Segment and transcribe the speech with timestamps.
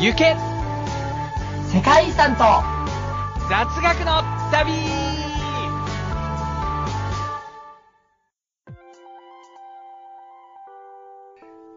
[0.00, 0.36] 行け
[1.74, 2.44] 世界遺産と
[3.48, 4.72] 雑学の旅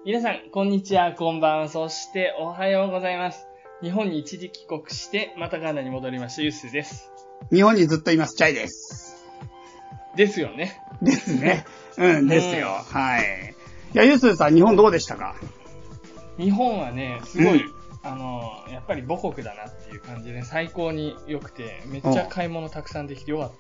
[0.06, 3.48] 皆さん、こんにちは、こんばんは、そしておはようございます。
[3.82, 7.12] 日本に一時帰国して、またガーナに戻りました、ユースです。
[7.52, 9.26] 日本にずっといます、チャイです。
[10.16, 10.80] ですよね。
[11.02, 11.66] ですね。
[11.98, 12.68] うん、ですよ。
[12.68, 13.56] はい。
[13.96, 15.36] いや、ユースーさん、日本どうでしたか？
[16.38, 23.52] 日本はね、すごい、うんあの、やっぱり母国だなっていう感じで、最高に良くて、めっちゃ買い物たくさんできてよかっ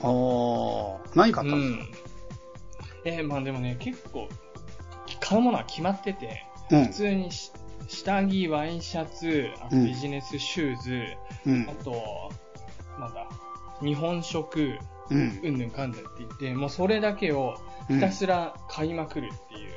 [0.00, 0.08] た。
[0.08, 2.08] おー、何買ったうんですか
[3.08, 3.12] ん。
[3.16, 4.28] えーまあでもね、結構、
[5.20, 6.92] 買うものは決まってて、うん普。
[6.92, 7.52] 通にし
[7.88, 11.04] 下着、ワイシャツ、ビジネスシューズ、
[11.46, 11.84] うんあ。
[11.84, 12.30] と、
[13.00, 13.28] なんだ、
[13.82, 14.78] 日本食、
[15.10, 15.40] うん。
[15.42, 17.56] うんぬんかんぬんって言って、もうそれだけを
[17.88, 19.72] ひたすら買いまくるっていう。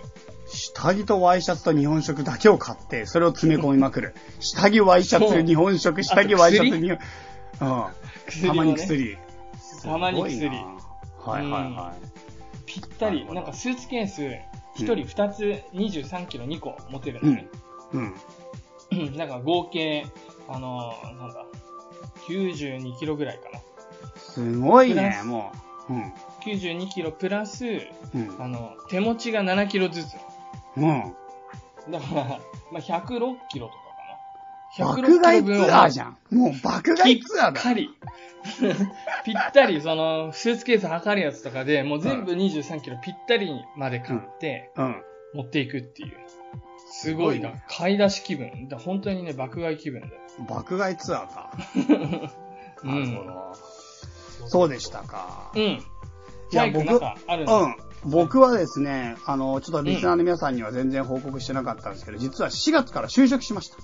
[0.54, 4.16] 下着とワイシャツと日本食だけを買って、それを詰め込みまくる。
[4.40, 6.82] 下着、ワイシャツ、日本食、下着、ワイシャツ、薬？
[6.82, 6.90] 日
[7.60, 7.88] 本、
[8.42, 8.48] うん。
[8.48, 9.18] たまに薬。
[9.82, 10.84] たまに薬すごいな
[11.26, 11.94] はいはいは
[12.66, 14.22] ぴったりなんかスーツケース、
[14.76, 17.48] 一人二つ23キロ2個持てるのね。
[17.94, 17.98] い。
[17.98, 19.18] うん。
[19.18, 20.06] なんか合計、
[20.48, 21.46] あのーなんだ、
[22.28, 23.60] 92キロぐらいかな。
[24.18, 25.52] すごいねも
[25.90, 25.94] う。
[25.94, 26.14] うん。
[26.46, 27.66] 92キロプラス、
[28.14, 28.36] うん。
[28.40, 30.08] あの、手持ちが7キロずつ。
[30.78, 31.16] うん。
[31.92, 32.24] だから、
[32.72, 33.80] まあ、106キロとか
[34.80, 34.86] かな。
[34.96, 36.18] 爆買いツアーじゃん。
[36.32, 37.54] もう爆買いツアーだ。
[37.54, 37.90] ぴったり。
[39.26, 45.02] ぴったり、その、スーツケース測るやつとかで、もう全部23キロぴったりまで買って、うん。
[45.34, 46.18] 持っていくっていう。
[46.92, 47.52] すごいな。
[47.68, 48.68] 買い出し気分。
[48.68, 50.14] だ本当にね、爆買い気分だよ。
[50.48, 51.52] 爆買いツアーか。
[52.84, 53.28] うなるほん。
[53.28, 53.56] ど。
[54.48, 55.52] そうでしたか。
[55.56, 55.62] うん。
[55.62, 55.80] いや
[56.52, 57.64] ジャイ君なんかあるの？
[57.64, 57.76] うん。
[58.06, 63.78] 僕はですね、あの、ちょっとリスナーの皆さんには全然報告してなかったんですけど、実は4月から就職しました。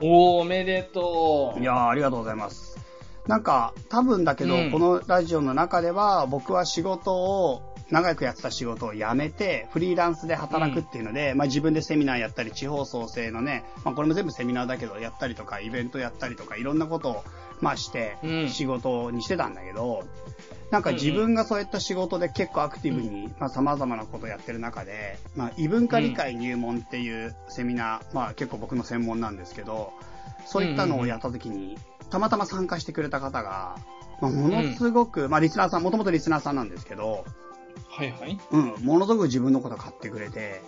[0.00, 1.60] おー、おめでとう。
[1.60, 2.78] いやー、ありがとうございます。
[3.26, 17.24] なんか、多分だけど、うんこのラジオの中では、僕は仕事を、長くやってた仕事を辞めて、フリーランスで働くっていうので、まあ自分でセミナーやったり、地方創生のね、まあこれも全部セミナーだけど、やったりとか、イベントやったりとか、いろんなことを、
[17.60, 20.02] まあしてう、ん仕事にしてたんだけど、
[20.70, 29.92] なんか自分がそういった仕事で結構アクティブに、まあ様々なことをやってる中で、まあ異文化理解入門っていうセミナー、まあ結構僕の専門なんですけど、
[30.44, 31.78] そういったのをやった時に、
[32.10, 33.76] たまたま参加してくれた方が、
[34.20, 37.24] まあ、ものすごく、まあリスナーさん、もともとリスナーさんなんですけど、
[37.88, 38.38] はいはい。
[38.50, 40.62] うん、ものすごく自分のこと買ってくれて、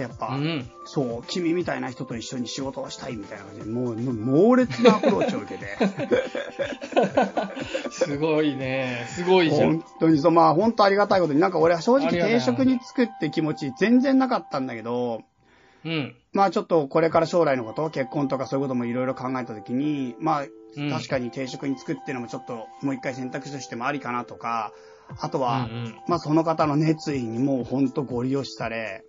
[0.00, 0.70] でやっぱ、うん。
[0.86, 5.76] そう、君みたいな人と一緒に仕事をしたいみたいな感じで、もう、猛烈なアプローチを受けて、
[7.92, 9.04] すごいね。
[9.08, 9.84] すごいじゃん本。
[10.00, 15.22] 当にそう、まあ本当ありがたいことに、なんか俺は正直定職に就くって気持ち全然なかったんだけど、
[15.84, 16.16] うん。
[16.32, 20.46] まあちょっとこれから将来のこと、結婚とかそういうこともいろいろ考えたときに、まあ
[20.76, 24.72] うん確かに定職に就くっていうのもちょっともう一回選択肢としてもありかなとか、
[25.18, 29.04] あとは、うんまあその方の熱意にもうほんとご利用しされ、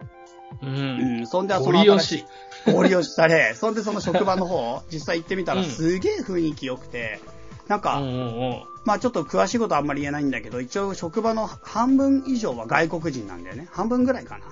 [0.61, 0.69] うん。
[0.69, 1.21] ううん。
[1.21, 2.25] ん、そんではそごの利用し。
[2.65, 7.19] ご利用しされ、 そんでその職場の方、実際行ってみたらうんすげえ雰囲気良くて、
[7.67, 8.63] なんか、うんうんうん。
[8.85, 13.67] まあちょっと詳しいことはあんまり言えないんだけど、一応職場の半分以上は外国人なんだよね。
[13.71, 14.45] 半分ぐらいかな。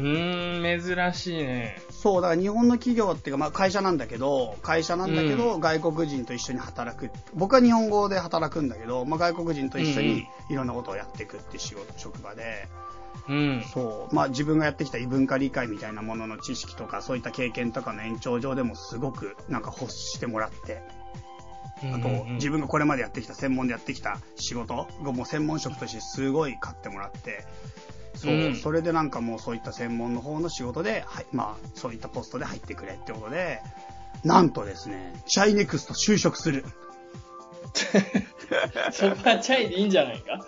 [0.00, 1.80] うーん、珍しいね。
[1.90, 7.10] そう、だから日本の企業っていうか、まあ会社なんだけど、会社なんだけど、外国人と一緒に働く。
[7.34, 12.68] 僕は日本語で働くんだけど、まあ外国人と一緒にいろんなことをやっていくっていう仕事、職場で、
[13.28, 13.62] うん。
[13.72, 20.82] そう、まあ自分がやってきた異文化理解みたいなものの知識とか、そういった経験とかの延長上でもすごくなんか欲してもらって、
[21.92, 27.44] あと、自分がこれまでやってきた、専門でやってきた仕事がもう専門職としてすごい買ってもらって、
[28.24, 33.60] そう、うんそれでなんかもうそういった専門の方の仕事で、はい、まあ、そういったポストで入ってくれってことで、
[34.24, 36.64] なんとですね、チャイネクスト就職する。
[38.92, 40.38] そこはチャイでいいんじゃないか？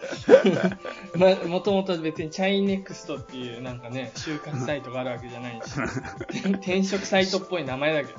[1.17, 5.81] ま、もともと別にチャイネクストっていうなんかね、就活サイトがあるわけじゃないし、
[6.63, 8.19] 転職サイトっぽい名前だけど。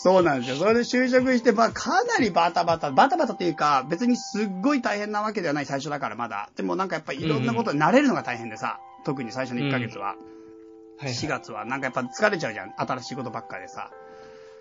[0.00, 0.56] そうなんですよ。
[0.56, 6.50] それで就職して、まあ、かなりバタバタ、バタバタっていうか、別にすっごい大変なわけではない最初だからまだ。
[6.54, 10.14] でもなんかやっぱりいろんなことに慣れるのが大変でさ、特に最初の1ヶ月は。
[10.98, 12.74] はい、4月はなんかやっぱ疲れちゃうじゃん。
[12.76, 13.90] 新しいことばっかでさ。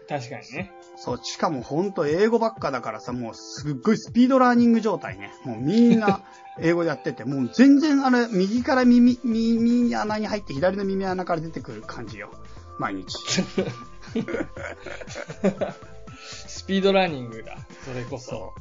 [0.10, 0.72] 確かにね。
[0.96, 5.32] そう、しかもほんと英語ばっかだからさ、もうすっごいスピードラーニング状態ね。
[5.44, 6.22] もうみんな
[6.60, 12.32] 英語でやってて、もう全然あれ、右から耳、耳穴に入って左の耳穴から出てくる感じよ。
[12.80, 13.16] 毎日。
[16.48, 17.58] スピードラーニングだ。
[17.86, 18.54] それこそ。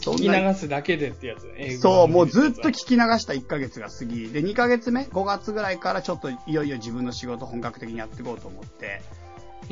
[0.00, 0.14] そう。
[0.14, 1.52] 聞き流すだけでってやつ。
[1.56, 9.02] 英語そう、もうずっと聞聞き流した1ヶ月が過ぎ、で、2ヶ月目、5月ぐらいからちょっといよいよ自分の仕事本格的にやっていこうと思って、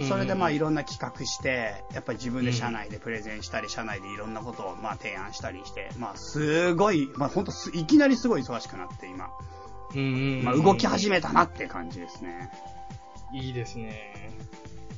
[0.09, 9.31] それでまあうんいろんな企画して、やっぱり自分で社内でプレゼンしたり、社内でいろんなことをまあ提案したりして、まあすごい、まあ本当すいきなりすごい忙しくなって今、
[10.45, 12.51] まあ動き始めたなって感じですね。
[13.33, 14.31] いいですね。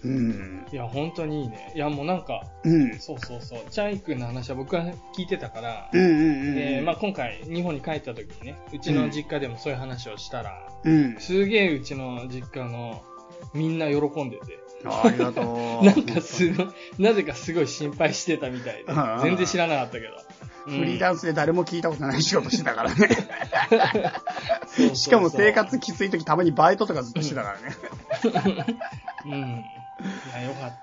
[0.05, 0.67] うん。
[0.71, 1.73] いや、本当にいいね。
[1.75, 2.99] いや、もうなんか、うん。
[2.99, 3.61] そうそうそう。
[3.71, 4.85] チャイ君の話は僕は
[5.17, 6.13] 聞いてたから、うんうんう
[6.53, 6.55] ん。
[6.55, 11.17] で、まあ今回日本に帰った時にね、うちの実家でもそういう話をしたら、うん。
[11.19, 13.03] すげえうちの実家の
[13.55, 15.43] みんな喜んでて、あありがと
[15.83, 15.85] う。
[15.87, 16.69] なんかすごい、
[16.99, 20.17] なぜかすごい心配してたみたいで全然知らなかったけど。
[20.65, 23.09] フリーランスで誰も聞いたことない仕事してたからね。
[24.95, 27.57] しかも生活きつい時たまにバイトとかずっとしてたか
[28.23, 28.77] らね。
[29.27, 29.65] うん。
[30.03, 30.75] いや、よかったよ。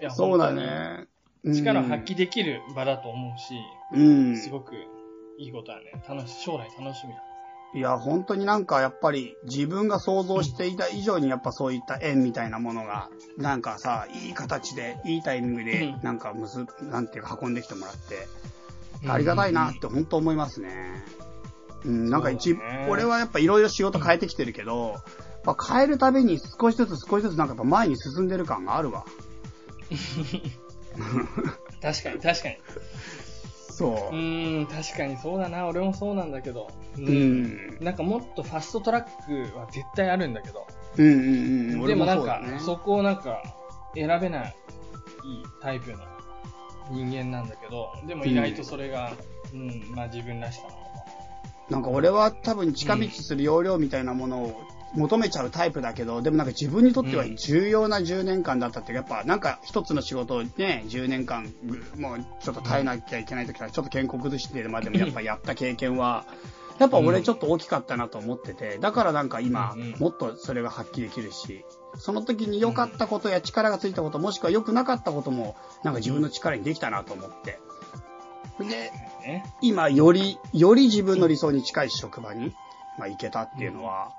[0.00, 0.46] いやそうだ。
[0.46, 1.06] 本ね。
[1.44, 3.54] 力を発揮できる場だと思うし、
[3.92, 4.36] うん。
[4.36, 4.74] すごく
[5.38, 5.92] いいことだね。
[6.08, 7.22] 楽し、将来楽しみだ。
[7.74, 18.28] いや、本当になんかやっぱり自分が想像していた以上にやっぱそういった縁みたいなものが、なんかさ、いい形で、いいタイミングでうん、なんかむず、なんていうか運んできてもらって、
[19.08, 21.02] ありがたいなって本当思いますね。
[21.84, 24.96] うん、なんか一、ね俺はやっぱいろいろ仕事変えてきてるけど、
[25.44, 29.04] ぱ変えるたびに少しずつ少しずつなんかやっぱ前に進んでる感があるわ。
[31.82, 32.56] 確かに、確かに。
[33.76, 34.18] そうう。
[34.18, 35.66] ーん、確かにそうだな。
[35.66, 36.70] 俺もそうなんだけど。
[36.96, 37.78] ううん。
[37.80, 40.66] なんかもっとファストトラックは絶対あるんだけど。
[40.96, 41.70] うんうんうん。
[41.72, 43.42] で俺もなんかそね、そこをなんか
[43.94, 44.54] 選べない
[45.60, 45.98] タイプの
[46.90, 49.12] 人間なんだけど、でも意外とそれが、
[49.52, 50.84] うん、まあ自分らしさなのか
[51.70, 54.62] なんか俺は多分近道する要領みたいなものを
[54.94, 66.24] 求めちゃうタイプだけど、でもなんか自分にとっては重要な10年間だったっていうか、やっぱなんか一つの仕事をね、10年間、ぐもうちょっと耐えなきゃいけない時からちょっと健康崩してまでも やっぱやった経験は、
[66.78, 71.64] やっぱ俺ちょっと大きかったなと思ってて、だからなんか今もっとそれが発揮できるし、
[71.98, 77.58] その時に良かったことや力がついたこと、もしくは良くなかったことも、なんか自分の力にできたなと思って。
[78.60, 78.92] で。
[79.62, 82.54] 今より、より自分の理想に近い職場に、
[82.98, 84.12] まあ、行けたっていうのは、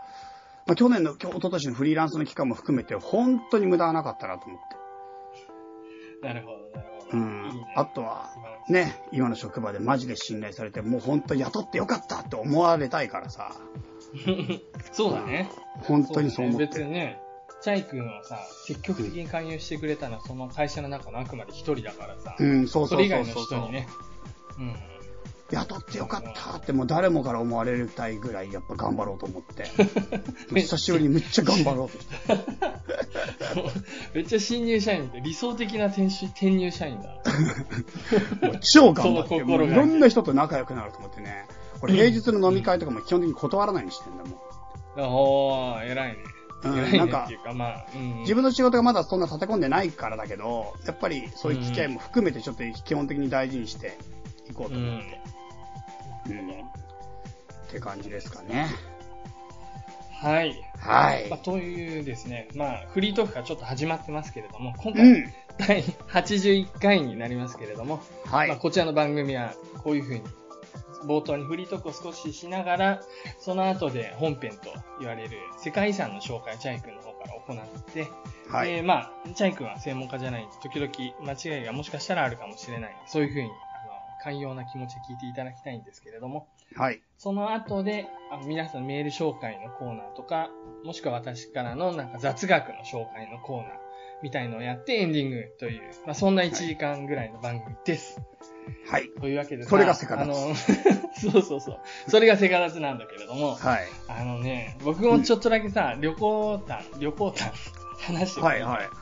[0.66, 6.26] まあ、去年の、今日、一昨年のフリーランスの期間も含めて、本当に無駄はなかったなと思って。
[6.28, 7.18] なるほど、なるほうど。
[7.18, 7.74] いいんね。
[7.76, 8.32] あとは、
[8.68, 13.52] ね、今の職場でマジで信頼されて、もう本当雇ってよかったって思われたいからさ、
[14.92, 15.52] そうだね。
[15.84, 16.86] 本当にそう思っだね別て。
[16.86, 17.20] にね、
[17.62, 23.88] チャイ君はさ、積極的に勧誘してくれたのはその会社の中のあくまで一人だからさ、うん、そうそうそれ以外のそうそう人にね、
[24.58, 24.95] うん。
[25.52, 29.66] 雇ってよかったってもう誰もから思われるたいぐらいやっぱ頑張ろうと思って。
[30.60, 32.16] 久しぶりにめっちゃ頑張ろうとして。
[34.14, 35.12] めっちゃ新入社員。
[35.24, 37.10] 理想的な転出転入社員だ。
[38.48, 41.46] もう超頑張って、もういろんな人と仲良くなると思ってね。
[41.80, 44.40] これ平日の飲み会とかも基本的に断らないようにしてんだもん。
[44.98, 46.18] おー、偉いね。
[46.64, 48.20] うんなんかまあ、うん。
[48.22, 53.98] 自分の仕事がまだそんな立て込んでないからだけど、やっぱりそういう機会も含めてちょっと基本的に大事にして
[54.50, 55.35] いこうと思って。
[56.30, 56.50] うん。
[56.50, 58.68] って感じですかね。
[60.22, 60.56] はい。
[60.80, 61.40] はいまあ、。
[61.40, 65.34] というですね、まあ、フリートークがちょっと始まってますけれども、今回、うん。
[65.58, 68.50] 第81回になりますけれども、はい。
[68.50, 70.22] まあ、こちらの番組はこういうふうに、
[71.06, 73.02] 冒頭にフリートークを少ししながら、
[73.40, 78.08] その後で本編と言われる世界遺産の紹介をチャイ君の方から行って、
[78.50, 78.74] はい。
[78.74, 80.92] で、まあ、チャイ君は専門家じゃないんで、時々
[81.24, 82.96] 間違いがもしかしたらあるかもしれない。
[83.06, 83.50] そういうふうに、
[84.26, 87.00] 寛容な気持ちで聞いていただきたいんですけれども、はい。
[87.20, 90.50] その後で、あの皆さんのメール紹介のコーナーとか、
[90.84, 93.72] もしくは私からのなんか雑学の紹介のコーナー
[94.24, 98.20] みたいのをやってエンディングという、まあそんな1時間ぐらいの番組です。
[98.90, 99.10] はい。
[99.22, 100.56] というわけでさそれがセカダツあの、
[101.32, 101.80] そうそうそう。
[102.10, 103.84] それがセカダツなんだけれども、はい。
[104.08, 107.52] あのね、僕もちょっとだけさ、旅行談、旅行談
[108.00, 108.62] 話してもはい。
[108.64, 108.86] はい。
[108.86, 108.96] うん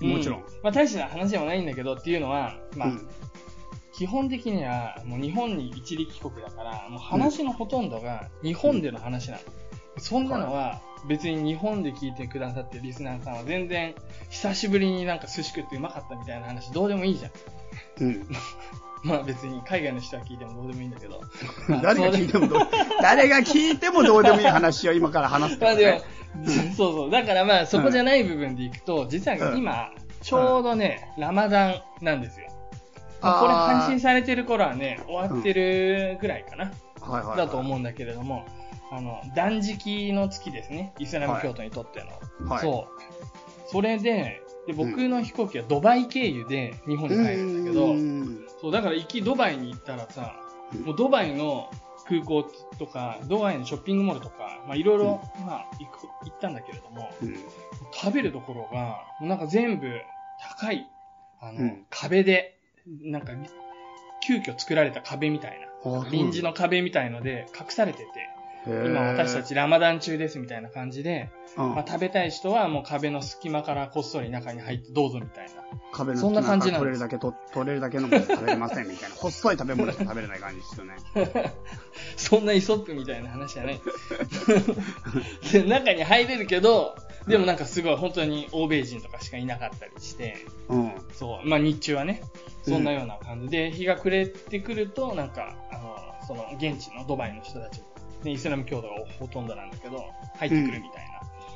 [0.00, 0.44] もちろん。
[0.62, 3.08] まあ大した話でもないんだけどっていうのは、まあ、うん
[4.00, 9.42] 基本的にはもう日本に一時帰国だから、もう話のほとんどが日本での話なの。
[9.98, 13.94] そんなのは別に日本で聞いてくださってるリスナーさんは全然
[14.30, 17.32] 久しぶりになんか寿司食ってうまかったみたいな話どうでもいいじゃん。
[18.00, 18.26] うん。
[19.04, 21.20] まあ別に海外の人は聞いてもどうでもいいんだけど。
[21.68, 22.68] ま あ誰が聞いてもどう、
[23.02, 27.10] 誰が聞いてもどうでもいい話を今から話すから まあでもね。、そうそう。
[27.10, 29.90] だからまあそこじゃない部分でいくと、実は今、
[30.22, 32.49] ちょうどね、ラマダンなんですよ。
[33.20, 36.64] まあこれ配信されてる頃はね、終わってるぐらいかな。
[36.64, 37.36] はいはいはい。
[37.38, 38.46] だと思うんだけれども、
[38.92, 40.92] あの、断食の月ですね。
[40.98, 42.04] イスラム教徒にとって
[42.40, 42.48] の。
[42.48, 42.60] はい。
[42.60, 43.70] そう。
[43.70, 50.36] それで、で、僕の飛行機はドバイ経由で日本に帰るんだけど、うーんそう、だから行きドバイに行ったらさ、
[50.74, 51.70] うん、もうドバイの
[52.06, 52.44] 空港
[52.78, 57.36] とか、ドバイのショッピングモールとか、まあいろいろ、まあ行く、行ったんだけれども、うん。
[57.92, 59.88] 食べるところが、なんか全部
[60.58, 60.90] 高い、
[61.40, 63.32] あの、うん壁で、なんか、
[64.22, 68.06] 急遽作られた壁みたいな、臨時の壁みたいので隠されてて、
[68.66, 75.50] 今私たちラマダン中ですみたいな感じで、うん、まあ、食べたい人はもう壁の隙間からこっそり中に入ってどうぞみたいな。
[75.92, 79.16] 壁のそんな感じなん取れるだけと、取れるだけのもの食べれませんみたいな。
[79.16, 81.52] 細い食べ物しか食べれない感じですよね。
[82.16, 83.80] そんなイソップみたいな話じゃない。
[85.52, 86.94] で中に入れるけど、
[87.30, 90.36] でもなんかすごい本当に欧米人とかしかいなかったりして、
[90.68, 90.92] うん。
[91.12, 92.22] そう、まあ日中はね、
[92.62, 95.96] そんなような感じで、日が暮れてくると、なんか、あの、
[96.26, 97.82] その現地のドバイの人たち、
[98.22, 100.04] ね、イスラム教徒がほとんどなんだけど、
[100.38, 101.04] 入ってくるみたい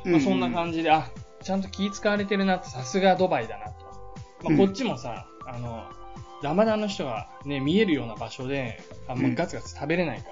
[0.05, 0.13] な。
[0.13, 1.11] まあ、そんな感じで、あ、
[1.43, 3.85] ちゃんと気使われてるなって、さすがドバイだなと。
[4.45, 5.85] まあ、こっちもさ、あの、
[6.43, 10.29] ラマダンの人がね、見えるような場所で、あもうガツガツ食べれないか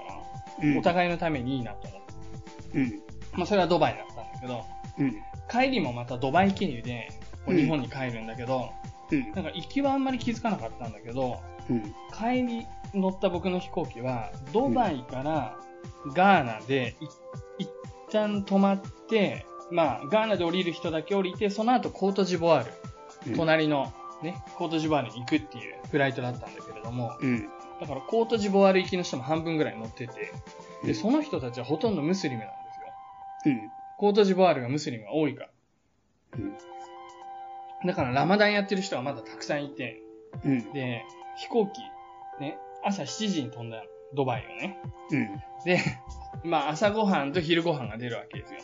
[0.63, 2.79] ら、うん、お互いのためにいいなと思って。
[2.79, 3.03] うん。
[3.33, 4.65] まあ、それはドバイだったんだけど、
[4.99, 5.17] うん。
[5.53, 7.11] 帰りもまたドバイ経由で、
[7.45, 8.73] こう日本に帰るんだけど、
[9.11, 9.33] うん。
[9.33, 11.83] なんか行きはあんまり気づかなかったんだけど、うん。
[12.17, 15.57] 帰り乗った僕の飛行機は、ドバイから
[16.15, 17.07] ガーナでい
[17.59, 17.71] 一
[18.11, 22.73] 旦止まって、まあ、ガーナで降りる人だけ降りて、その後コートジボワール、
[23.29, 23.93] うん隣の
[24.23, 27.49] ね、コートジボワールに行くっていうフライトだったんだけれども、うん。
[27.81, 30.33] だからコートジボワール行きの人も半分ぐらい乗ってて、
[30.85, 32.55] で、うんその人たちはほとんどムスリムなんで
[33.45, 33.71] すよ。
[34.03, 34.09] うん。
[34.09, 35.51] コートジボワールがムスリムが多いから。
[36.39, 36.53] うん。
[37.87, 40.03] だからラマダンやってる人がまだたくさんいて、
[40.45, 40.73] うん。
[40.73, 41.05] で、
[41.37, 41.81] 飛行機、
[42.41, 43.83] ね、朝7時に飛んだの
[44.15, 44.79] ドバイをね。
[45.11, 45.43] うん。
[45.65, 45.81] で、
[46.45, 48.61] まあ朝ごはんと昼ごはんが出るわけですよ。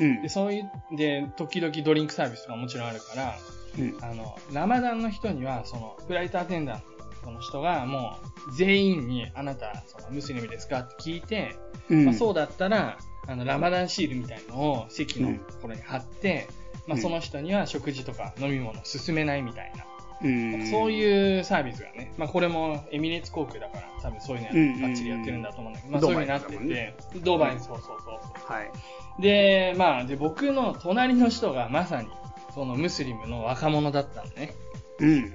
[0.00, 0.28] うんで、。
[0.28, 3.34] そういう、で、時々ドリンクサービスとかもちろんあるから、
[3.78, 3.96] うん。
[4.02, 6.82] あの、ラマダンの人には、その、フライトアテンダン
[7.24, 8.16] トの人が、も
[8.48, 11.56] う、全員に、あなた、その、ムスリムですかって聞いて、
[11.88, 12.04] うん。
[12.04, 16.48] まあ、そうだったら、あの、ラマダンシールみたいのを席のところに貼って、
[16.86, 19.84] まあ、うんその人には食事とか飲み物を勧めないみたいな、
[20.22, 20.66] うん。
[20.68, 28.52] そういうサービスがね、まあ、これもエミレーツ航空だから、多分そういううんのバッチリやってるんだと思うんだけど、まあ、ドそういうバイ風になってて、ドバイ、そうそうそうそう。
[28.52, 29.22] はい。
[29.22, 32.08] で、まあ、で、僕の隣の人がまさに、
[32.54, 34.54] そのムスリムの若者だったんだね。
[34.98, 35.34] うん。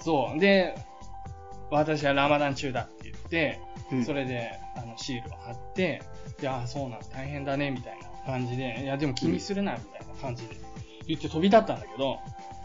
[0.00, 0.38] そう。
[0.38, 0.76] で、
[1.70, 4.04] 私はラマダン中だって言って、うん。
[4.04, 6.02] それで、あの、シールを貼って、
[6.40, 10.56] いや、そうなん大変だね、みたいな感じで、いや、でも気にするな、みたいな感じで
[11.06, 12.18] 言って飛び立ったんだけど、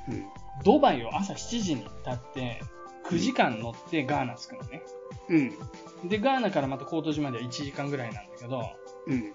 [0.07, 0.25] うん。
[0.63, 2.61] ドバイを朝7時に立って、
[3.05, 4.81] 9時間乗ってガーナ着くのね。
[5.29, 6.09] うん。
[6.09, 8.69] で、ガーナからまたコート島までは1時間ぐらいなんだけど、
[9.07, 9.33] うん。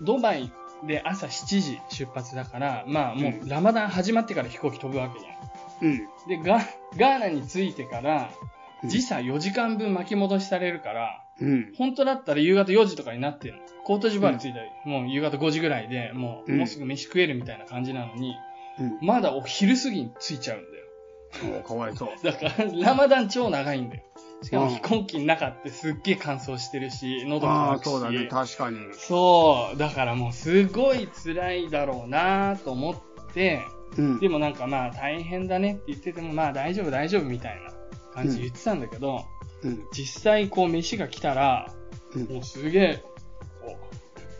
[0.00, 0.52] ドバイ
[0.86, 5.86] で朝7時出発だから、まあもうラマダン始まってから飛行機飛ぶわけじゃん。
[5.86, 5.98] うん。
[6.28, 6.58] で、ガ
[6.96, 8.50] ガーナに着いてから、うん
[8.84, 11.72] 時差4時間分巻き戻しされるから、うん。
[11.76, 13.60] 本当だったら夕方4時とかになってるの。
[13.84, 18.36] コートジボワール着いたら、もう夕方5時ぐらいで、もう、うんもうすぐ飯食えるみたいな感じなのに、
[18.78, 19.06] うん。
[19.06, 21.60] まだお昼過ぎに着いちゃうんだよ。
[21.60, 22.08] おかわいそう。
[22.24, 24.02] だから、ラマダン超長いんだよ。
[24.42, 27.90] しかもうん飛行機の中ってすっげえ乾燥してるし、喉ああ、乾くし。
[27.90, 28.26] そうだね。
[28.26, 28.78] 確かに。
[28.92, 29.78] そう。
[29.78, 33.60] だからもうすごい辛いだろうなと思って、
[33.96, 34.20] うん。
[34.20, 37.72] でもなんかまあ大変だねって言っててもまあ大丈夫大丈夫みたいな
[38.14, 39.24] 感じで言ってたんだけど、
[39.62, 39.86] うん。
[39.92, 41.72] 実際こう飯が来たら、
[42.14, 43.04] うんもうすげえ、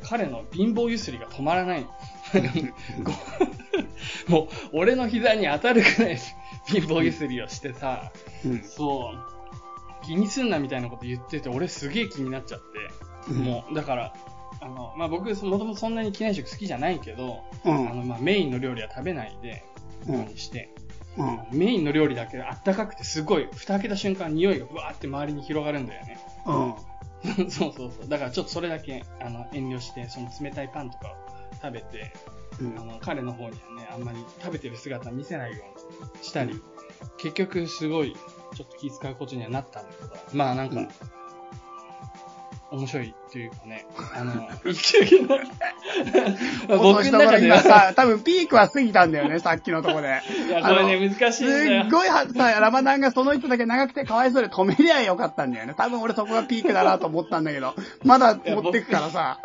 [0.03, 1.87] 彼の貧乏ゆすりが止まらない。
[3.03, 3.13] ご
[4.33, 6.19] もう俺の膝に当たるくらい
[6.67, 8.13] 貧乏ゆすりをしてさ、
[8.45, 8.63] うん。
[8.63, 12.61] そう、気にすんなみたいなこと言ってて、俺すげえ気になっちゃっ
[13.27, 14.15] て、もう、だから、
[14.61, 18.09] あの、まあ、僕、もともとそんなに機内食好きじゃないけど、うあの、ん。
[18.09, 19.63] まあ、メインの料理は食べないで、
[20.07, 20.75] うんにして、
[21.17, 21.59] うん。
[21.59, 26.19] メインの料理だけあったかくてすごい、蓋開けた瞬間匂いがブワーって周りに広がるんだよね。
[26.47, 26.75] うん。
[27.51, 28.09] そうそうそう。
[28.09, 32.13] だからちょっとそれだけ、あの、遠慮して、その冷たいパンとかを食べて、
[32.61, 36.61] うんあの、彼の方にはね、あんまり食べてる姿見せないようにしたり、
[37.19, 38.15] 結局すごい、
[38.55, 40.89] ちょっと気遣うことにはなったんだけど、まあなんか、うん
[42.73, 43.85] 面白いっていうかね、
[44.15, 45.39] あの、一級の、
[46.69, 50.23] 僕僕のの中では、 今さ、多分ピークは過ぎたんだよね、 さっきのとこで。
[50.47, 51.91] いや、これね、難しすいんだよっ。
[51.91, 55.75] ごいはさ、ラマダンがその人だけ長くてかわいそうで止めりゃよかったんだよね。
[55.77, 57.75] 多分俺そこがピークだなと思ったんだけど、
[58.05, 59.41] まだ持ってくからさ。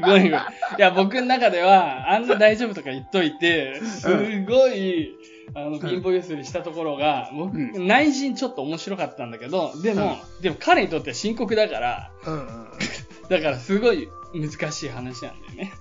[0.00, 0.32] ごめんごめん。
[0.32, 0.36] い
[0.78, 4.08] や、僕の中では、あんな大丈夫とか言っといて、す
[4.44, 5.14] ごい、
[5.54, 12.48] あの、貧乏ゆすりしたところが、僕、う内心ちょっと面白かったんだけど、でも、でも彼にとっては深刻だから、うん
[13.28, 15.72] だからすごい難しい話なんだよね。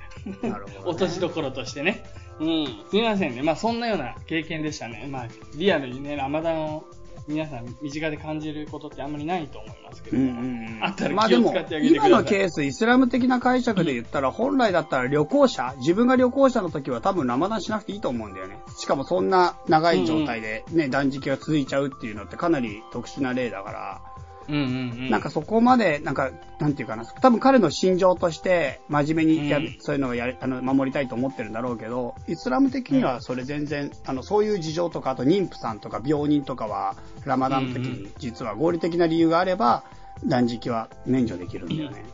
[0.41, 0.49] うん。
[0.49, 0.81] なるほど、ね。
[0.85, 2.03] 落としどころとしてね。
[2.39, 2.65] うん。
[2.89, 3.43] すみませんね。
[3.43, 5.07] まあそんなような経験でしたね。
[5.09, 6.85] まあ、リアルにね、ラマダンを
[7.27, 12.09] 皆さん身近で感じることってあんまりないと思いますけども、うんうんうんあったまあでもら気を使ってあげてください。
[12.11, 18.59] 今のケース、イスラム的な解釈で言ったら、本来だったら旅行者、自分が旅行者の時は多分ラマダンしなくていいと思うんだよね。
[18.77, 24.01] しかもそんな長い状態でね、断食が続いちゃうっていうのってかなり特殊な例だから、
[24.47, 24.65] うんうんう
[25.07, 25.09] ん。
[25.09, 39.83] なんかそこまで、なんか、なんていうかな、多分彼の心情として、真面目にやる、うんそういうのをやる、あの、守りたいと思ってるんだろうけど、イスラム的にはそれ全然、あの、そういう事情とか、あと妊婦さんとか病人とかは、ラマダンの時うんに、実は合理的な理由があれば、
[40.25, 42.05] 断食は免除できるんだよね。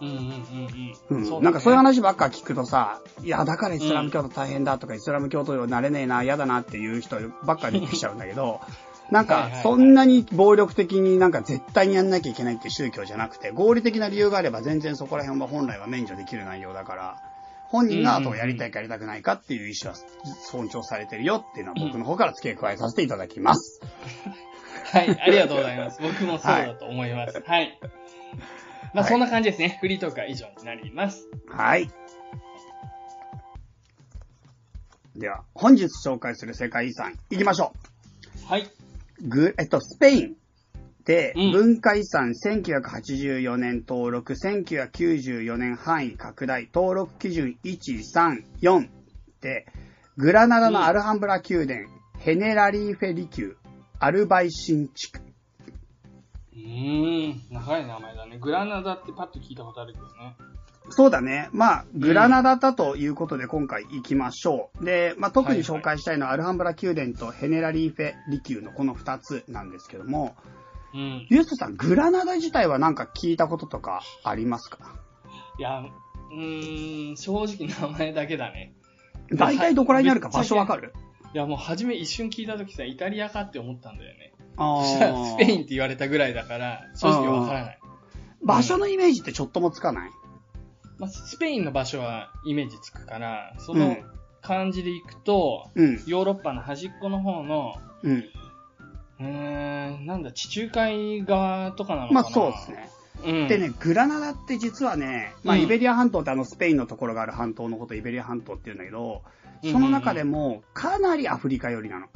[0.00, 1.42] うんうんうんううんん。
[1.42, 8.60] なんかそういう話ばっか聞くとさ、いや、だからイスラム教徒大変だとか、イスラム教徒になれねえな、嫌だなっていう人ばっか出てきちゃうんだけど、
[9.10, 17.16] なんかそんなに暴力的になんか絶対にやんなきゃいけないって宗教じゃなくて、合理的な理由があれば全然そこら辺は本来は免除できる内容だから、
[17.68, 19.96] 本人があとやりたいかやりたくないかっていう意思は
[20.50, 23.80] 尊重されてるよっていうのは僕の方から付け加えさせていただきます。
[24.92, 26.00] はい、ありがとうございます。
[26.00, 27.42] 僕もそうだと思います。
[27.46, 27.78] はい。
[28.94, 29.78] まあ、はいそんな感じですね。
[29.80, 31.28] フリートークは以上になります。
[31.48, 31.90] はい。
[35.16, 37.72] では、本日紹介する世界遺産、行きましょ
[38.44, 38.46] う。
[38.48, 38.70] はい。
[39.22, 40.36] ぐ、えっと、スペイン
[41.04, 48.88] でうん文化遺産1984年登録、1994年範囲拡大、登録基準134
[49.40, 49.66] で、
[50.16, 51.80] グラナダのアルハンブラ宮殿、
[52.18, 53.54] ヘネラリーフェリ宮、
[54.00, 55.25] アルバイシン地区。
[56.56, 58.38] うーん、長い名前だね。
[58.38, 60.36] グラナダってパッと聞いたことあるけどね。
[60.88, 61.48] そうだね。
[61.52, 64.84] まあ、グラナダだということで今回行きましょう。
[64.84, 70.36] で、まあ、特に紹介したいのはアルハンブラ宮殿とヘネラリーフェリ宮のこの二つなんですけども、
[70.94, 71.26] うん。
[71.28, 74.78] ユースさん、グラナダ自体はなんか聞いたこととかありますか？
[75.58, 78.72] いや、うーん、正直名前だけだね。
[79.32, 80.94] 大体どこらにあるか場所わかる？
[81.34, 84.32] いや、もう初め一瞬聞いたときさ、イタリアかって思ったんだよね。
[85.36, 87.78] スペインって言われたぐらいだから、正直わからない。
[88.42, 90.10] 場所のイメージってちょっともつかない？
[90.98, 93.98] まあ、スペインの場所はイメージつくから、そんな
[94.40, 96.02] 感じでいくと、うん。
[96.06, 98.24] ヨーロッパの端っこの方の、うん。
[99.18, 102.70] うーん、なんだ、地中海側とかなのかなまあそうです。
[102.70, 102.90] ね。
[103.24, 103.48] うん。
[103.48, 109.22] でね、グラナダって実はね、まあうんイベリア半島ってあのスペインのところがある半島のことイベリア半島って言うんだけど、
[109.64, 112.06] うんその中でもかなりアフリカ寄りなの。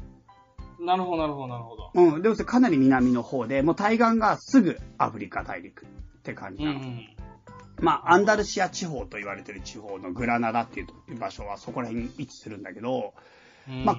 [0.80, 1.90] なるほど、なるほど、なるほど。
[1.94, 2.22] うん。
[2.22, 5.88] で、かなり南の方で、もう対岸がすぐアフリカ大陸っ
[6.22, 6.78] て感じなの。
[6.80, 7.08] ん。
[7.80, 13.14] まあ、アンダルシア地方と言われてる地方のグラナダっていう場所はそこら辺に位置するんだけど、
[13.68, 13.96] うんまあ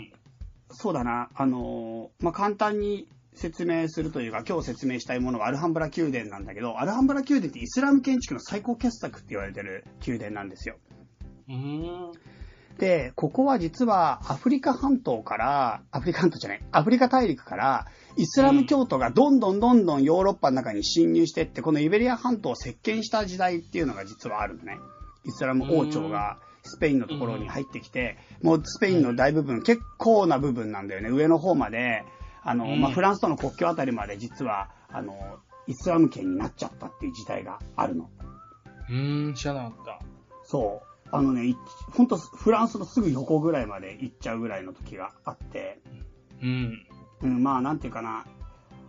[0.74, 10.78] そうだな、あのーまあ、簡単に説明するというか、今日説明したいものはアルハンブラ宮殿なんだけど、アルハンブラ宮殿ってイスラム建築の最高傑作って言われてる宮殿なんですよ。
[11.48, 12.12] うーん。
[12.78, 24.78] で、ここは実はアフリカ半島から、アフリカ半島じゃない、アフリカ大陸から、イスラム教徒がどんどんどんどんヨーロッパの中に侵入してって、このイベリア半島を席巻した時代っていうのが実はあるのね。
[25.24, 31.10] イスラム王朝がスペインのところに入ってきて、もうスペインの大部分、結構な部分なんだよね。
[31.10, 32.04] 上の方まで、
[32.44, 35.16] あの、うんまあ、フランスとの国境あたりまで実は、あの、
[35.68, 38.10] イスラム圏になっちゃったっていう時代があるの。
[38.90, 40.00] うーん、知らなかった。
[40.44, 40.91] そう。
[41.12, 41.56] あのね、い
[41.92, 45.82] ほんとフランスのすぐ横ぐらいまで行っちゃうぐらいの時があって、
[46.42, 46.86] うん。
[47.24, 48.26] うん、まあなんていうかな、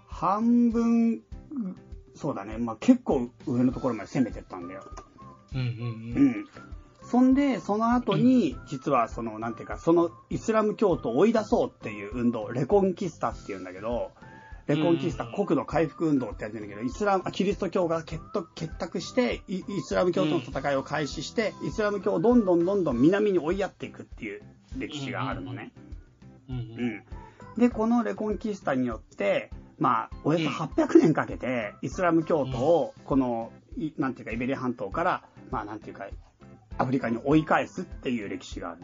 [0.06, 1.22] 半分、
[2.14, 4.84] そうだね、まあ結構上のところまで攻めてったんだよ。
[5.54, 6.28] うんうんううん。
[6.42, 6.46] ん。
[7.02, 14.12] そんで、その後に、実はその、なんていうか、そのイスラム教徒を追い出そうっていう運動、レコンキスタっていうんだけど、
[14.76, 18.22] レコンキスタ、うん国土回復運動ってやってるんだけど、イスラム、あキリスト教が結
[18.78, 24.42] 託してイ、イスラム教との戦いを開始して、イスラム教をどんどんどんどん南に追いやっていくっていう
[24.76, 25.72] 歴史があるのね。
[26.48, 27.02] うん。
[27.56, 36.06] で、このレコンキスタによって、まあ、およそ800年かけて、イスラム教徒を、この、いなんていうか、イベリア半島から、まあ、なんていうか、
[36.78, 38.82] アフリカに追い返すっていう歴史がある。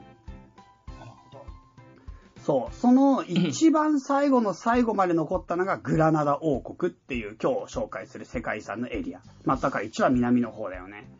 [2.48, 2.74] そう。
[2.74, 9.20] その一番最後の最後まで残ったのがグラナダ王国っていう今日紹介する世界遺産のエリア。
[9.44, 11.10] まあ、だから一番南の方だよね。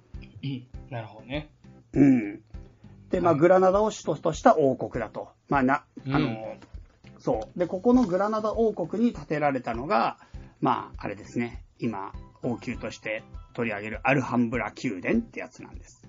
[0.42, 0.66] うん。
[0.88, 1.50] なるほどね。
[1.92, 2.40] うん。
[3.10, 5.28] で、まあ、はいグラナダを首都とした王国だと。
[5.50, 6.56] まあ、な、うんあの、
[7.18, 7.58] そう。
[7.58, 10.16] で、ここのグラナダ王国に建てられたのが、
[10.62, 11.62] まあ、あれですね。
[11.78, 16.08] 今、王宮として取り上げるアルハンブラ宮殿ってやつなんです。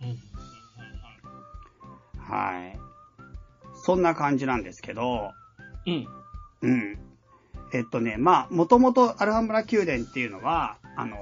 [0.00, 0.16] うん。
[2.24, 2.87] はい。
[3.88, 5.32] そんな感じなんですけど、
[5.86, 6.06] うん。
[6.60, 6.98] うん。
[7.72, 11.16] えっとね、まあ、もともとアルハンブラ宮殿っていうのは、あの、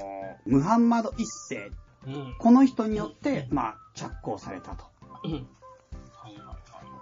[0.47, 1.71] ムハンマド一世、
[2.09, 2.35] うん。
[2.41, 4.85] この人によって、まあ、着工されたと。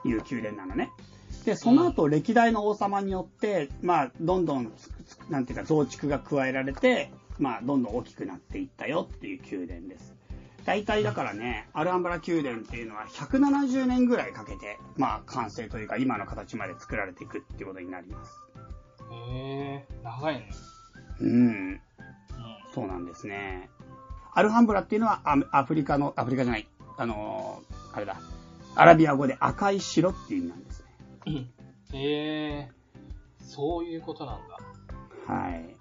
[0.07, 0.91] いう宮殿なのね。
[1.47, 4.71] で、その後、歴代の王様によって、まあ、どんどん、
[5.31, 10.14] なんていうか、増築が加えられて、まあ、どんどん大きくなっていったよっていう宮殿です。
[10.65, 18.33] 大体だからね、アルハンブラ宮殿っていうのは170年ぐらいかけて、まあ、完成というか、今の形まで作られていくっていうことになります。
[19.13, 20.51] へえ、長いね。
[21.21, 21.75] うん。
[21.75, 21.81] う
[22.75, 23.69] そうなんですね。
[24.33, 28.17] アルハンブラっていうのはアアフリカの、アフリカじゃない、あのーあれだ、
[28.75, 30.85] アラビア語で赤い城っていう意味なんです
[31.27, 31.33] ね。
[31.33, 31.97] ん。
[31.97, 32.71] へえ、
[33.39, 34.59] そういうことなんだ。
[35.33, 35.77] はい。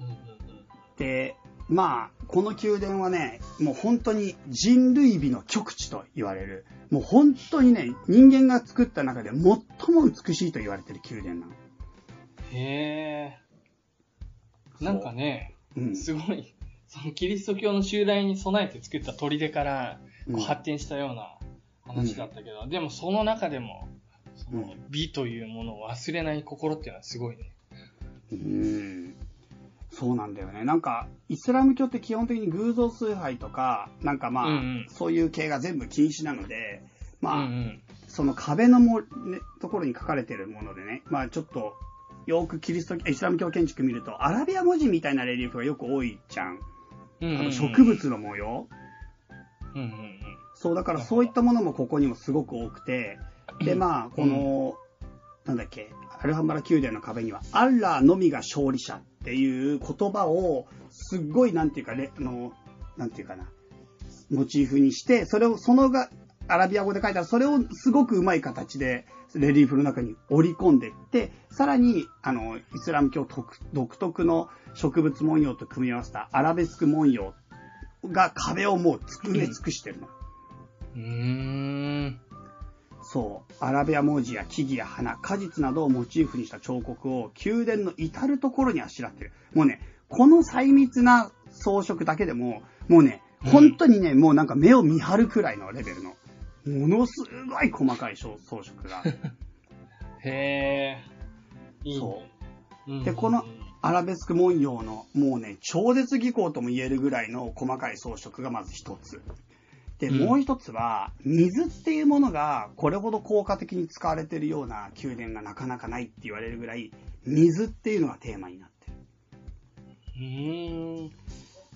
[0.00, 0.34] うんうん
[0.96, 1.36] で、
[1.68, 11.52] まあ、この宮殿はね、もう本当に人類美の極致と言われる、もう本当にね、人間が作った中で最も美しいと言われてる宮殿なの。
[12.52, 12.56] うん。
[12.56, 13.38] へ
[14.80, 14.84] え。
[14.84, 15.96] なんかね、うん。
[15.96, 16.54] すごい、
[16.86, 20.00] そのキリスト教の襲来に備えて作った砦から
[20.46, 21.38] 発展したような
[21.82, 23.88] 話だったけど、でもその中でも、
[24.36, 27.52] そのうん美というものを忘れない心っていうのはすごいね。
[28.32, 29.14] うん。
[29.94, 30.64] そうなんだよね。
[30.64, 36.82] なんか、イスラム教って基本的に偶像崇拝とか、なんかまあ、うんうんそういう系が全部禁止なので、
[37.20, 37.82] まあ、うんうん。
[38.08, 39.06] その壁のも、ね、
[39.60, 41.74] ところに書かれてるものでね、まあちょっと、
[42.26, 46.58] よくキリスト、イスラム教建築見ると、アラビア文字みたいなレリーフがよく多いじゃん。
[47.20, 48.68] うんうんうんあの植物の模様。
[49.74, 50.18] うんうんうん。
[50.54, 53.18] そう、だからそういったものもここにもすごく多くて、
[53.64, 54.74] で、まあ、この、
[55.44, 62.52] なんだっけ、アルハンバラ宮殿の壁には、アッラーのみが勝利者っていう言葉を、すっごい、なんていうか、ね、あの、
[62.98, 63.48] なんていうかな、
[64.30, 66.10] モチーフにして、それを、そのが、
[66.46, 73.26] アラビア語で書いたら、それをすごくうまい形で、レリーフの中に織り込んでいって、さらに、あの、イスラム教
[73.72, 77.32] 独特の植物文様と組み合わせたアラベスク文様
[78.04, 80.08] が壁をもう埋め尽くしてるの。
[80.96, 82.20] うーん。
[83.14, 89.32] そう、アラビア文字や木々や花、果実などをモチーフにした彫刻を宮殿の至るところにあしらってる。
[89.54, 96.16] もうね、この細密な装飾だけでも、もうね、うん本当にね、もうなんか目を見張るくらいのレベルの、
[96.66, 97.12] ものす
[97.48, 99.04] ごい細かい装装飾が。
[100.24, 101.04] へえ。
[101.84, 102.22] いいそ
[102.88, 102.96] ね。
[102.96, 103.44] うんでこの
[103.80, 109.22] アラベスク文様の、もうね、超絶技巧とも言えるぐらいの細かい装飾がまず一つ。
[109.98, 116.90] で、うんもう一つは、水っていうものがこれほど効果的に使われているような宮殿がなかなかないって言われるぐらい、
[117.24, 118.94] 水っていうのがテーマになってる。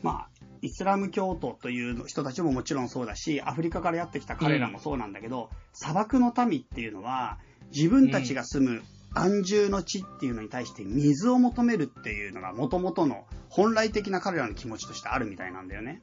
[0.03, 0.29] まあ、
[0.63, 7.39] イスラム教徒という人たちももちろんそうだし、アフリカからやってきた彼らもそうなんだけど、砂漠の民っていうのは、
[7.75, 8.83] 自分たちが住む
[9.15, 16.03] 安住の地っていうのに対して水を求めるっていうのが元々の本来的な彼らの気持ちとしてあるみたいなんだよね。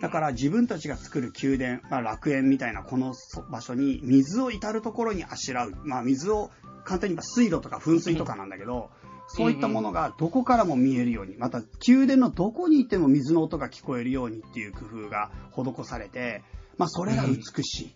[0.00, 3.14] だから自分たちが作る宮殿、まあ、楽園みたいなこの
[3.50, 5.74] 場所に水を至るところにあしらう。
[5.84, 6.50] まあ水を
[6.84, 8.90] 簡単に言えば水路とか噴水とかなんだけど、
[9.28, 16.42] そういったものがどこからも見えるように、また宮殿のどこにいても水の音が聞こえるようにっていう工夫が施されて、
[16.76, 17.94] まあそれが美しい。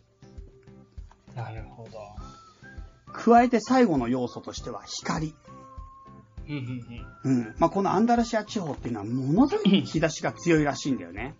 [1.34, 1.98] なるほど。
[3.12, 5.34] 加えて最後の要素としては光。
[6.48, 7.38] うんうんうん。
[7.38, 7.54] うん。
[7.58, 11.34] まあこのアンダルシア地方っていうのはものすごい日差しが強いらしいんだよね。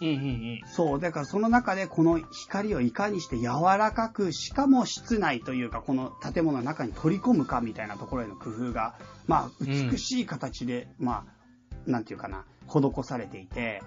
[0.00, 0.60] うんうんうん。
[0.66, 1.00] そう。
[1.00, 3.46] だからその中でこの光をいかにして柔
[3.78, 8.94] らかく、しかも室内というかこの建物の中に取り込むかみたいなところへの工夫が、
[9.26, 13.82] まあ美しい形で、まあ、なんていうかな、施されていて、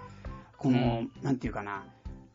[0.58, 1.84] この、なんていうかな、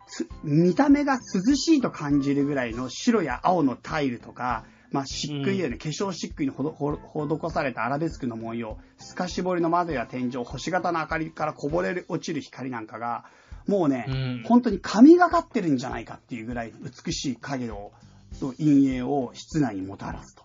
[0.08, 13.26] つ見た目が涼しいと感じるぐらいの白や青のタイルとか、まあ、漆喰やね、化粧漆喰に施されたアラベスクの文様、透かし彫りの窓や天井、星型の明かりからこぼれる落ちる光なんかが、
[13.68, 16.74] もうね、うん本当に神がかってるんじゃないかっていうぐらい
[17.06, 17.92] 美しい影を、
[18.40, 20.44] と陰影を室内にもたらすと。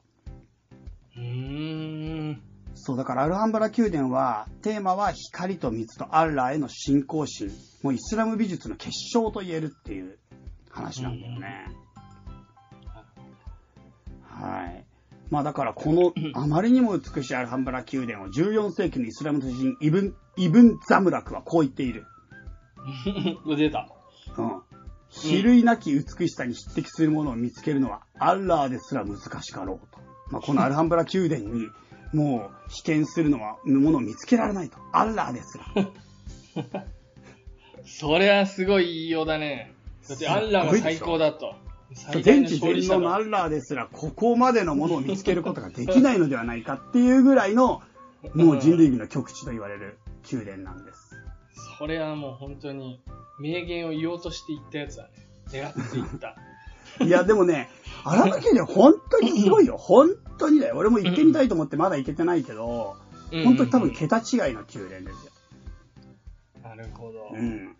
[1.16, 2.42] うーん。
[2.74, 7.50] そう、だからアルハンブラ宮殿は、テーマは光と水とアッラーへの信仰心。
[7.83, 10.18] もうイスラム美術の結晶と言えるっていう
[10.70, 11.66] 話なんだよね。
[14.32, 14.84] はい。
[15.30, 22.06] まあだからこのあまりにも美しいアルハンブラ宮殿を14世紀のイスラム人イブン、イブン・ザムラクはこう言っている。
[23.56, 23.88] 出た。
[24.36, 24.62] うん。
[25.12, 30.00] 比類なき美しさに匹敵するものを見つけるのは、アッラーですら難しかろうと。
[30.30, 31.68] まあ、このアルハンブラ宮殿に、
[32.14, 34.78] もう被験するのは、ものを見つけられないと。
[34.92, 36.84] アッラーですら。
[37.84, 39.74] それはすごい言いようだね。
[40.08, 41.54] だってアッラーが最高だと。
[42.22, 42.87] 全知全。
[42.88, 47.83] 能のアッラーですら、ここまでのものを見つけることができないのではないかっていうぐらいの、
[48.35, 49.98] もう人類美の極致と言われる
[50.31, 51.16] 宮殿なんです。
[51.78, 53.02] それはもう本当に
[53.40, 55.11] 名言を言おうとして言ったやつだね。
[55.50, 56.37] 狙って言った。
[57.05, 57.70] いや、でもね、
[58.05, 59.76] 荒野宮殿本当にすごいよ。
[59.76, 60.76] 本当にだよ。
[60.76, 62.96] 俺も行ってみたいと思ってまだ行けてないけど、
[63.44, 64.22] 本当に多分桁違い
[64.55, 65.33] の宮殿ですよ。
[66.62, 67.31] なるほど。
[67.33, 67.76] うん。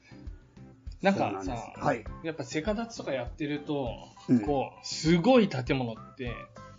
[1.03, 2.05] なんかさ、はい。
[2.23, 3.91] やっぱセカダツとかやってると、
[4.29, 6.33] うんこう、すごい建物って、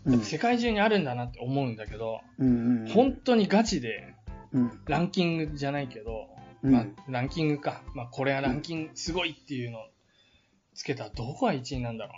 [0.06, 2.90] うん世界中にあるんだなって思うんだけど、うんうん。
[2.90, 4.16] 本当にガチで、
[4.52, 4.80] うん。
[4.88, 6.28] ランキングじゃないけど、
[6.62, 7.84] うんまあ、ランキングか。
[7.94, 9.84] まあ、これはランキングすごいっていうのを
[10.74, 12.14] つけたらどこが1位なんだろ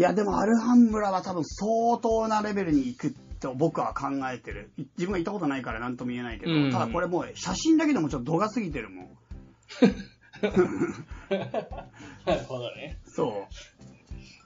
[0.00, 4.72] いや、でもアルハンブラは多分相当なレベルに行くと僕は考えてる。
[4.78, 9.08] い自分が行ったことないから何とも言えないけど、うんただこれもう写真だけでもちょっと度が過ぎてるもん。
[12.26, 12.98] なるほどね。
[13.04, 13.54] そう。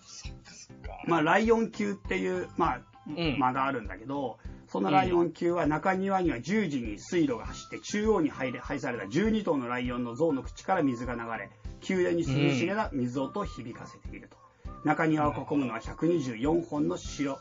[0.06, 1.02] そっかそっか。
[1.06, 11.50] まあ、ライオン級っていう、まあ、うん間があるんだけど、そのライオン級は中庭には十字に水路が走って中央に配れ配された12頭のライオンの像の口から水が流れ、
[11.88, 14.36] 宮殿に涼しげな水音を響かせていると。
[14.84, 17.38] 中庭を囲むのは124本の白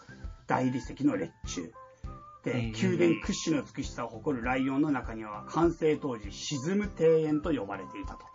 [0.48, 1.68] 大理石の列柱。
[2.44, 8.26] で、うん宮殿屈指の美しさを誇るライオンの中庭は完成当時沈む庭園と呼ばれていたと。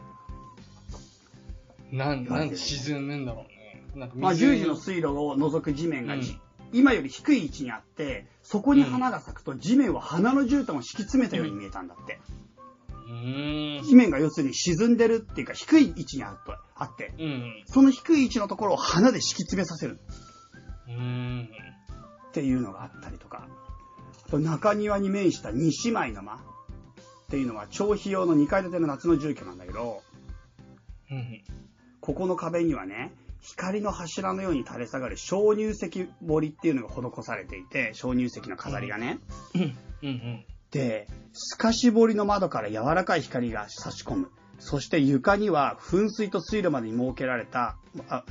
[1.93, 3.83] なん、なんで沈むんだろうね。
[3.95, 6.41] なんかまあ、十字の水路を除く地面がじ、うん
[6.73, 12.21] 今より低い位置にあって、そこに花が咲くと地面は花の絨毯を敷き詰めたように見えたんだって。
[13.09, 13.85] うーん。
[13.85, 17.63] 地面が要するに沈んでるっていうか低い位置にあっとあって、うん。
[17.67, 19.99] その低い位置のところを花で敷き詰めさせる
[20.89, 21.49] うーん。
[22.29, 23.49] っていうのがあったりとか、
[24.27, 26.39] あと中庭に面した二姉妹の間っ
[27.31, 30.03] ていうのは長飛用の2階建ての夏の住居なんだけど、
[31.11, 31.43] うん。
[32.09, 39.19] ここの壁にはね、光の柱のように垂れ下がる鍾乳石彫りっていうのが施されていて、鍾乳石の飾りがね。
[39.55, 39.77] うん。
[40.03, 40.45] うん。
[40.71, 44.31] で、透かし彫りの窓から柔らかい光が差し込む。
[44.59, 47.77] そして床には噴水と水路までに設けられた、
[48.09, 48.25] あ、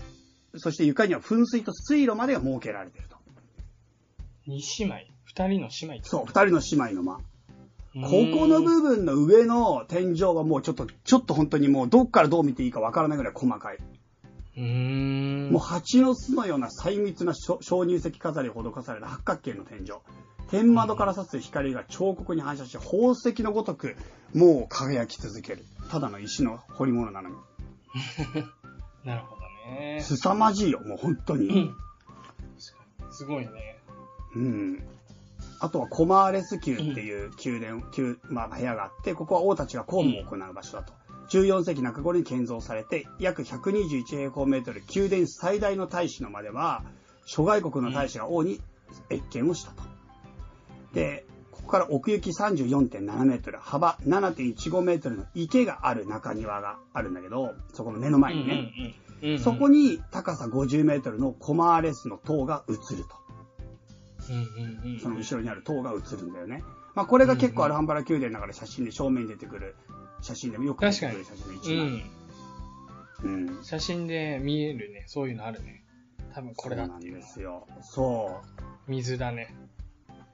[0.55, 3.17] そして床には噴水と水路までが設けられていると。
[4.47, 4.95] 二姉妹？
[5.23, 7.19] 二人の姉妹そう、二人の姉妹の間。
[7.99, 13.77] うここの部分の上の天井はもうちょっと、ちょっと本当にもうどっからどう見ていいかわからないぐらい細かい。
[14.57, 15.51] うーん。
[15.51, 19.91] もう蜂の巣のような細密な鍾鍾乳石飾りを施された八角形の天井。
[20.49, 23.95] 天窓から差す光が彫刻に反射し、宝石のごとく、
[24.33, 25.63] もう輝き続ける。
[25.89, 27.35] ただの石の彫り物なのに。
[29.03, 29.99] なるほどね。
[30.01, 31.47] 凄まじいよ、もう本当に。
[31.47, 31.75] うん。
[33.11, 33.79] すごいね。
[34.35, 34.83] うん。
[35.59, 40.93] あとはコマーレス宮っていう宮殿、宮まあ、部屋があって、ここは王たちが公務を行う場所だと。
[41.29, 46.83] 14世紀中頃に建造されて、約121平方メートル、宮殿最大の大使の間では、
[47.25, 48.61] 諸外国の大使が王に
[49.09, 49.83] 謁見をしたと。
[50.93, 59.39] で、ここから奥行き34.7メートル、幅7.15メートルの池がある中庭があるんだけど、そこの目の前にね。
[59.39, 63.26] そこに高さ50メートルのコマーレスの塔が映ると。
[64.29, 64.99] うんうんうん。
[64.99, 66.63] その後ろにある塔が映るんだよね。
[66.95, 69.75] まあこれが結構アルハンバラ宮殿だから写真で正面に出てくる
[70.21, 71.77] 写真でもよく出てくる写真の一枚。
[73.23, 73.47] うん。
[73.57, 73.63] うん。
[73.63, 75.03] 写真で見えるね。
[75.07, 75.83] そういうのあるね。
[76.33, 77.67] 多分これだそうなんっていうのですよ。
[77.81, 78.41] そ
[78.87, 79.55] 水だね。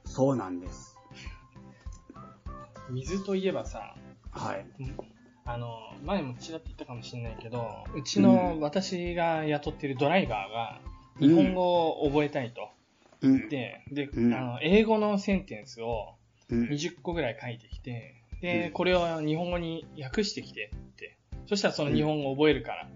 [0.04, 0.08] う。
[0.08, 0.98] そうなんです。
[2.90, 3.94] 水といえばさ、
[4.30, 4.66] はい。
[5.46, 5.68] あの、
[6.04, 10.80] 前もちらっと言ったかもしれないけど、うちの私が雇っているドライバーが
[11.18, 12.68] 日本語を覚えたいと
[13.26, 13.48] うん。
[13.48, 16.16] で、で、うんあの、英語のセンテンスを
[16.50, 16.68] うん。
[16.68, 21.16] 20個ぐらい書いてきて、で、うんこれを日本語に訳してきてって。
[21.46, 22.88] そしたらその日本語を覚えるから。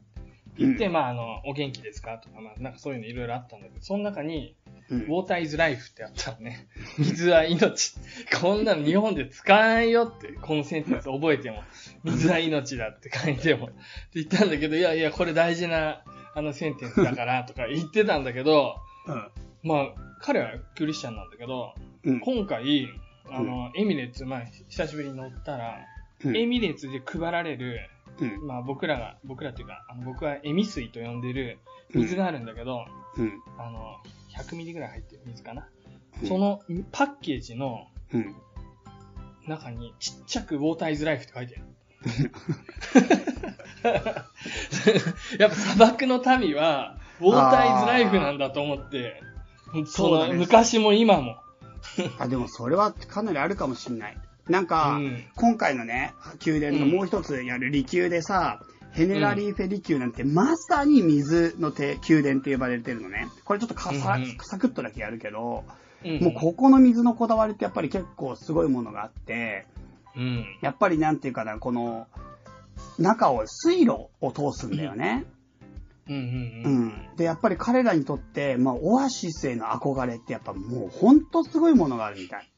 [0.59, 4.57] 言って、うんまあ、あの、お元気ですかとか、まあ、なんかそういうのいろいろあったんだけど、その中に、
[4.91, 6.67] うんウォーターイズライフってあったのね。
[6.99, 7.93] 水は命。
[8.41, 11.62] こんなの日本で使わないよって、このセンテンス覚えても、
[12.05, 13.67] 水は命だって書いても。
[13.67, 13.75] って
[14.14, 16.03] 言ったんだけど、いやいや、これ大事な、
[16.35, 18.77] あのセンテンスだから、とか言ってたんだけど、
[19.62, 19.87] まあ、
[20.21, 22.21] 彼はクリスチャンなんだけど、うん。
[22.21, 22.88] 今回、
[23.31, 25.79] あの、エミレッツ、まあ、久しぶりに乗ったら、
[26.25, 26.37] うん。
[26.37, 27.81] エミレッツで配られる、
[28.21, 28.47] うん。
[28.47, 31.59] まあ僕らが、僕らっていうか、あの僕はエミ水と呼んでる
[31.94, 32.85] 水があるんだけど、
[33.16, 33.40] うん。
[33.59, 33.97] あの、
[34.37, 35.68] 100ミリぐらい入ってる水かな？
[36.23, 38.35] うんそのパッケージのうん。
[39.47, 41.66] 中にちっちゃくウォーターイズライフって書いてある。
[45.38, 49.23] やっぱ砂漠の民は、ウォーターイズライフなんだと思って、
[49.87, 51.37] そうだね昔も今も。
[52.18, 54.16] あ、でもそれはかなりあるかもしんない。
[54.48, 55.24] なんうか、ん。
[55.37, 58.61] 今回のね、宮殿のもう一つやる離宮でさ、
[58.92, 63.28] ヘネラリーフェリ宮なんてまさに水の手宮殿って呼ばれてるのね。
[63.44, 65.64] これちょっとかさ、うんうんサクッとだけやるけど、
[66.04, 69.66] うんもうここの水のこだわりってやっぱり結構すごいものがあって、
[70.16, 70.44] うん。
[70.62, 72.07] やっぱりなんていうかな、この、
[72.98, 75.24] 中を水路を通すんだよね。
[76.09, 76.87] うんうんううん。
[76.88, 77.16] ん。
[77.16, 82.49] で、やっぱり彼らにとって、まあ、オアシスへの憧れってやっぱもうほんとすごいものがあるみたい。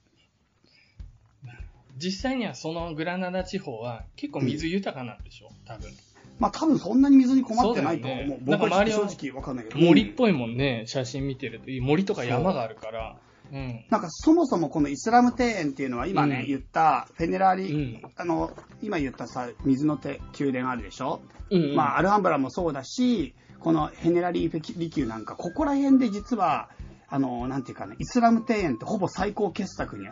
[1.98, 5.50] 実際にはそのグラナダ地方は結構水豊かなんでしょ？
[5.66, 5.90] 多分。
[6.38, 8.18] まあ多分そんなに水に困ってないと思う。
[8.20, 9.80] そうね僕は正直わかんないけど。
[9.80, 11.66] 森っぽいもんね、写真見てると。
[11.82, 13.18] 森とか山があるから。
[13.52, 13.84] うん。
[13.90, 16.46] なんかそもそもこのイスラム庭園っていうのは今ね、うん。
[16.46, 18.02] 言ったフェネラーリ、うん。
[18.16, 21.76] あの、今言ったさ、水の手宮殿あるでしょ、うんうん。
[21.76, 26.70] まあアルハンブラもそうだし、このヘネラリー利宮なんか、ここら辺で実は、
[27.08, 30.06] あの、なんていうかね、イスラム庭園ってほぼ最高傑作に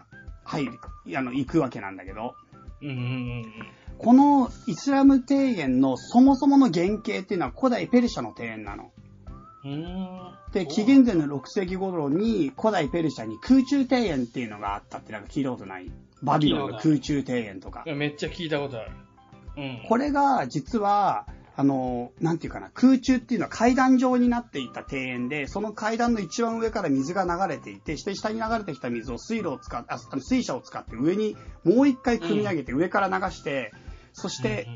[0.44, 0.72] 入る、
[1.16, 2.34] あの、行くわけなんだけど、
[2.82, 3.44] うんうんうん。
[3.98, 8.92] このイスラム庭園のそもそもの原型っていうのは古代ペルシャの庭園なの。
[10.52, 15.90] で、紀元前の6世紀頃に古代ペルシャに空中庭園っていうのがあったってなんか聞いたことない？
[16.22, 17.84] バビロンの空中庭園とか。
[17.86, 18.90] めっちゃ聞いたことある。
[19.56, 19.82] うん。
[19.88, 33.72] これが実は、あの、なんていうかな、空中っていうのは階段状になっていた庭園で、その階段の一番上から水が流れていて、して下に流れてきた水を水路を使って、あ水車を使って上にもう一回組み上げて、上から流して、
[34.12, 34.68] そして、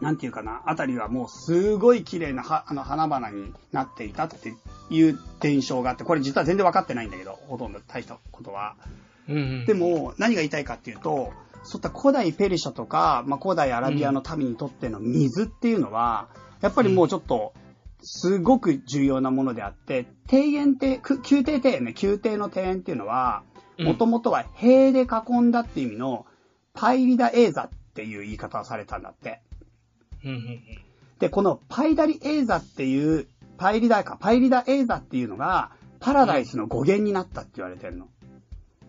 [0.00, 4.54] なんていうかな、あたりはもうすごい綺麗なはあの花々になっていたって
[4.90, 8.76] いう伝承があって、これ実は全然分かってないんだけど、ほとんど大したことは。
[9.28, 9.66] うんうん。
[9.66, 11.32] でも、何が言いたいかっていうと、
[11.62, 16.28] そういった古代ペルシャとか、まあ、古代アラビアの民にとっての水っていうのは、
[16.60, 17.52] やっぱりもうちょっと、
[18.02, 26.24] すごく重要なものであって、庭園って、く宮廷庭園ね、宮廷の庭園っていうのは、うんもともとは塀で囲んだっていう意味の、
[26.72, 29.42] パイリダエーザっていう言い方をされたんだって。
[30.30, 30.60] うんうん
[31.18, 38.08] で、このパイダリエーザっていう、パイリダか、パイリダエーザっていうのが、パラダイスの語源になったって言われてるの。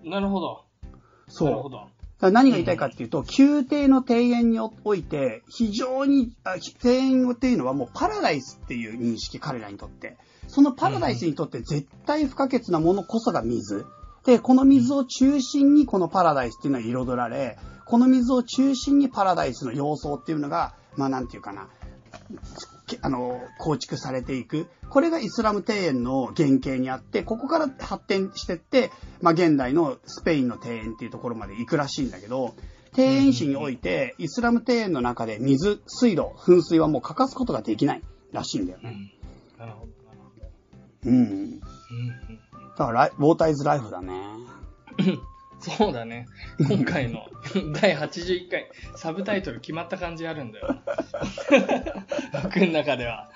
[0.03, 0.09] うん。
[0.09, 0.65] なるほど。
[1.29, 1.49] そう。
[1.49, 1.87] なるほど。
[2.19, 10.17] 何が言いたいかっていうと、宮廷の庭園において、非常に、あ庭園っていうのはもうパラダイスっていう認識、彼らにとって。
[10.47, 13.85] そのパラダイスにとって絶対不可欠なものこそが水。
[14.25, 21.69] で、この水を中心にこのパラダイスっていうのは彩られ、この水を中心にパラダイスの様相っていうのが、まあなんていうかな、
[22.87, 24.67] けあの、構築されていく。
[24.89, 32.55] これがイスラム庭園の原型にあって、ここから発展してって、まあ現代のスペインの庭園っていうところまで行くらしいんだけど、
[32.95, 39.11] 庭園史において、イスラム庭園の中で水、水道、噴水はもう欠かすことができないらしいんだよね。
[39.57, 39.59] うん。
[39.59, 39.91] なるほど。
[41.05, 41.59] うん。
[41.59, 41.65] だ
[42.77, 44.13] からウォーターイズライフだね。
[45.77, 46.27] そうだね。
[46.67, 47.25] 今回の
[47.73, 50.75] 第81回、サブタイトル決まった感じあるんだよ。
[52.43, 53.29] 僕の中では。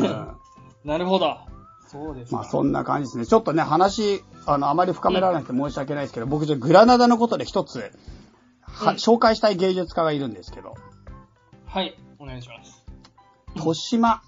[0.00, 0.42] うん
[0.84, 1.38] なるほど。
[1.86, 2.38] そうですか。
[2.38, 3.26] まあそんな感じですね。
[3.26, 7.78] ちょっとね、話、あの、あまり深められなくて申し訳ないですけど、僕ちょっとグラナダのことで一つ、
[8.62, 10.74] はうん紹介したい芸術家がいるんですけど、
[11.66, 12.84] はい、お願いします。
[13.54, 14.22] 豊島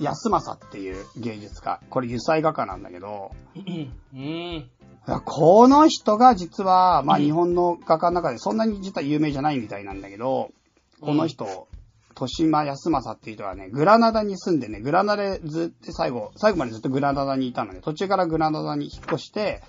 [0.00, 1.80] 康政っていう芸術家。
[1.90, 4.70] これ油彩画家なんだけど、うん。
[5.24, 10.50] この人が実は、まあうん日本の画家の中でそんなに実は有名じゃないみたいなんだけど、
[11.00, 11.68] この人、
[12.10, 19.62] 豊島康政っていう人はね、グラナダに住んでね、グラナダでずっと最後、最後までずっとグラナダにいたので、途中からグラナダに引っ越して、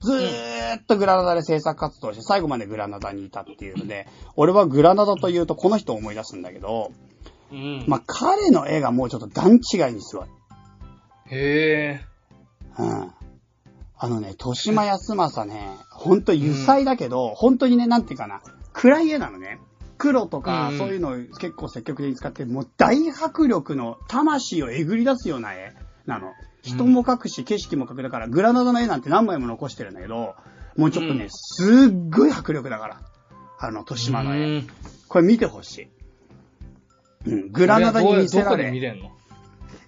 [0.00, 6.92] ずーっとグラナダで制作活動して、最後までグラナダにいたっていうので、俺はグラナダというとこの人を思い出すんだけど、
[7.50, 7.84] うん。
[7.88, 10.26] まあ彼の絵がもうちょっと段違いにすごい。
[11.30, 12.04] へえ。
[12.78, 13.12] うん。
[14.04, 18.42] あのね、豊島康政ね、ほんと油彩だけど、本当にね、なんていうかな、
[18.74, 19.60] 暗い絵なのね。
[19.96, 25.72] 黒とか、うんうんそういうのを結構積極的に使って、もう大迫力の魂をえぐり出すような絵
[26.04, 26.32] なの。
[26.60, 28.02] 人も描くし、景色も描く。
[28.02, 30.34] だから、グラナダの絵なんて何枚も残してるんだけど、
[30.76, 33.00] もうちょっとね、うんすっごい迫力だから。
[33.58, 34.40] あの、豊島の絵。
[34.40, 34.66] うん
[35.08, 35.88] これ見てほし
[37.26, 37.30] い。
[37.30, 38.90] うん、グラナダに見せらどこで見れ。
[38.90, 39.12] れんの？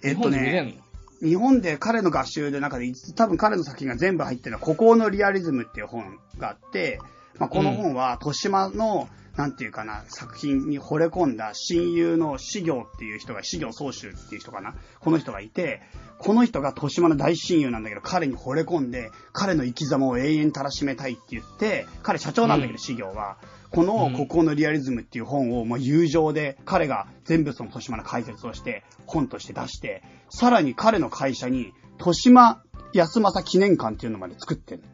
[0.03, 0.86] えっとね、の？
[1.21, 6.99] 日本で彼の合集で中で、多分彼の作品が全部入ってるのは、孤高のリアリズムっていう本があって、
[7.39, 14.73] まあ、この本は、豊島の、なんていうかな、作品に惚れ込んだ親友の死行っていう人が、死行総集っていう人かな。
[14.99, 15.81] この人がいて、
[16.17, 23.37] この人が豊島の大親友なんだけど、彼に惚れ込んで、彼の生き様を永遠たらしめたいって言って、彼社長なんだけど、うん死行は。
[23.69, 34.87] この孤高のリアリズムっていう本を、まあ、友情で、彼が全部その豊島の解説をして、本として出して、さらに彼の会社に、豊島康政記念館っていうのまで作ってるの。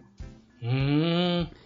[0.63, 1.62] うーん。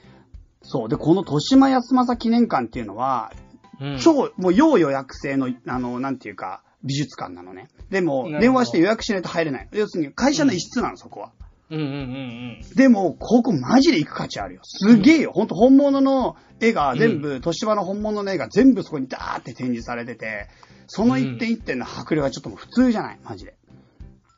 [0.67, 0.89] そう。
[0.89, 3.31] で、この豊島康政記念館っていうのは、
[3.79, 3.99] うん。
[3.99, 7.69] 超、もう要予約制の、あの、なんていうか、美術館なのね。
[7.89, 9.67] でも、電話して予約しないと入れない。
[9.71, 11.31] 要するに、会社の一室なの、そこは。
[11.69, 14.61] うんうんうんでも、ここマジで行く価値あるよ。
[14.63, 15.31] すげえよ。
[15.33, 20.47] ほんと本物の絵が全部、豊島の本物の絵が全部そこにダーって展示されてて、
[20.87, 23.55] その一点一点の迫力がちょっともう普通じゃない、マジで。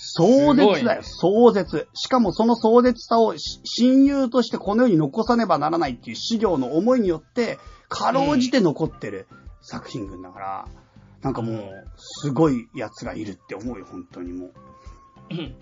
[0.05, 1.87] 壮絶だよ、壮絶。
[1.93, 9.27] しかもその壮絶さをし親友としてこの世に残さねばならないっていう資料の思いによって、かろうじて残ってる
[9.61, 10.67] 作品群だから、
[11.21, 14.53] なんかもう、すごいやつがいるって思うよ、本当にもう。
[15.31, 15.37] うん。
[15.39, 15.55] い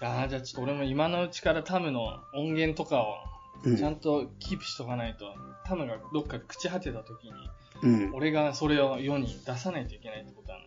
[0.00, 2.00] やーじゃあちょっと俺も今のうちからタムの
[2.34, 3.14] 音源とかを
[3.64, 5.26] うんちゃんとキープしとかないと、
[5.64, 7.32] タムがどっかで朽ち果てた時に、
[7.82, 8.14] うん。
[8.14, 10.64] 俺がそれを世に出さないといけないってことだな。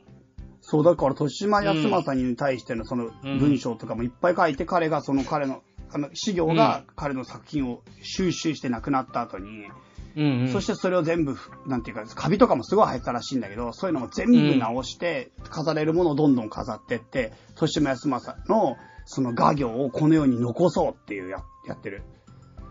[0.67, 5.61] そう、だから、豊島康政に対してのそのうん文章とかもいっぱい書いて、彼がその彼の、
[5.91, 9.67] あの、資料が彼の作品を収集して亡くなった後に、
[10.15, 10.49] うんうん。
[10.51, 11.37] そしてそれを全部、
[11.67, 22.01] なんていうか、カビとかもすごい入ってたらしいんだけど、そういうのも全部直して、飾れるものをどんどん飾ってって、豊島康政のその画業をこの世に残そうっていうややってる。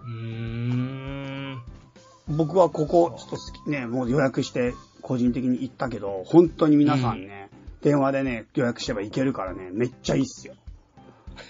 [0.04, 1.62] うーん。
[2.26, 7.43] 僕はここ、ちょっと好きね、もう予約して個人的に行ったけど、本当に皆さんね、
[7.84, 10.54] 電話でね、予約してば行けるからね、めっちゃいいっすよ。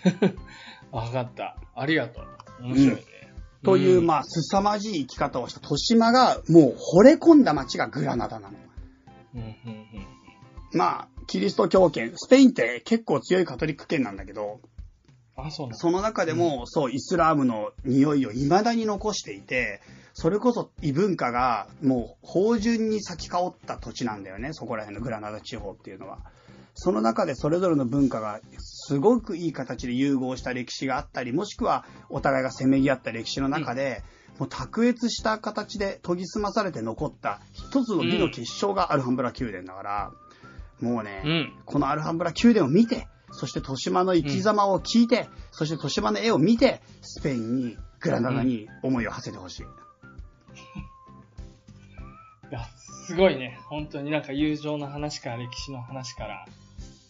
[0.91, 1.57] わかった。
[1.76, 2.64] ありがとう。
[2.64, 3.03] 面白いね。
[3.62, 8.59] という、んまあ、凄まじい生き方をした豊島が、もう惚れ込んだ街がグラナダなの。
[9.37, 9.87] うんうんうん
[10.72, 14.61] まあ、キリスト教圏、スペインって結構強いカトリック圏なんだけど、
[15.37, 15.68] あ、そう。
[15.72, 19.80] その中でも、そう、イスラームの匂いを未だに残していて、
[20.12, 26.18] それこそ異文化がもう芳醇に咲き香った土地なんだよね、そこら辺のグラナダ地方っていうのは。
[26.76, 34.03] その中でそれぞれの文化がすごくいい形で融合した歴史があったり、もしくはお互いがせめぎ合った歴史の中で、
[34.39, 40.12] もう卓越した形で研ぎ澄まされて残った一つの美の結晶がアルハンブラ宮殿だから、
[40.80, 41.53] もうね、うん。
[41.64, 49.62] このアルハンブラ宮殿を見て、そして豊島の生き様を聞いて、そして豊島の絵を見て、スペインに、グラナダに思いを馳せてほしい。
[52.51, 52.64] いや、
[53.07, 53.59] すごいね。
[53.68, 56.47] 本当になんか友情の話から歴史の話から、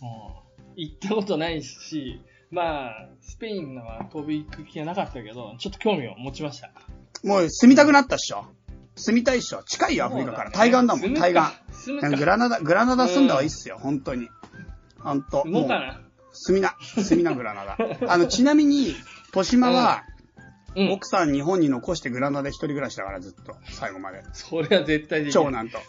[0.01, 2.21] もう、行ったことないし、
[2.51, 6.71] まあ、スペインのは飛び行く気がなかったけど、ちょっと興味を持ちました。
[7.23, 8.45] もう住みたくなったっしょ
[8.97, 10.51] 住みたいっしょ近いよ、アフリカから。
[10.53, 11.93] 対岸だもん、対岸。
[12.17, 14.29] グラナダ、グラナダ住んだ方がいいっすよ、本当に。
[15.01, 15.43] 本当。
[15.43, 16.01] 住もうもうかな。
[16.35, 17.79] 住みな、住みな、グラナダ。
[18.13, 18.95] あの、ちなみに、
[19.29, 20.05] 豊島は、
[20.77, 20.91] うん。
[20.91, 23.55] 奥さん日本に残してグラナダで一人暮らしだから、ずっと。
[23.71, 24.25] 最後まで。
[24.33, 25.67] それは絶対でき長ない。
[25.67, 25.85] 男と。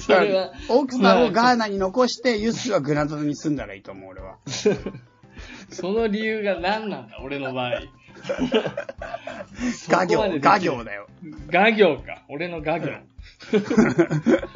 [0.00, 4.38] それは、奥さんをガーナに残して、ユッスはグラナダに住んだらいいと思う、俺は。
[5.68, 7.82] その理由が何なんだ、俺の場合。
[9.88, 11.06] 画業そこまででき、る画業だよ。
[11.50, 12.22] 画業か。
[12.30, 12.88] 俺の画業。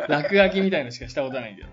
[0.08, 1.68] 落書きみたいのしかしたことないけど。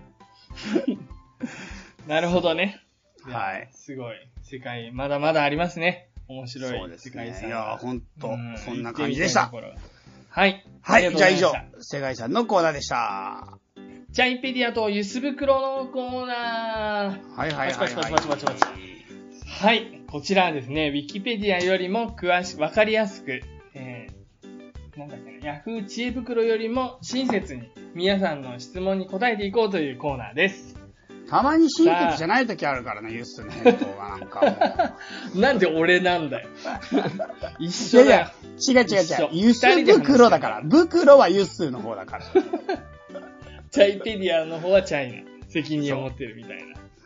[2.06, 2.80] なるほどね。
[3.28, 3.68] やはい。
[3.72, 4.16] すごい。
[4.42, 6.08] 世界、まだまだありますね。
[6.28, 7.46] 面白い世界遺ね。
[7.46, 9.48] いや、ほんとう、そんな感じでした。
[9.48, 9.80] 行ってみたい
[10.28, 10.64] はい。
[10.82, 13.58] はい、じゃあ以上世界遺産のコーナーでした。
[13.74, 13.82] た
[14.12, 17.36] チャイペディアとゆす袋のコーナー。
[17.36, 18.12] はいはいはい、はい。
[19.46, 20.02] はい。
[20.06, 23.40] こちらはですね、ウィキペディアよりも詳しく、わかりやすく、
[23.74, 30.75] えー、なんだっけな、ヤフー知恵袋よりも親切に皆さんの質問に答えていこうというコーナーです。
[31.28, 34.94] たまに親切じゃない時あるからね、ユッスの返答がなんか
[35.34, 36.48] も なんで俺なんだよ。
[37.58, 38.16] 一緒だよや。
[38.16, 39.28] いや、違う違う違う。
[39.32, 40.62] ユス袋だから。
[40.62, 42.24] 袋はユッスの方だから。
[43.70, 45.36] チャイペディアの方はチャイナ。
[45.48, 46.56] 責任を持ってるみたい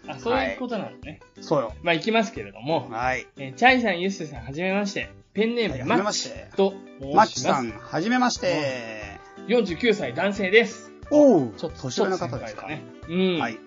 [0.07, 0.15] な。
[0.15, 1.21] あ、そういうことなのね。
[1.41, 1.75] そうよ。
[1.83, 3.27] まあ、行きますけれども、はい。
[3.39, 5.11] えーチャイさん、ユッスさん、はじめまして。
[5.33, 6.31] ペンネーム、マッチ。
[6.57, 6.75] と。
[7.15, 9.19] マッチさん、はじめまして。
[9.47, 10.93] 49歳男性です。
[11.11, 12.83] おう、ちょっと、年上の方ですかね。
[13.09, 13.39] うん。
[13.39, 13.59] はい。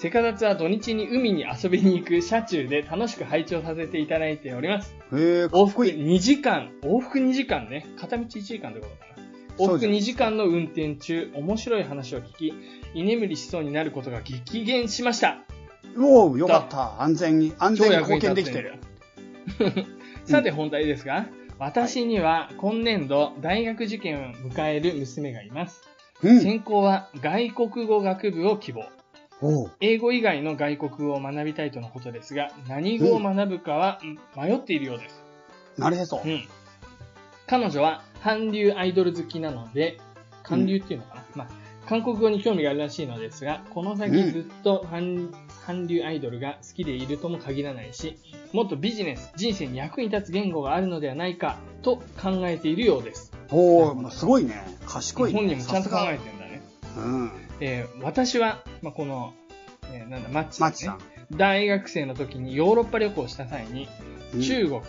[0.00, 4.94] セカダツは土日に海に遊びに行く車中で楽しく拝聴させていただいております。
[5.12, 6.16] へえ、か往復っこいい。
[6.16, 7.86] 2時間、往復2時間ね。
[7.98, 9.22] 片道1時間ってことかな。
[9.58, 12.54] 往復そうです2時間の運転中、面白い話を聞き、
[12.94, 15.36] 居眠りしそうになることが激減しました。
[15.98, 17.02] おう、よかった。
[17.02, 18.76] 安全に、安全に貢献できてる。
[20.24, 21.26] さて本題ですが、
[21.58, 25.82] 私には今年度大学受験を迎える娘がいます。
[26.22, 26.40] うん。
[26.40, 28.99] 専攻は外国語学部を希望。
[29.42, 29.70] おう。
[29.80, 35.22] 英語以外の外国語を学びたいとのことですが、何語を学ぶかはうん迷っているようです。
[35.78, 36.20] なるへそ。
[36.24, 36.44] うん。
[37.46, 39.98] 彼女は韓流アイドル好きなので、
[40.42, 41.48] 韓流っていうのかな、まあ、
[41.86, 45.32] 韓国語に興味があるらしいのですが、この先ずっと韓,、
[45.66, 48.16] 韓流アイドルが好きでいるとも限らないし、
[48.52, 53.32] もっとビジネス、人生に役に立つ言語があるのではないかと考えているようです。
[53.50, 54.54] おう、すごいね。
[54.86, 55.38] 賢いね。
[55.38, 56.62] 本人もちゃんと考えてんだね。
[56.96, 57.49] うん。
[57.60, 59.34] えー私は、まあ、この、
[59.92, 60.70] えーなんだ、マッチさん、ね。
[60.70, 60.98] マッチさん。
[61.36, 63.88] 大学生の時にヨーロッパ旅行をした際に、
[64.34, 64.80] うん中国、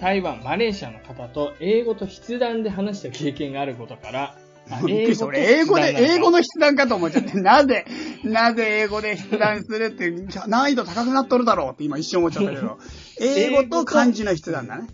[0.00, 4.36] 台湾、マレーシアの方と英語と筆談で話した経験があることから、
[4.70, 5.26] あびっくりした。
[5.26, 7.84] 俺、英語で、英語の筆談かと思っちゃって、なぜ、
[8.22, 10.10] なぜ英語で筆談するって、
[10.46, 12.78] 難易度高くなっとるだろうって今一瞬思っちゃったけど、
[13.20, 14.88] 英語と漢字の筆談だね。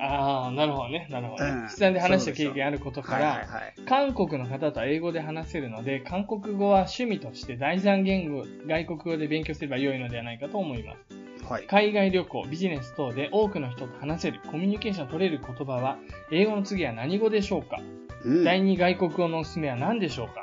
[0.00, 1.50] ああ、なるほどね、なるほどね。
[1.50, 3.74] うん筆談で話した経験あることかはいはいら、はい。
[3.86, 11.44] 韓国の方とは英語で話せるので、韓国語は趣味として第三言語、外国語で勉強すれば良いのではないかと思います。
[11.44, 11.66] はい。
[11.66, 15.98] 海外旅行、ビジネス等で多くの人と話せる、コミュニケーションを取れる言葉は、
[16.30, 17.80] 英語の次は何語でしょうか、
[18.24, 18.44] うん。
[18.44, 20.42] 第二外国語のおすすめは何でしょうか、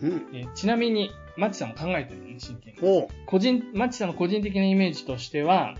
[0.00, 0.28] うん。
[0.32, 3.08] えーちなみに、マッチさんも考えてるね、真剣に。
[3.26, 5.74] 個人、マッチさんの個人的なイメージとしては、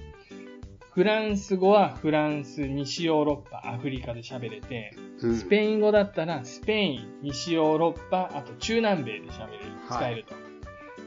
[0.90, 10.34] フランス語はフランス、西ヨーロッパ、アフリカで喋れて、うんスペイン語だったらスペイン、西ヨーロッパ、あと中南米で喋れる、はい使えると。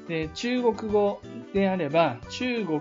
[0.08, 1.22] で、中国語
[1.54, 2.80] であれば、中国、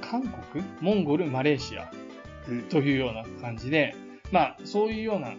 [0.00, 1.90] 韓国、モンゴル、マレーシア
[2.48, 2.62] うん。
[2.64, 3.94] というような感じで、
[4.32, 5.34] まあ、そういうような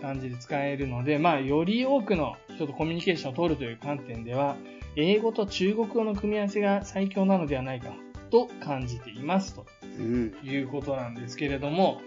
[0.00, 4.56] 感じで使えるので、まあ、より多くの人とコミュニケーションを取るという観点では、
[4.96, 7.92] 英語と中国語の組み合わせが最強なのではないか
[8.30, 9.79] と感じていますとうん。
[10.02, 12.00] いうことなんですけれども、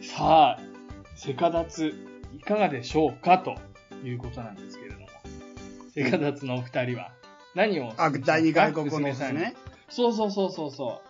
[0.00, 0.60] さあ、
[1.16, 1.94] セカダツ
[2.36, 3.56] いかがでしょうかと
[4.04, 5.06] いうことなんですけれども、
[5.94, 7.12] セカダツのお二人は
[7.54, 9.56] 何をあ、第二外国語の娘さんにですね。
[9.88, 11.00] そうそうそうそうそは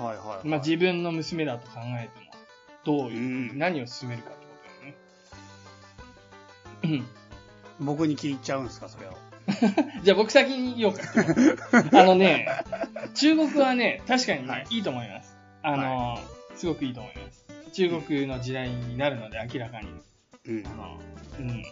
[0.00, 0.38] いはいはい。
[0.44, 0.48] う。
[0.48, 2.32] まあ、自分の娘だと考えても、
[2.84, 4.52] どういう、うん何を進めるかってこ
[6.82, 7.06] とだよね。
[7.80, 9.12] 僕に聞いちゃうんですか、それを？
[10.02, 11.00] じゃあ僕先に言おうか。
[12.00, 12.48] あのね、
[13.14, 15.33] 中国はね、確かにね、はいい、いと思います。
[15.66, 16.18] あの、
[16.54, 17.46] すごくいいと思います。
[17.72, 19.88] 中国の時代になるので明らかに。
[20.46, 20.70] うんあ。
[20.74, 21.00] の、
[21.40, 21.62] うん。
[21.62, 21.68] ぜ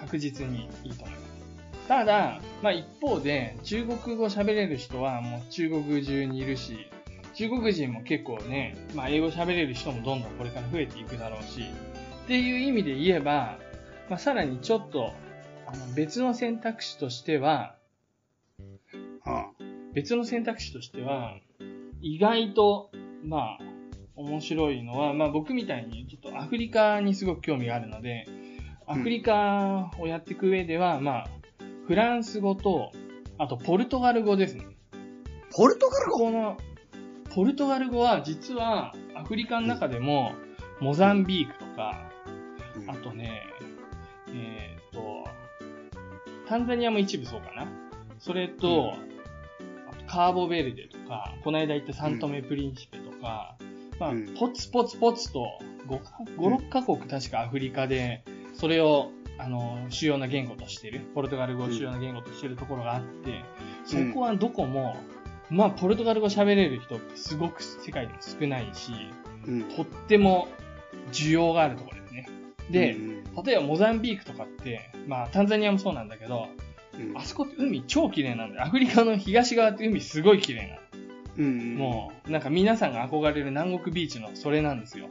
[0.00, 1.86] 確実にいいと思います。
[1.86, 6.86] ただ、まあ一方で、中国語喋れる人はもう中国中にいるし、
[7.34, 11.60] 中国人も結構ね、まあ英語喋れる人もどんどんこれから増えていくだろうし、
[12.24, 13.58] っていう意味で言えば、
[14.08, 15.12] まあさらにちょっと、
[15.66, 17.76] あの別の選択肢としては、
[19.26, 19.50] あ
[19.92, 21.36] 別の選択肢としては、
[22.02, 22.90] 意外と、
[23.24, 23.58] まあ、
[24.16, 28.26] 面白いのは、まあ僕みたいにちょっとアフリカにすごく興味があるので、
[28.86, 31.26] アフリカをやっていく上では、まあ、
[31.86, 32.90] フランス語と、
[33.38, 34.66] あとポルトガル語ですね。
[35.56, 36.18] ポルトガル語？
[36.18, 36.56] この、
[37.30, 40.32] ポルトガル語は実はアフリカの中でも、
[40.80, 42.10] モザンビークとか、
[42.76, 43.42] うんあとね、
[44.28, 45.24] えっ、と、
[46.48, 47.68] タンザニアも一部そうかな。
[48.18, 49.11] それと、あと
[50.12, 53.56] カーボベルデとか、この間行ったサントメプリンシペとか、
[53.98, 55.58] まあうん、ポツポツポツと
[55.88, 63.42] 5か、5、6カ国確かアフリカで、それを、あの、主要な言語としてる、ポルトガル語を主要な言語としてるところがあって、
[63.86, 64.96] そこはどこも、
[65.48, 68.92] まあ、ポルトガル語喋れる人ってすごく世界でも少ないし、
[69.46, 69.62] うん。
[69.64, 70.48] とっても
[71.10, 72.28] 需要があるところですね。
[72.70, 76.48] で、うん例えばモザンビークとかって、まあタンザニアもそうなんだけど、
[76.94, 78.62] うんあそこって海超綺麗なんだよ。
[78.64, 80.78] アフリカの東側って海すごい綺麗な
[81.38, 81.78] うん。
[81.78, 81.84] の。
[81.84, 85.08] もう、なんか皆さんが憧れる南国ビーチのそれなんですよ。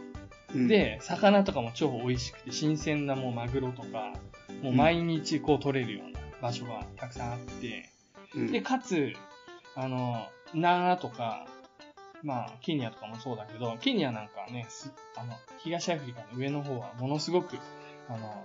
[0.54, 4.14] うん、で、魚とかも超美味しくて、新鮮なもうマグロとか、
[4.62, 7.90] もう毎日こう取れるような場所がたくさんあって、
[8.36, 9.14] うん、で、かつ、
[9.76, 11.48] あの、ナーとか、
[12.24, 17.58] まあ、ケニアとかもそうだけど、ケニアなんかね、すあの、東アフリカの上の方はものすごく、
[18.10, 18.44] あの、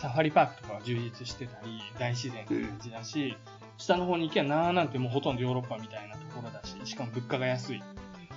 [0.00, 3.36] サファリパークとかが充実してたり、大自然って感じだし、
[3.76, 7.82] 下の方に行けばナーなんてもうほとんどヨーロッパみたいなところだし、しかも物価が安い。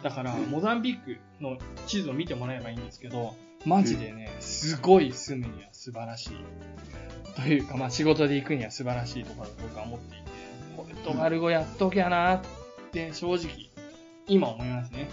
[0.03, 1.57] だから、うんモザンビークの
[1.88, 3.36] 地図を見てもらえばいいんですけど、
[3.66, 6.32] マジでね、すごい住むには素晴らしい。
[7.38, 10.26] というか、まあ仕事で行くには素晴らしいところだと僕は思っていて、
[10.76, 12.41] ポルトガル語やっときゃなっ
[12.91, 13.70] て正直、
[14.28, 15.07] 今思いますね。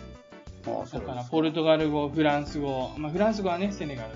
[0.92, 4.10] だから、ポルトガル語、フランス語、まあフランス語はね、セネガル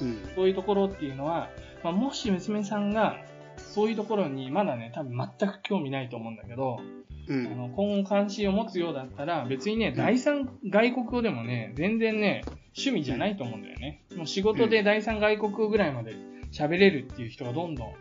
[0.00, 0.18] うん。
[0.34, 1.50] そういうところっていうのは、
[1.82, 3.16] まあもし娘さんが、
[3.56, 6.82] そういうところにまだね、多分全く興味ないと思うんだけど、あ
[7.28, 7.56] うん。
[7.56, 12.42] の今後関心を持つようだったら、別にね、第三外国語でもね、全然ね、
[12.76, 14.02] 趣味じゃないと思うんだよね。
[14.16, 16.16] もう仕事で第三外国語ぐらいまで
[16.52, 17.94] 喋れるっていう人がどんどん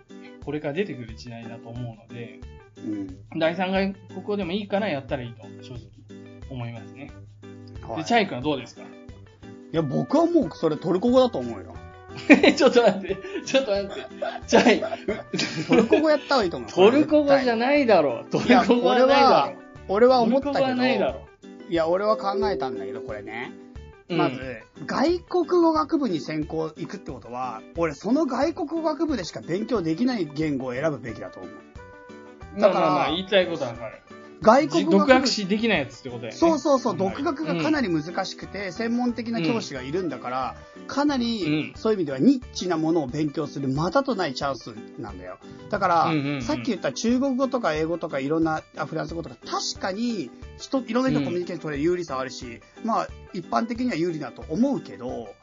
[0.44, 2.40] これから出てくる時代だと思うので、
[2.78, 3.40] うん。
[3.40, 5.82] 第三外国語でもいいからやったらいいと正直
[6.50, 7.12] 思いますね。
[7.80, 8.06] で、はい。
[8.06, 8.82] チャイ君はどうですか？
[8.82, 8.86] い
[9.72, 11.76] や、僕はもうそれトルコ語だと思うよ。
[12.56, 14.06] ちょっと待って、ちょっと待って。
[14.48, 14.84] チャイ、
[15.68, 16.70] トルコ語やった方がいいと思う。
[16.70, 17.58] トルコ語じゃい。
[17.58, 18.30] ないだろう。
[18.30, 19.56] トルコ語は俺ないだはろう。、
[19.90, 20.66] 俺はト思ったけど、
[21.70, 23.54] いや、俺は考えたんだけど、これね。
[24.10, 24.16] う。
[24.16, 24.40] まず、
[24.86, 32.62] 外国語学部に専攻行くってことは、俺その外国語学部でしか勉強できない言語を選ぶべきだと思う。
[32.62, 33.98] だからまあまあ、言いたいことはわかる。
[34.44, 36.38] 外国語独学しできないやつってことだよね。
[36.38, 40.56] そうそうそう、独学がかなり難しくて、専門的な教師がいるんだから、
[40.88, 41.74] かなり、うん。
[41.76, 45.40] そういう意味ではニッチなものを勉強するまたとないチャンスなんだよ。
[45.70, 46.42] だから、うんうんうん。
[46.42, 55.34] さっき言った中国語とか英語とかいろんなあフランス語とか、確かに人、いろんな人とコミュニケーション取れる有利さはあるし、まあ、一般的には有利だと思うけど、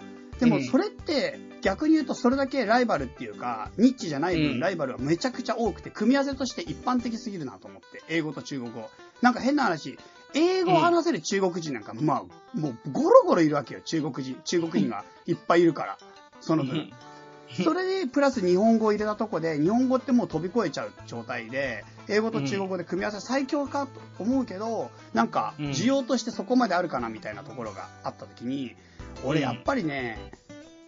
[0.41, 8.89] でうんもそれって逆に言うとそれだけライバルっていうか、ニッチじゃない分、うんライバルはめちゃくちゃ多くて、組み合わせとして一般的すぎるなと思って、英語と中国語。
[9.21, 9.99] なんか変な話、
[10.35, 12.25] 英語を話せる中国人なんか、ま
[12.55, 14.41] あ、もうゴロゴロいるわけよ、中国人。
[14.45, 15.99] 中国人がいっぱいいるから、
[16.41, 16.91] その分。
[17.65, 25.67] それで、プラス日本語を入れたとこで、日本語ってもう飛び越えちゃう状態で、英語と中国語で組み合わせ最強かと思うけど、なんか、うん。
[25.71, 28.75] 需要としてそこまであるかなみたいなところがあった時に、
[29.25, 30.19] 俺やっぱりね、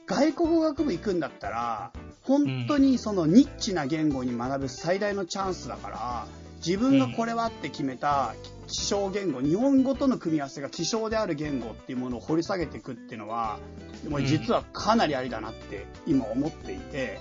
[0.06, 1.92] 外国語学部行くんだったら、
[2.22, 6.26] 本当にそのニッチな言語に学ぶ最大のチャンスだから、
[6.64, 8.34] 自分がこれはって決めた
[8.68, 13.58] 希少言語、日本語との組み合わせが希少である言語っていうものを掘り下げていくっていうのは、
[14.08, 17.20] もう実はかなりありだなって今思っていて、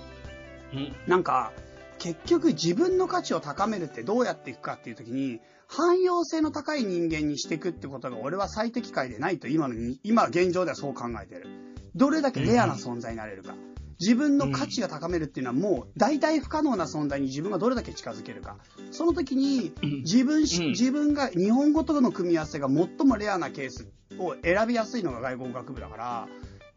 [0.72, 0.96] うん。
[1.06, 1.52] なんか、
[1.98, 11.48] 結局自分の価値を高めるってどうやっていくかっていう時に、汎用性の高い人間にしていくってことが俺は最適解でないと今のに、今現状ではそう考えてる。
[11.94, 13.54] どれだけレアな存在になれるか。
[14.02, 18.56] 自分の価値が高めるっていうのはもう大体不可能な存在に自分がどれだけ近づけるか。
[18.90, 19.72] その時に
[20.02, 23.86] 自分自分が日本語との組み合わせが最もレアなケース
[24.18, 26.28] を選びやすいのが外国語学部だから、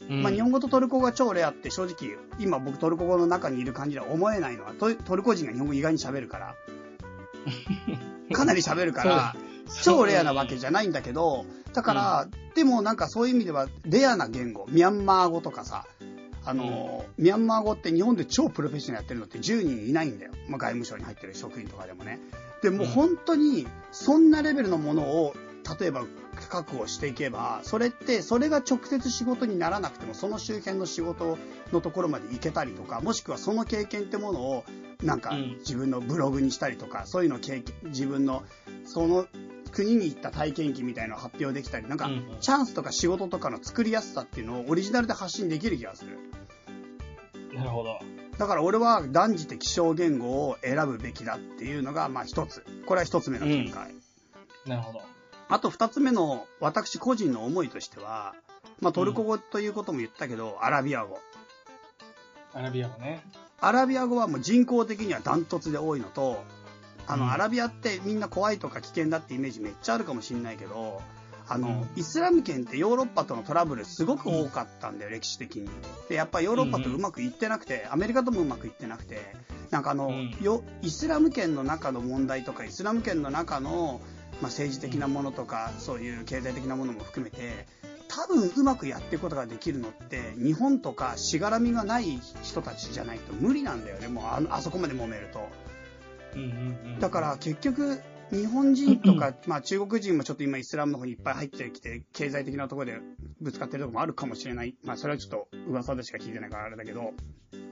[0.08, 0.22] うん。
[0.22, 6.56] まあ、日本語とトルコ語が超レアって正直今僕トルコ語の中にいる感じでは思えないのはトトルコ人が日本語意外に喋るから。
[8.34, 9.36] かなり喋るから
[9.84, 15.86] 超レアなわけじゃないんだけどだから、でもなんかそういう意味ではレアな言語ミャンマー語とかさ
[16.46, 22.20] あの、ミャンマー語って日本で超プロフェッショナルやってるのって10人いないんだよ、まあ、外務省に入ってる職員とかでもね。
[22.62, 25.36] でもう本当にそんなレベルのものを
[25.80, 26.06] 例えば
[26.50, 31.38] 確保していけばそれってそれが直接仕事にならなくてもその周辺の仕事
[31.72, 34.64] のところまで行けたりとかもしくはその経験ってものを
[35.04, 35.58] なんかうん。
[35.60, 38.44] 自分のブログにしたりとかそういうのを経験自分の
[38.86, 39.28] その
[39.76, 46.18] 国に行った体験記みたいなのを発表できたりなんかうんうんチャンスとか仕事とかの作りやすさっていうのをオリジナルで発信できる気がする
[47.54, 48.00] なるほど。
[48.38, 53.96] だから俺は断じて希少言語を選ぶべきだっていうのがまあ一つこれは一つ目の見解、
[54.66, 55.02] なるほど。
[55.48, 58.34] あと二つ目の私個人の思いとしては、
[58.82, 61.20] まあ、トルコ語ということも言ったけど、アラビア語。
[62.54, 63.24] アラビア語ね。
[63.62, 66.44] アラビア語はもう人口的にはダントツで多いのと、
[67.08, 67.32] あの、うん。
[67.32, 71.02] アラビアってみんな怖いとか危険だってイメージめっちゃあるかもしれないけど、
[71.48, 72.00] あの、うん。
[72.00, 75.70] イスラム圏ってヨーロッパとのトラブルすごく多かったんだよ、歴史的に。
[76.10, 79.22] で、やっぱヨーロッパとうまくいってなくて、アメリカともうまくいってなくて、
[79.72, 80.38] なんかあの、うん。
[80.42, 84.02] よイスラム圏の中の問題とか、イスラム圏の中の、
[84.42, 87.68] まあ、政治的なものとか、そういう経済的なものも含めて、
[88.08, 95.48] 多分うまくやっていくことができるのって、日本とかしがらみがない人たちじゃないと無理なんだよね、もうあのあそこまで揉めると。
[97.00, 103.00] だから結局、日本人とか、まあ中国人もちょっと今イスラムの方にいっぱい入ってきて、経済的なところで
[103.42, 104.76] ぶつかってるところもあるかもしれない。
[104.84, 107.14] まあそれはちょっと噂でしか聞いてないからあれだけど、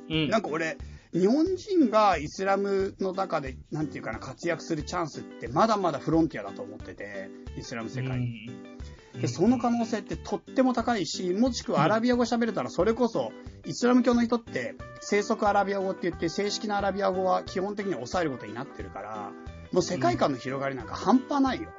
[0.10, 0.78] うん、なんか俺、
[1.12, 8.18] 日本人がイスラムの中で、なんていうかな、活躍するチャンスってまだまだフロンティアだと思ってて、イスラム世界。
[8.18, 8.73] うん
[9.20, 13.32] で、その可能性ってとっても高いし、もしくはアラビア語喋れたら、それこそ、
[13.66, 19.32] イスラム教の人って、生息アラビア語って言って、正式なアラビア語は基本的には抑えることになってるから、
[19.72, 21.70] もう世界観の広がりなんか半端ないよ。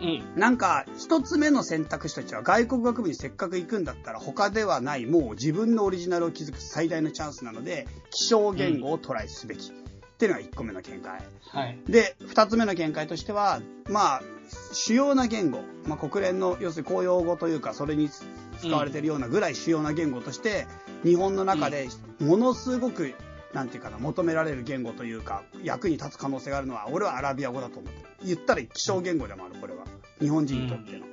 [0.00, 0.40] うん。
[0.40, 9.72] なんか、一つ目の選択肢としては、外国学部にせっかく行くんだったら、他ではない、もう自分のオリジナルを築く最大のチャンスなので、希少言語をトライすべき。
[10.16, 11.20] っていうのが一個目の見解。
[11.50, 11.78] はい。
[11.86, 13.60] で、二つ目の見解としては、
[13.90, 14.22] まあ、
[14.72, 20.66] 主要な言語、まあ、国連の、要するに公用語というか、それに使われているようなぐらい主要な言語として、
[21.04, 21.88] 日本の中で
[22.18, 23.12] ものすごく、
[23.52, 28.08] なんていうかな、求められる言語というか、役に立つ可能性があるのは、俺はアラビア語だと思ってる。
[28.24, 29.84] 言ったら希少言語でもある、これは。
[30.18, 31.04] 日本人にとっての。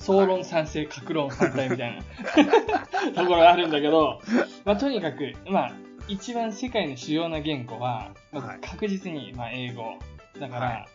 [0.00, 2.02] 総論賛成、格論反対みたいな
[3.16, 4.20] ところがあるんだけど、
[4.66, 5.72] まあ、とにかく、まあ、
[6.08, 9.94] 一番世界の主要な言語は、まはいあ、確実に、まあ、英語。
[10.38, 10.88] だから、はい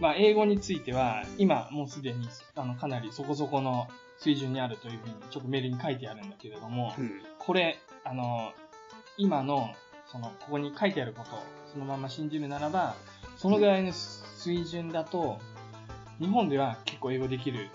[0.00, 3.86] まあ、英語については、今もうすでに、あの、かなりそこそこの
[4.18, 7.10] 水準にあるというふうに、ちょっとメールに書いてあるんだけれども、うん。
[7.38, 8.52] これ、あの、
[9.16, 9.70] 今の、
[10.06, 11.42] その、ここに書いてあることを、
[11.72, 12.94] そのまま信じるならば、
[13.36, 15.38] そのぐらいの水準だと、
[16.18, 17.68] 日本では結構英語できる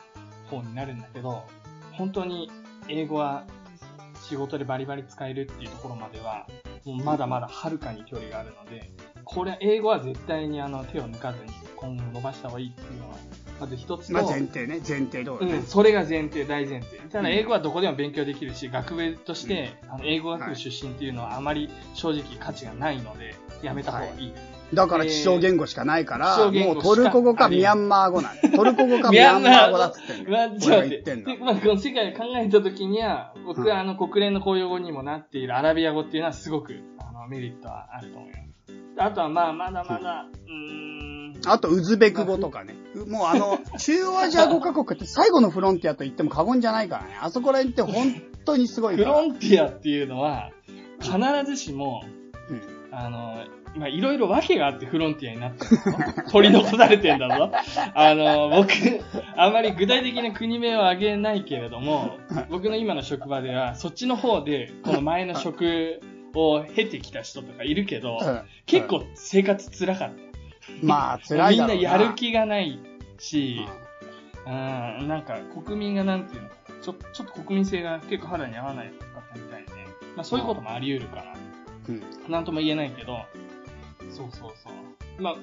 [0.49, 1.43] 方になるんだけど、
[1.93, 2.51] 本当に
[2.87, 3.43] 英語は
[4.21, 6.47] 仕事でバリバリ使えるっていうところまでは、
[6.85, 8.91] もうまだまだはるかに距離があるので、
[9.23, 13.15] これ、英語は絶対にあの手を抜かずに今後伸ばした方がいいっていうのは、
[13.59, 15.63] まず一つと、まあ前提ね、前提通りねうん、。
[15.63, 16.97] それが前提、大前提。
[17.09, 24.54] ただ、英語はどこでも勉強できるし、学部として、あの英語学部出身っていうのはあまり正直価値がないので、やめた方がいいです。
[24.73, 30.59] だから、気象言語しかないから、気象言語もうトルコ語かミャンマー語なんだ トルコ語かミャンマー語だっつってんまあ、の。
[30.59, 30.89] ちょっと待って。
[30.89, 31.37] 俺が言ってんので。
[31.37, 38.45] まあ、この世界を考えたときには、僕はあの国連の公用語にもなっているアラビア語っていうのはすごくあのメリットはあると思います。
[38.97, 42.75] あとはまあ、まだまだ、うーん、あと、ウズベク語とかね。
[43.07, 47.17] もうあの、中央アジア5カ国って最後のフロンティアと言っても過言じゃないからね。
[47.21, 48.95] あそこら辺って本当にすごい。
[48.95, 50.51] フロンティアっていうのは、
[51.01, 52.03] 必ずしも、
[52.49, 52.61] うん
[52.91, 53.43] あの、
[53.75, 55.81] まあ、いろいろ訳があってフロンティアになってるぞ。
[56.31, 57.51] 取り残されてんだぞ。
[57.93, 58.71] あの、僕、
[59.35, 62.17] あまり具体的な国名を挙げないけれども、
[62.49, 65.99] 僕の今の職場では、そっちの方で、この前の職
[66.33, 70.15] を経てきた人とかいるけど、うん結構生活辛かった。
[70.81, 71.75] まあ、 辛いだろうな。
[71.75, 72.79] みんなやる気がない
[73.19, 73.65] し、
[74.45, 76.49] うん、なんか国民がなんていうの
[76.81, 79.71] ちょ、ちょっと国民性が結構肌に合わないかったみたいで、
[80.15, 81.35] まあそういうこともあり得るから、
[81.89, 82.31] うん。
[82.31, 83.19] なんとも言えないけど、
[84.15, 85.21] そうそうそう。
[85.21, 85.35] まあ、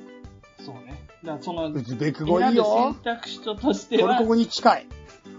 [0.64, 1.07] そうね。
[1.23, 3.14] だからその、ウズベク語いいよ選。
[3.14, 4.87] 択肢としてはトルコ、語に近い。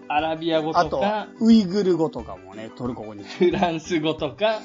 [0.08, 3.24] アラビア語あととか、、ウイグル語とかもね、トルコ語に。
[3.24, 4.60] フランス語とか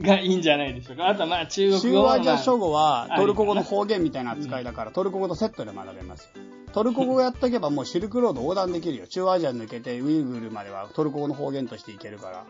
[0.00, 1.08] がいいんじゃないでしょうか。
[1.08, 6.30] あとはまあ中国中語は、央アジアまあ、諸語はあトルコ語の方言みたいな扱いだから、トルコ語とセットで学べますよ。
[6.72, 9.06] トルコ語をやっとけばもうシルクロード横断できるよ。
[9.06, 12.44] 中央アジア抜けてウイグルまではトルコ語の方言としていけるから。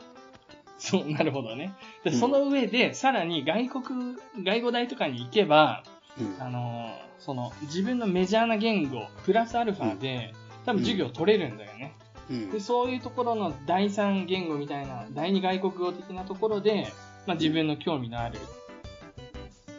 [0.82, 1.74] そう、なるほどね。
[2.02, 5.84] で、うんその上で、さらに外国、外語大とかに行けば、
[6.18, 10.34] うんあのーその、自分のメジャーな言語、プラスアルファで、
[10.66, 11.94] 多分授業取れるんだよね。
[12.28, 16.92] うんで、そういうところの第三言語みたいな、第二外国語的なところで、
[17.26, 18.40] まあ自分の興味のある。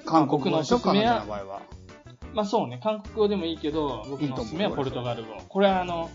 [0.06, 1.26] 韓国のおすすめは。
[2.34, 5.36] まあそうね、韓国語でもいいけど、僕のおすすめはポルトガル語。
[5.49, 6.10] これはあの、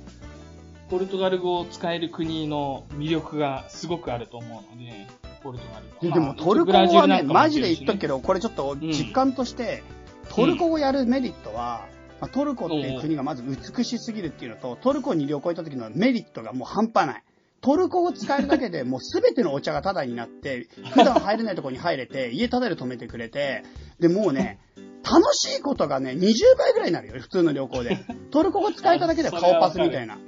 [0.91, 5.07] ポルトガル語を使える国の魅力がすごくあると思うので、
[5.43, 6.01] ポルトガル語。
[6.01, 9.82] ででもまあトルコ語はね、マジで言っとくけど、これちょっと実感として、
[10.30, 11.86] トルコ語やるメリットは、
[12.20, 17.22] まあトルコっていう国がまず美しすぎるっていうのと、トルコに旅行行った時のメリットがもう半端ない。
[17.61, 23.64] トルコ語使えるだけでもうすべてのお茶がタダになって、普段入れないところに入れて、家タダで止めてくれて、
[23.99, 24.59] で、もうね、
[25.05, 27.99] 楽しいことがね、20倍ぐらいになるよ、普通の旅行で。
[28.30, 30.18] トルコ語使えただけで顔パスみたいな。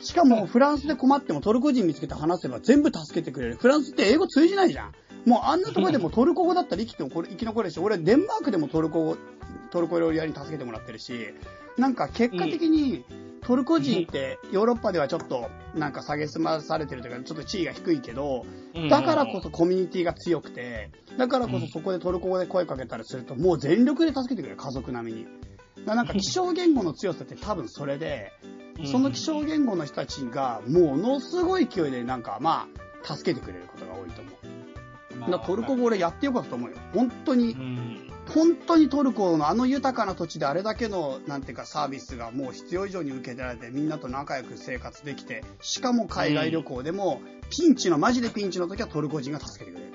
[0.00, 3.56] しかも、フランスで困ってもトルコ人見つけて話せば全部助けてくれる。
[3.56, 4.94] フランスって英語通じないじゃん。
[5.24, 9.16] もうあんなところでもトルコ語だったら生きてもこれ生き残れるし、俺デンマークでもトルコ語、
[9.70, 11.34] トルコ料理屋に助けてもらってるし、
[11.76, 13.04] なんか結果的に
[13.42, 25.26] トルコ人ってヨーロッパではちょっとなんか蔑まされてるというか、ちょっと地位が低いけど、うんだからこそコミュニティが強くて、だからこそそこでトルコ語で声かけたりすると、もう全力で助けてくれる、家族並みに。
[25.94, 28.32] なんか気象言語の強さって多分それで、
[28.84, 32.68] その気象言語の人たちが、ものすごい勢いでなんか、ま
[33.04, 35.30] あ、助けてくれることが多いと思う。
[35.30, 36.76] だトルコ語俺やってよかったと思うよ。
[36.94, 38.10] 本当にう、ん。
[38.28, 49.92] 本当にトルコのあの豊かな土地であれだけの、なんていうかサービスがもう必要以上に受けられて、みんなと仲良く生活できて、しかも海外旅行でも、ピンチの、マジでピンチの時はトルコ人が助けてくれる。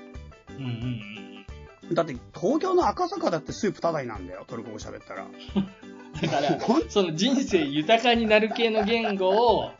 [0.58, 0.70] うんうん
[1.88, 1.94] うん。
[1.94, 5.26] だって、東京の赤坂だってスープただいなんだよ、トルコ語喋ったら。
[6.26, 6.58] だから
[6.88, 9.70] その人生豊かになる系の言語を、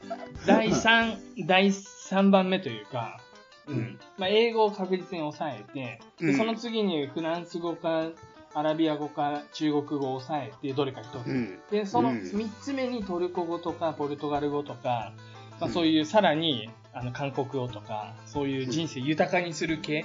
[0.46, 3.20] 第3、第3番目というか、
[3.66, 3.98] うん。
[4.18, 8.10] まあ、英語を確実に抑えて、でうんその次にフランス語か、
[8.52, 11.26] アラビア語か中国語を抑えて、どれか一つ。
[11.26, 11.58] うん。
[11.70, 15.12] で、そのうん3つ目にトルコ語とかポルトガル語とか、
[15.58, 20.04] まあ、うんそういうさらにあの韓国語とか、そういう人生豊かにする系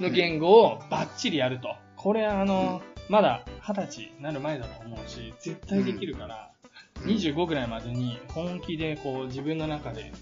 [0.00, 1.74] の言語をバッチリやると。
[1.96, 6.50] これあの、まだ20歳になる前だと思うし、絶対できるから、
[7.04, 10.12] 25ぐらいまでに本気でこう自分の中で、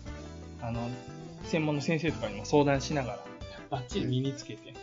[0.62, 0.88] あの、
[1.44, 3.18] 専門の先生とかにも相談しながら、
[3.70, 4.74] バッチリ身につけて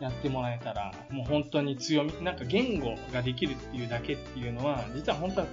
[0.00, 5.46] やってもらえたら、もう本当に強み、なんか言語ができるっていうだけっていうのは、実は本当は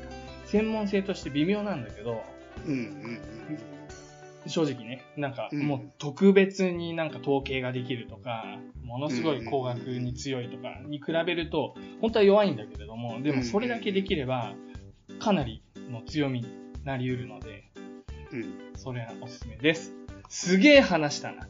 [0.46, 2.24] 専門性として微妙なんだけど、
[2.66, 2.74] うん。
[2.74, 3.20] うん。
[4.48, 14.54] 正直ね、なんかうんもう特別になんか統計ができるとか、ものすごい工学に強いとかに比べると、本当は弱いんだけれども、でもそれだけできれば、
[15.20, 16.48] かなりの強みに
[16.84, 17.72] なり得るので、
[18.32, 18.72] うん。
[18.76, 20.05] それはおすすめです。
[20.30, 21.48] すげえ話したな。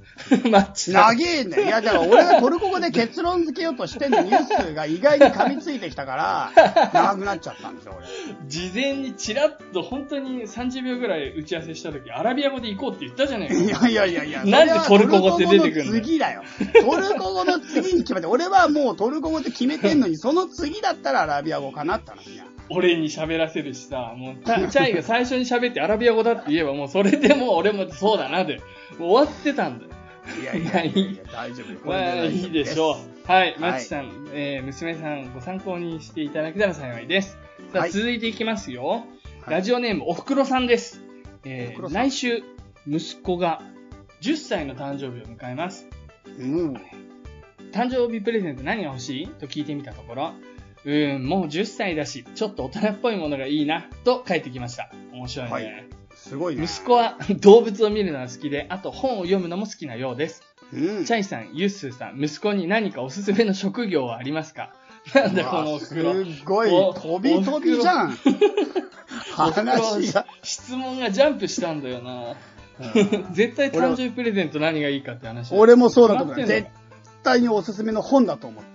[0.49, 0.91] マッチ。
[0.91, 1.65] 長えんだよ。
[1.65, 7.99] いや、だから俺がトルコ語で結論付けようとしてんのニュースが意外に噛みついてきたから、 長くなっちゃったんですよ、
[8.47, 13.80] 事前にチラッと本当に30秒ぐらい打ち合わせした時、アラビア語で行こうって言ったじゃねえか。
[13.82, 13.91] 俺。
[13.91, 14.45] いやいやいやいや。
[14.45, 15.91] なんでトルコ語って出てくるの？
[15.91, 16.43] 次だよ。
[16.82, 22.45] トルコ語の次に決めて、俺はもうトルコ語って決めてんのに、その次だったらアラビア語かなって話や。
[22.70, 28.61] 俺に喋らせるしさ、もう、チャイが最初に喋ってアラビア語だって言えばもうそれでもう俺もそうだなで、
[28.97, 29.91] もう終わってたんだよ。
[30.41, 33.32] いやいやいやいや、大丈夫 まあ、いいでしょう。
[33.32, 37.38] はい、はいマッチさん、えー、娘さんご参考にしていただけたら幸いです。
[37.72, 38.88] さあ、はい続いていきますよ。
[38.88, 39.03] はい
[39.47, 41.03] ラジオネーム、おふくろさんです。
[41.43, 42.41] えー、来週、
[42.88, 43.61] 息子が
[44.22, 45.88] 10歳の誕生日を迎えます。
[46.39, 46.74] うん。
[47.72, 50.34] 誕生日プレゼント何が欲しいと聞いてみたところ、
[50.86, 54.92] うーん、もう10歳だし、ちょっと大人っぽいものがいいな、と返ってきました。
[55.12, 55.54] 面白いね。
[55.54, 56.64] はいすごいね。
[56.64, 60.42] 息子は動物を見るのが好きで、あと本を読むのも好きなようです。
[60.74, 61.06] うん。
[61.06, 64.74] チャイさん、ユッスーさん、息子に何かおすすめの職業はありますか？
[65.14, 66.14] なんだこのおふくろ。
[66.14, 68.18] すごい、お飛び飛びじゃん。
[69.34, 70.26] 話が。
[70.42, 72.36] 質問がジャンプしたんだよな。
[73.32, 75.54] 絶対誕生日プレゼント何がいいかって話。
[75.54, 76.36] 俺もそうだと思う。
[76.46, 76.68] 絶
[77.24, 78.64] 対におすすめの本だと思っ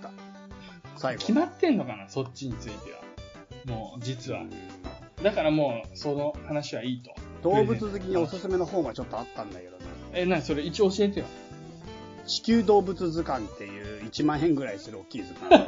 [1.01, 1.19] 最後。
[1.19, 3.01] 決まってんのかなそっちについては。
[3.65, 4.43] もう、実は。
[5.23, 7.11] だからもう、その話はいいと。
[7.43, 9.83] 動物好きにおすすめの本はちょっとあったんだけどね。
[10.13, 10.63] え、なにそれ？
[10.63, 11.25] 一応教えてよ。
[12.27, 15.65] 地球動物図鑑っていう1万円ぐらいする大きい図鑑。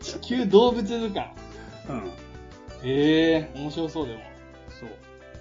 [0.00, 1.32] 地球動物図鑑。
[1.88, 2.10] うん。
[2.84, 4.20] ええー、面白そうでも。
[4.68, 4.88] そう。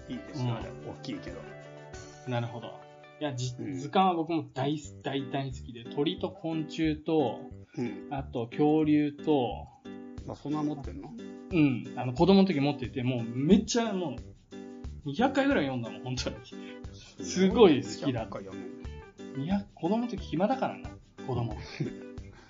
[0.09, 0.69] いいですよ、あれ。
[0.89, 1.37] 大きいけど。
[2.27, 2.67] なるほど。
[3.19, 7.41] いや、図鑑は僕も大、大大好きで、鳥と昆虫と、
[7.77, 8.07] うん。
[8.11, 9.67] あと恐竜と、
[10.25, 11.11] まあ、そんな持ってんの？
[11.49, 14.17] うん、あの子供の時持ってて、もうめっちゃも
[15.05, 16.35] う、200回ぐらい読んだもん、本当に。
[17.23, 20.89] すごい好きだ100回読む200子供の時暇だからな、
[21.25, 21.55] 子供。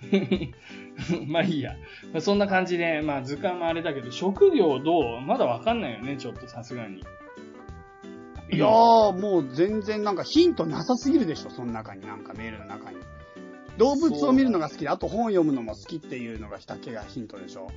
[1.26, 1.76] まあいいや。
[2.12, 5.20] まあそんな感じで、まあ図鑑もあれだけど、職業どう？
[5.20, 7.02] まだわかんないよね、ちょっとさすがに。
[8.50, 12.96] いやー、もう全然なんかヒントなさすぎるでしょ、その中に、なんかメールの中に。
[13.78, 17.70] 動物を見るのが好きで、あと本読むのも好きっていうのがだけがヒントでしょ。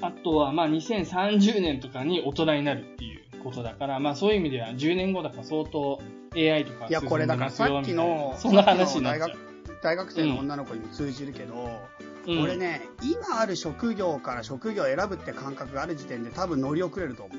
[0.00, 6.00] あとは、まあ2030年とかに大人になるっていうことだから、まあそういう意味では10年後だから相当
[6.36, 9.48] AI とかいや、これだからさっきの、そんな話になっち大学
[9.82, 11.54] 大学生の女の子にも通じるけど、
[12.26, 12.32] う。
[12.32, 12.56] うん俺。
[12.56, 17.38] ね、今ある職業から職業を選ぶって感覚がある時点で多分乗り遅れると思う。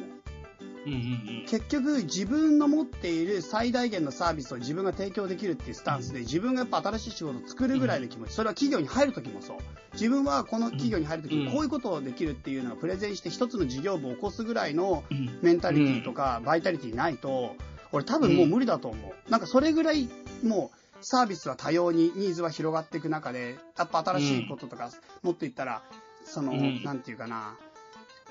[0.86, 9.58] うんうん結局自分の持っている最大限のサービスを自分が提供できるっていうスタンスで自分がやっぱ新しい仕事を作るぐらいの気持ち、それは企業に入るときもそう。
[9.94, 15.04] 自分はこの企業に入るときにこういうことをできるっていうのをプレゼンして一つの事業部を起こすぐらいの
[15.42, 17.56] メンタリティとかバイタリティないと、
[17.92, 19.32] 俺多分もう無理だと思う。
[19.32, 20.08] なんかそれぐらい
[20.44, 24.92] もうサービスは多様にニーズは広がっていく中で、やっぱ新しいこととか
[25.24, 25.82] もっと言ったら、
[26.26, 26.84] その、うん。
[26.84, 27.58] なんていうかな、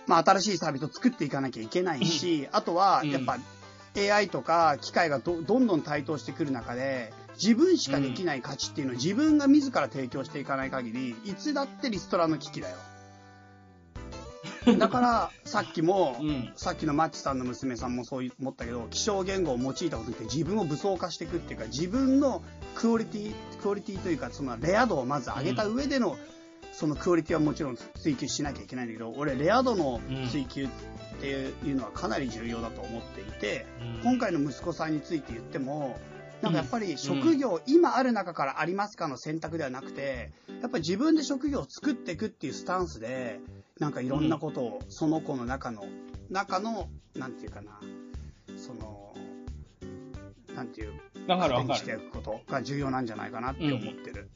[0.09, 3.39] まあ新しいサービスを作っていかなきゃいけないし、あとはやっぱ
[3.97, 12.77] AI とか機械がどどんどん台頭してくる中で、自分しかできない価値っていうのを自分が自ら提供していかない限り、いつだってリストラの危機だよ。
[14.77, 16.53] だから、 さっきも、うん。
[16.57, 22.43] さっきのマッチさんの娘さんもそう思ったけど、気象言語を用いたことによって自分を武装化していくっていうか、自分の
[22.75, 26.19] クオリティ、クオリティというか、そのレア度をまず上げた上での、
[26.79, 30.01] そのクオリティはもちろん追求しなきゃいけないんだけど、俺、レア度の
[30.31, 30.69] 追求っ
[31.21, 33.67] ていうのはかなり重要だと思っていて、
[34.05, 35.99] 今回の息子さんについて言っても、
[36.41, 40.31] なんかやっぱり職業、今ある中からありますかの選択ではなくて、
[40.63, 43.41] やっぱり自分で職業を作っていくっていうスタンスで、
[43.81, 45.85] なんかいろんなことを、その子の中の、
[46.31, 47.81] 中の、なんていうかな、
[48.57, 49.17] その、
[50.55, 50.93] なんていう、
[51.27, 51.99] わかにしている。
[52.03, 54.31] くことが重要なんじゃないかなって思ってる。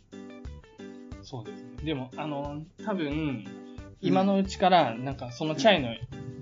[1.32, 1.70] そうですね。
[1.82, 3.46] でも、あの、多分、
[4.02, 5.88] 今のうちから、なんかそのチャイの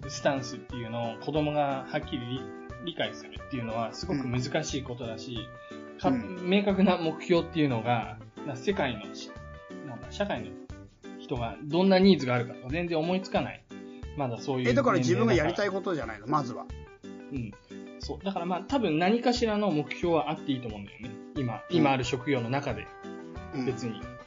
[0.09, 2.41] スタンスっていうのを子供がはっきり理
[2.87, 5.39] 理解するっていうのはすごく難しいことだし、
[6.01, 8.19] かうん明確な目標っていうのが、
[8.49, 9.31] な世界のし、
[9.87, 10.51] なんだ、社会の
[11.21, 13.63] 人がどんなニーズがあるかとか全然思いつかない。
[14.17, 14.69] まだそういう。
[14.69, 15.69] え、だから自分がやりたい。
[15.69, 16.67] いことじゃないの、まずは。
[17.33, 17.53] うん。
[18.01, 18.25] そう。
[18.25, 21.11] だからまあ多分何かしらの目標はあっていいと思うんだよね。
[21.37, 22.89] 今、今ある職業の中で。
[23.55, 24.01] うん別に。
[24.01, 24.20] うん。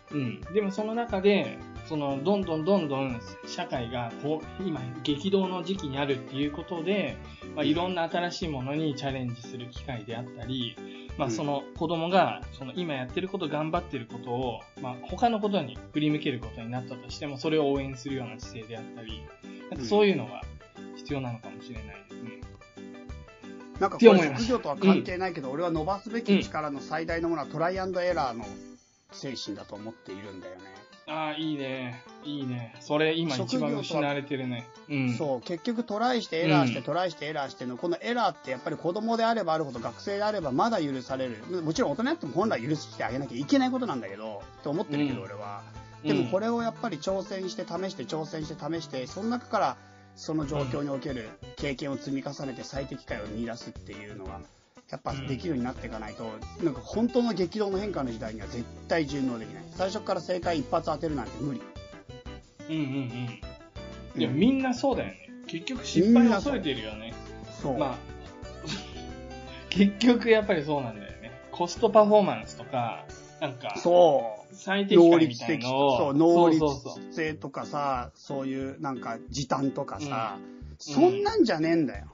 [0.54, 1.58] でもその中で、
[1.88, 7.18] その、どんどんどんどん社会が、こう、今、激動の時期にあるっていうことで、
[7.56, 10.76] まあ、いろんな新しいものにチャレンジする機会であったり、
[11.18, 11.34] まあ、うん。
[11.34, 19.22] その子供が、その今やってること、頑張ってることを、まあ、他のことに振り向けることになったとしても、それを応援するような姿勢であったり、
[19.70, 20.42] なんかそういうのが
[20.96, 22.42] 必要なのかもしれないですね。
[23.80, 28.46] なんかこれ職業とは関係ないけど、俺は伸ばすべき力の最大のものはトライアンドエラーの
[29.16, 30.62] 精神だと思っているんだよね。
[31.06, 32.02] ああ、いいね。
[32.24, 32.76] いいね。
[32.80, 34.66] それ今一番失われてるね。
[34.90, 35.14] うん。
[35.18, 41.62] そう、結局トライしてエラーして、うんトライしてエラーしての、このエラーってやっぱり子供であればあるほど学生であればまだ許される。
[41.62, 45.62] もちろん大人やっても本来許してあげなきゃいけないことなんだけど、って思ってるけどうん俺は。
[45.78, 49.78] うんでもこれをやっぱり挑戦して試して挑戦して試して、その中から
[50.18, 54.42] その状況における経験を積み重ねて最適解を見出すっていうのが、
[54.94, 56.24] やっぱできるようになっていかないと、
[56.64, 59.64] なんか本当の激動の変化の時代には絶対順応できない。
[59.72, 61.62] 最初から正解一発当てるなんて無理。
[62.70, 62.82] うんうん
[64.16, 64.22] うん。
[64.22, 65.30] いや、うんみんなそうだよね。
[65.48, 67.12] 結局失敗を恐れてるよね。
[67.60, 67.78] そう。
[67.78, 67.98] まあ、
[69.72, 71.32] 結局やっぱりそうなんだよね。
[71.52, 73.04] コストパフォーマンスとか、
[73.42, 74.56] なんか、そう。
[74.56, 76.62] 最適能解みたい率的のを、そう、能率
[77.16, 82.13] 性とかさ、そういうなんか時短とかさ、うんそんなんじゃねえんだよ。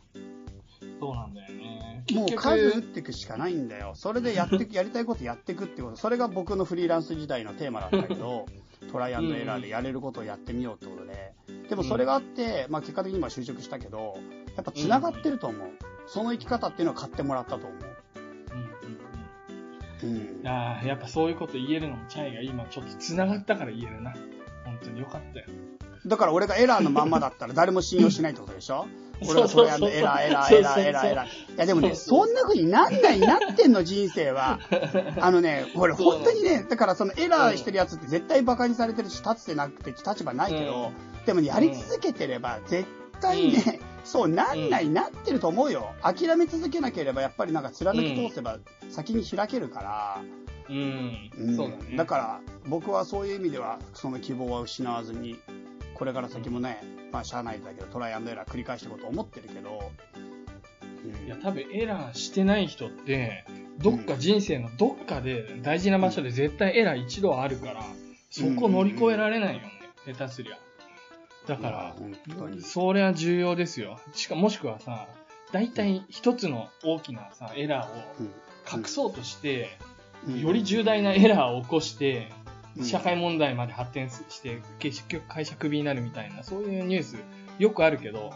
[0.99, 2.03] そうなんだよね。
[2.13, 3.93] もう数打っていくしかないんだよ。
[3.95, 5.95] それでやってく、やりたいことやっていくってこと。
[5.97, 8.45] それが僕のフリーランス時代のテーマだったけど、
[8.91, 11.33] トライアンドエラーでやれることをやってみようってことで。
[11.69, 14.17] でもそれがあって、まあ結果的に今就職したけど、
[14.55, 15.69] やっぱ繋がってると思う。
[16.07, 17.71] その生き方っていうのを買ってもらったと思う。
[20.01, 24.13] うんあ、やっぱそういうこと言えるのもチャイが今ちょっと繋がったから言えるな。
[24.63, 25.45] 本当によかったよ。
[26.05, 28.87] だから俺がエラーのまんまだったら誰も信用しないってことでしょ？
[29.21, 31.27] 俺がそうそうそうトライアンドエラー、エラー、エラー、エラー、エラー。
[31.27, 34.59] いやでもね、そんな風になんないなってんの、人生は。
[35.19, 40.91] あのね、俺本当にね、だからそのエラーしてるやつって絶対馬鹿にされてるし、立つてなくて立場ないけど、
[41.25, 42.87] でもね、やり続けてれば絶
[43.19, 45.93] 対ね、そうなんないなってると思うよ。
[46.01, 48.57] 諦め続けなければやっぱりなんか貫き通せば
[48.89, 50.21] 先に開けるから。
[50.69, 51.31] うん。
[51.37, 51.97] うんそうだね。
[51.97, 55.39] だから僕はそういう意味ではその希望は失わずに
[55.93, 56.81] これから先もね、
[57.11, 59.91] まあ社内だけどトライアンドエラー繰り返していこうと思ってるけど、
[61.05, 63.45] うんいや、多分エラーしてない人って、
[63.77, 67.83] どっか人生のどっかで大事な場所で絶対エラー一度はあるから、
[68.29, 69.71] そこ乗り越えられないよね。
[70.05, 70.57] 下手すりゃ。
[71.47, 71.95] だから、
[72.61, 73.99] それは重要ですよ。
[74.13, 75.07] しかもしくはさ、
[75.51, 79.77] 大体一つの大きなさ、エラーを隠そうとして、
[80.27, 82.38] うんより重大なエラーを起こして、うん
[82.83, 87.17] 社会問題まで発展して、結局会社クビになるみたいな、そういうニュース
[87.57, 88.31] よくあるけど、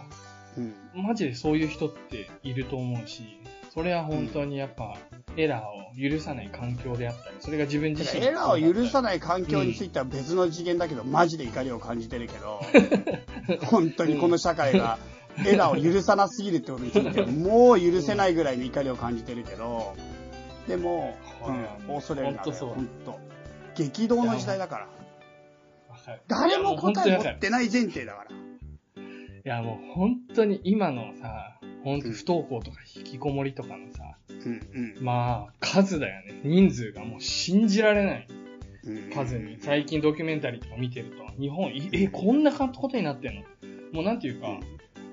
[0.58, 0.74] うん。
[0.94, 3.40] マジでそういう人っていると思うし、
[3.74, 4.98] それは本当にやっぱ、
[5.36, 9.02] エラーを許さない環境であったり、それが自分自身エラーを許さい。
[9.02, 12.62] ない環境については別の次元だけど、マジで怒りを感じてるけど、
[13.66, 15.00] 本当にこの社会が
[15.46, 19.96] エラーを許さなすぎるってことについては、 もう許せないぐらいの怒りを感じてるけど、
[20.68, 21.18] でも、
[21.88, 22.70] うん、恐れるな本当そう。
[22.70, 23.20] 本当
[23.76, 24.88] 激動の時代だから。
[26.28, 28.32] 誰も答え持ってない前提だから。
[28.32, 28.36] い
[29.44, 36.42] やもう本当に今のさ、本当うん不登校とか引きこもりとかのさ、うんまあ、数だよね。
[36.44, 38.28] 人数がもう信じられない
[38.86, 39.12] うんうん。
[39.12, 39.58] 数に。
[39.60, 43.42] 最近ドキュメンタリーとか見てると、日本、いえ、こんなことになってんの？
[43.94, 44.48] もうなんていうか、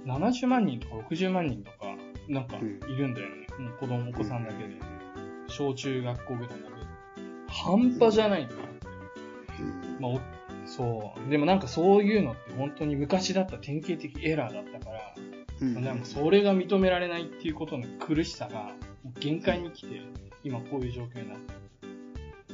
[0.07, 1.97] 70万人とか60万人とか、
[2.29, 3.47] なんかうんいるんだよね。
[3.59, 4.75] もう子供、お子さんだけで。
[5.49, 6.70] 小中学校ぐらいだけで。
[7.51, 8.49] 半端じゃない
[9.99, 10.21] まあ、お
[10.67, 11.31] そう。
[11.31, 15.15] でもなんかそういうのって本当に昔だった典型的エラーだったから、
[15.61, 18.73] うんでもそれが認められないっていうことの苦しさが、
[19.19, 20.01] 限界に来て、
[20.43, 21.61] 今こういう状況になってる。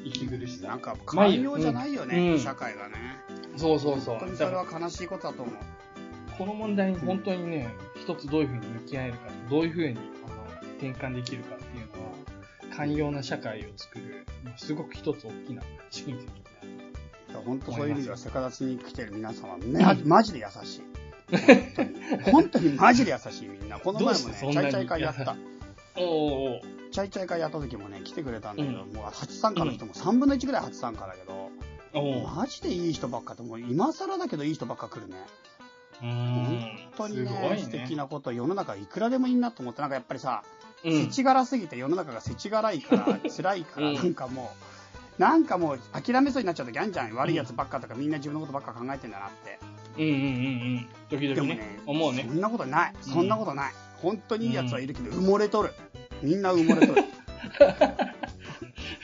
[0.05, 0.69] 息苦しさ。
[0.69, 2.95] なんか寛容じゃないよね、うん社会がね。
[3.57, 4.19] そうそうそう。
[4.19, 5.55] 本当にそれは悲しいことだと思う。
[6.37, 9.19] この問題に本当にね、一つどういうふうに向き合えるか、
[9.51, 11.56] どういうふうにあの転換できるか
[12.77, 16.27] 寛容な社会を作る、すごく一つ大きな試金石
[17.45, 20.83] 本当そういう意味では、セカダツに来てる皆様、ね、マジで優しい。
[22.31, 22.71] 本当に。
[22.75, 23.79] マジで優しいみんな。
[23.79, 25.37] この前もね、チャイチャイ会やった。
[25.99, 26.61] お
[26.93, 31.51] チャイチャイ会やった時もね、来てくれたんだけど、うんもう初参加の人も3分の1ぐらい初参加だけど、
[31.95, 35.17] おーおーマジでいい人ばっかで、もう今更だけどいい人ばっか来るね。
[36.01, 40.43] 本当にね、い素敵なこと、世の中いくらでもいいなと思って、なんかやっぱりさ、
[40.87, 44.53] うん世知辛すぎて世の中が世知辛いから、辛いから、うんなんかも
[45.19, 47.15] う、なんかもう諦めそうになっちゃう時あるじゃん。
[47.15, 49.59] 悪いやつばっかとか、みんな自分のことばっか考えてんだなって。
[49.99, 50.23] うんうんうんう
[50.79, 50.89] ん。
[51.11, 52.35] 時々ねね、思うねそ。
[52.35, 52.93] んなことない。
[53.01, 53.73] そんなことない。
[54.01, 55.73] 本当にいいやつはいるけど、埋もれとる。
[56.23, 57.05] みんな埋もれとる。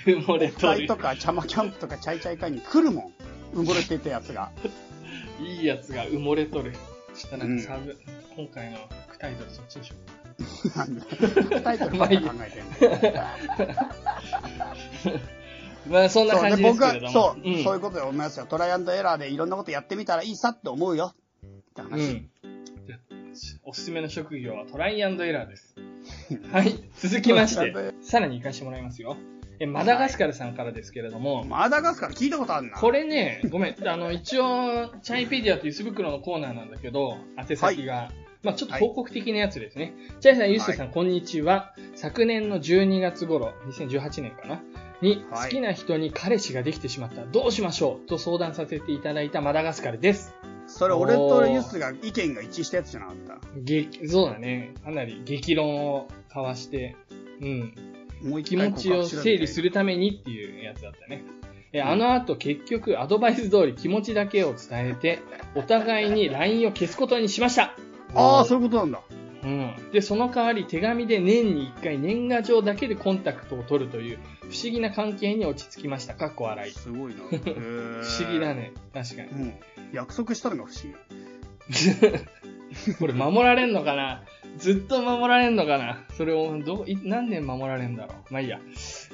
[0.07, 0.97] 埋もれとる会と。
[0.97, 3.13] か、チャマキャンプとか、チャイチャイ会に来るも
[3.55, 3.59] ん。
[3.59, 4.51] 埋もれてたやつが。
[5.41, 6.73] いいやつが埋もれとる。
[7.15, 7.61] ちょっとなんうん
[8.37, 8.79] 今回の
[9.09, 10.22] 副タイトルそっちにしよなんで
[11.63, 12.65] タイトルばっか考えてん
[15.09, 15.17] の。
[15.17, 15.91] う。
[15.91, 17.13] まあそんな感じです僕はけれども。
[17.13, 18.47] そう、んそういうことで思いますよ。
[18.47, 21.15] トライアンドエラーでいろんなことやってみたらいいさって思うよ。
[21.45, 22.01] って話。
[22.01, 22.31] うん。
[23.65, 25.75] おすすめの職業はトライアンドエラーです。
[26.53, 26.75] はい。
[26.99, 29.17] 続きましやてべ、さらに行かしてもらいますよ。
[29.59, 32.79] え、マダガスカルさんからですけれども、マダガスカル聞いたことあるな。
[32.79, 38.11] これね、ごめん、あの、一応、チャイペディアというス袋のコーナーなんだけど、宛先が、
[38.43, 39.95] まあちょっと報告的なやつですね。
[40.21, 41.75] チャイさん、ユースさん、こんにちは。
[41.95, 44.63] 昨年の12月頃、2018年かな？
[45.01, 47.25] に、はい好きな人に彼氏ができてしまった。
[47.25, 48.07] どうしましょう？
[48.09, 50.35] と相談させていただいたマダガスカルです。
[50.67, 53.39] それ俺とユスが意見が一致したやつじゃなかった。
[53.61, 54.75] 激、そうだね。
[54.85, 56.97] かなり激論を交わして、
[57.41, 57.75] うん。
[58.23, 61.25] もう気持ちを整理するためにっていうやつだったね。
[61.73, 65.21] えあの後結局アドバイス通り気持ちだけを伝えて、
[65.55, 67.77] お互いに LINE を消すことにしました。
[68.15, 69.01] ああ、そういうことなんだ。
[69.45, 69.75] うん。
[69.93, 76.15] で、その代わり手紙で年に1回年賀状だけでコンタクトを取るという不思議な関係に落ち着きました。
[76.15, 76.73] かっこ笑い。
[76.73, 77.23] すごいな。
[77.31, 78.55] 不不思議だ。
[78.55, 78.73] ね。
[78.95, 79.29] 確かに。
[79.31, 79.55] うん。
[79.93, 80.95] 約束したのが不思議。
[82.99, 84.23] これ守られんのかな？
[84.59, 86.05] ずっと守られんのかな？
[86.17, 88.33] それをど、い何年守られんだろう？
[88.33, 88.61] まあいいや。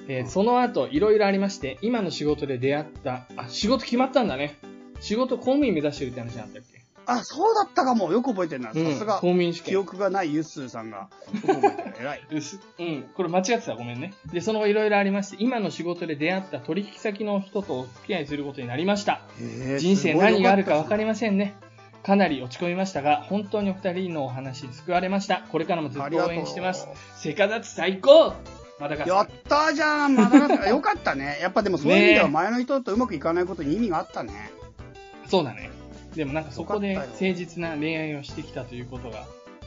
[0.08, 4.56] えーその後、いろいろありまして、今の仕事で出会った、あ、仕事決まったんだね。
[5.00, 6.77] 仕事公務員目指してるって話なんだっけ？
[7.08, 8.12] あ、そうだったかも。
[8.12, 8.72] よく覚えてるな。
[8.74, 9.80] さうん、すが公、務員試記験。
[9.80, 11.94] 憶がないユッスーさんが、よく覚えてる。
[12.00, 12.22] 偉い。
[12.30, 14.12] うすうん、これ間違ってたらごめんね。
[14.30, 19.22] で、その後いろいろありまして、今の仕事で出会った取引先の人とお付き合いすることになりました。
[19.40, 21.54] へー人生何があるか分かりまませんね。
[22.02, 25.44] かなり落ち込みましたが、本当にお二人のお話救われました。
[25.50, 26.88] これからもずっと応援してます。
[27.16, 28.34] セカダツ最高
[28.78, 31.38] まだかやったーじゃん、まだかよかったね。
[31.40, 34.52] やっぱでもそういう意味では前の人とうまくいかないことに意味があったね。
[35.26, 35.70] そうだね。
[36.18, 39.24] でもなんかそこで誠実な恋愛をしてきたということが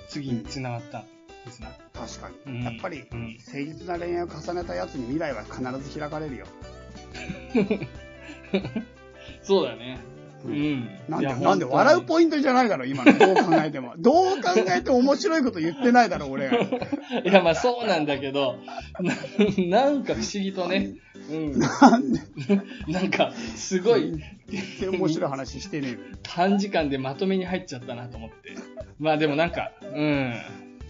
[0.09, 1.05] 次に繋がったん
[1.45, 1.69] ですな。
[1.93, 2.53] 確かに。
[2.53, 6.45] うんやっぱり、うん誠実な恋愛を重ねたやつに未来は必ず開かれるよ。
[9.41, 9.99] そうだね。
[10.45, 10.89] ううんん。
[11.07, 13.17] なんで、なんで笑うポイントじゃないだろ、今の。
[13.17, 13.93] どう考えても。
[13.99, 16.59] どう考えても面白いこと言ってないだろ、俺が。
[16.59, 16.67] い
[17.25, 18.59] や、まあそうなんだけど、
[18.99, 20.95] ななんか不思議とね、
[21.29, 21.59] うん。
[21.59, 22.19] なんで、
[22.87, 24.13] なんか、すごい
[24.81, 28.55] 面白い話してねえのに短時間でまとめに入っちゃったなと思って。
[28.99, 30.33] まあでもなんか、うん。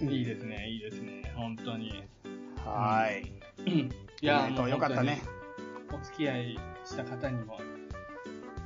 [0.02, 1.32] いいですね、いいですね。
[1.36, 2.04] 本当に。
[2.66, 3.32] はーい。
[3.68, 3.91] うん
[4.24, 5.22] いや、おめでとうよかったね。
[5.91, 7.60] お付き合いした方にも、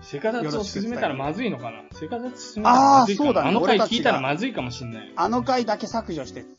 [0.05, 1.81] セカダツを進めたらまずいのかな？
[1.97, 3.29] セカダツ進めたらまずいかな？
[3.31, 5.13] あーそうだねあの回聞いたらまずいかもしんない。
[5.15, 6.45] あの回だけ削除して。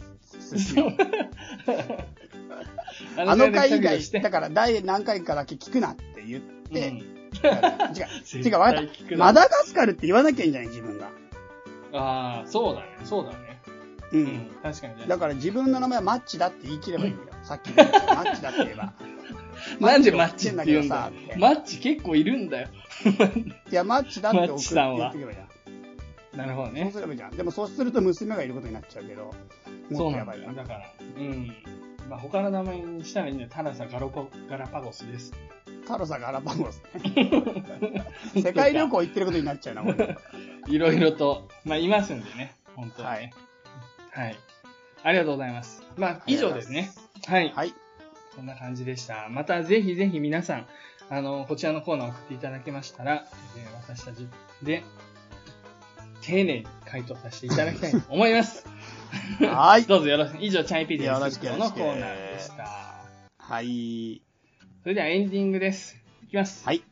[3.18, 7.04] ああの回以外だから第何回かだけ聞くなって言って、うん違う、
[8.48, 8.80] 違う、わかった。
[8.82, 10.68] 絶対聞くなマダガスカルって言わなきゃいいんじゃない？
[10.70, 11.06] 自分が。
[11.92, 13.36] ああ、そうだね、そうだね。
[14.12, 14.16] う。
[14.18, 15.04] うんん、確かにね。
[15.06, 17.28] だから自分の名前はマッチだって言い切ればいいんだよ。
[17.44, 18.92] さっき言ったマッチだって言えば。
[19.80, 22.68] なんでマッチって言うんだマッチを送ってんだけどさマッチ結構いるんだよ。
[23.70, 26.36] いや、マッチだって送って言ってけばいいじゃん。
[26.36, 26.92] なるほどねそう。
[26.92, 27.30] すればいいじゃん。
[27.30, 29.32] でもそうすると娘がいることになっちゃうけど。
[29.90, 30.52] もっとやばいな。
[30.52, 31.52] だから、うん。
[32.08, 33.50] まあ、他の名前にしたらいいんだよ。
[33.50, 35.32] タラサガロポガラパゴスです。
[35.86, 38.04] タロサガラパゴスね。
[38.34, 40.16] 世界旅行行ってることになっちゃうな、俺。
[40.68, 42.54] いろいろと、まあ、いますんでね。
[42.74, 43.32] 本当にね。
[44.10, 44.36] はい。
[45.02, 45.82] ありがとうございます。
[45.96, 46.90] まあ、以上ですね。
[47.26, 47.52] はい。
[47.54, 47.74] はい。
[48.34, 49.28] こんな感じでした。
[49.30, 50.66] また、ぜひぜひ皆さん、
[51.08, 53.26] あの、こちらのコーナーを送っていただけましたら、
[53.56, 54.26] えー私たち
[54.62, 54.82] で、
[56.22, 58.66] 丁寧に回答させていただきたいと思います。
[59.40, 59.84] はい。
[59.86, 60.38] どうぞよろしく。
[60.40, 63.04] 以上、チャイピーでよろすしくよろしくのコーナーでした。
[63.38, 64.22] はい。
[64.82, 65.96] それではエンディングです。
[66.24, 66.64] いきます。
[66.64, 66.82] はい。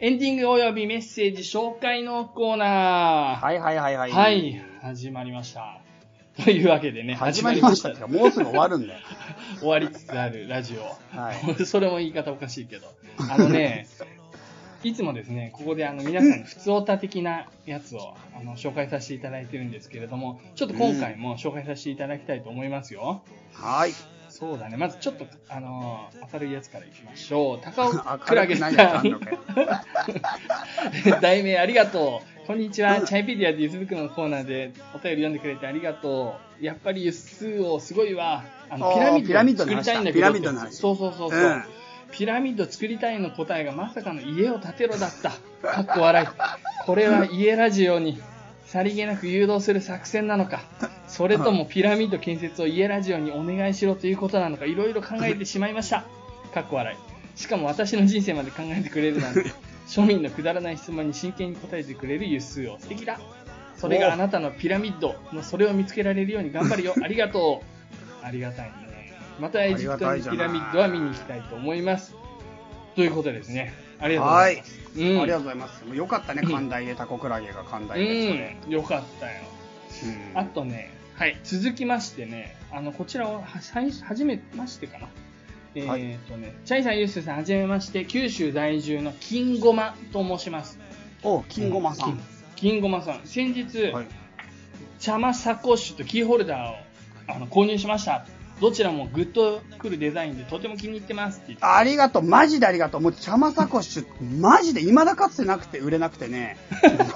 [0.00, 3.40] エンディングおよびメッセージ紹介のコーナー。
[3.40, 4.10] はいはいはいはい。
[4.10, 5.83] はい、始まりました。
[6.42, 9.00] というわけでね、始まりましたもうすぐ終わるんだよ。
[9.60, 11.16] 終わりつつあるラジオ。
[11.16, 11.36] はい。
[11.64, 12.88] それも言い方おかしいけど。
[13.30, 13.86] あのね、
[14.82, 23.22] いつもですね、ここであの皆さんに普通オタ的なやつをあの紹介させていただいてるんですけれども、ちょっと今回も紹介させていただきたいと思いますよ。
[23.52, 23.92] はい。
[24.28, 27.60] そうだね、まずちょっと、あの明るいやつからいきましょう。
[27.62, 28.74] 高尾明クラゲさん。
[31.22, 32.33] 題名ありがとう。
[32.46, 33.00] こんにちは。
[33.00, 36.64] チャイペディアでゆずぶくのコーナーでお便り読んでくれてありがとう。
[36.64, 38.44] やっぱりゆっすーをすごいわ。
[38.68, 38.92] あの、
[39.22, 40.14] ピラミッド作りたいんだけど。
[40.14, 41.40] ピラミッドの話そうそうそうそう。
[41.40, 41.64] うん
[42.12, 45.30] ピラミッド作りたいの答えがまさかの家を建てろだった。
[45.66, 46.26] かっこ笑い。
[46.86, 48.20] これは家ラジオに
[48.66, 50.62] さりげなく誘導する作戦なのか。
[51.08, 56.04] それともピラミッド建設を家ラジオにお願いしろということなのか、いろいろ考えてしまいました。
[56.52, 57.40] かっこ笑い。
[57.40, 59.52] しかも私の人生まで考えてくれるなんて、
[59.86, 63.20] 庶民のくだらない質問に真剣に答えてくれるユスを素敵だ。
[63.76, 66.94] それがあなたのピラミッドのそれを見つけられるように頑張るよ。
[67.02, 67.62] ありがと
[68.22, 68.24] う。
[68.24, 69.12] ありがたいね。
[69.40, 72.14] またエジプトにピラミッドは見に行きたいと思います。
[72.94, 73.74] ということですね。
[74.00, 74.80] ありがとうございます。
[74.96, 75.96] うん、ありがとうございます。
[75.96, 78.28] よかったね、寛大でタコクラゲが寛大で。
[78.28, 79.32] それうん、よかったよ。
[80.34, 81.38] うんあとね、はい。
[81.44, 85.08] 続きましてね、あの、こちらをは、初めましてかな。
[85.74, 90.78] えー、はいとね、チャイさん、ユースさん、はじめまして、九州在住の金ごまと申します。
[91.22, 92.20] お、金ごまさん。
[92.56, 93.20] 金ごまさん。
[93.24, 94.06] 先日、はい。
[95.00, 96.74] 茶マサコッシュとキーホルダーを
[97.26, 98.24] あの購入しました。
[98.60, 101.64] どちらもグッとくるデザインでとても気に入ってますって言って。
[101.64, 103.00] ありがとう、マジでありがとう。
[103.00, 106.56] もう、茶まサコッシュ、マジで未だかつてなくて売れなくてね。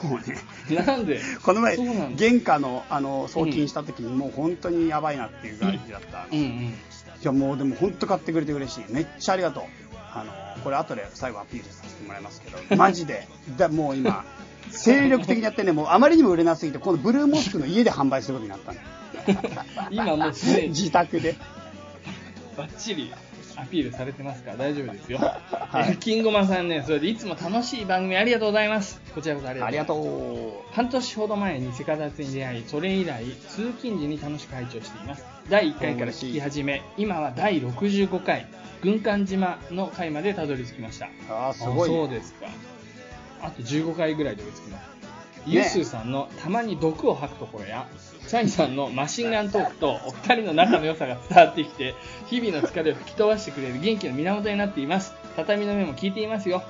[0.02, 0.36] もうね、
[0.85, 1.20] なんで？
[1.44, 6.26] この前原価の、あの、送金した時にもう本当にやばいなっていう感じだった。
[6.35, 6.74] いうんうん。
[7.24, 8.84] や、もうでも本当買ってくれて嬉しい。
[8.92, 9.64] めっちゃありがとう。
[10.12, 10.24] あ
[10.56, 13.26] の、これ後で最後アピールさせてもらいますけど、 マジで。
[13.56, 14.24] だもう今、
[14.70, 18.78] 精力的にやってね、もうあまりにも売れなすぎて、今度ブルーモスクの家で販売することになったの。
[19.90, 20.32] 今もう
[20.68, 21.36] 自宅で。
[22.56, 23.12] バッチリ
[23.60, 25.18] アピールされてますから大丈夫ですよ。
[25.18, 29.01] はいえ金ごまさんね、それでいつも楽しい番組ありがとうございます。
[29.14, 30.74] こちらこそありががとうござい。
[30.74, 35.24] 半年ほど前にセカダツに出会い、それ以来、通勤時に楽しく拝聴しています。
[35.51, 38.47] 第1回から聞き始め、今は第65回、
[38.82, 41.09] 軍艦島の回までたどり着きました。
[41.28, 42.14] あーすごい、あそうね。
[42.14, 42.47] ですか。
[43.43, 44.89] あと15回ぐらいで追いつきます。
[45.47, 47.86] ユースーさんのたまに毒を吐くところや、
[48.28, 51.94] チャイさんのマシンガントークとお二人の仲の良さが伝わってきて、
[52.26, 55.14] 日々の疲れを吹き飛ばしてくれる元気の源になっています。
[55.34, 56.62] 畳の目も聞いていますよ。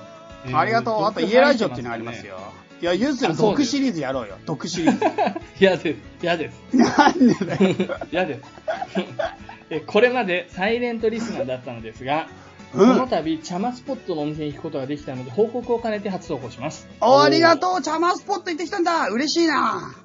[0.45, 1.03] えーありがとう。
[1.03, 2.25] あと、家ラジオっていうのがあります。
[2.25, 2.37] よ。
[2.81, 4.37] いや、ユースの毒シリーズやろうよ。
[4.45, 5.05] 毒シリーズ。
[5.59, 5.99] 嫌です。
[6.23, 6.77] 嫌です。
[6.77, 7.97] なんでだよ。
[8.09, 8.41] 嫌です。
[9.69, 12.27] えこれまでサイレントリスナーだったのですが、
[12.73, 16.87] うんこの度、茶マスポットのお店に行くことができたので、報告を兼ねて初投稿します。
[17.01, 17.81] お、ありがとう。
[17.81, 19.09] 茶マスポット行ってきたんだ。
[19.09, 19.95] 嬉しいな。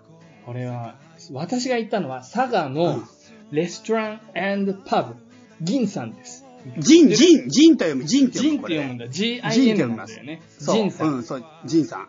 [0.47, 0.95] これは、
[1.33, 3.09] 私が行ったのは、佐賀うのん
[3.51, 5.15] レストランパブ、
[5.61, 6.45] 銀さんです。
[6.79, 8.05] ジン、ジン、ジンと読む。
[8.05, 8.59] ジンって読む。
[8.59, 9.09] ジンって読むんだ。
[9.09, 10.41] G-I-N なんだよね。
[10.59, 10.77] そう。
[10.77, 11.15] ジンさん。
[11.15, 12.09] うん、そう、ジンさん。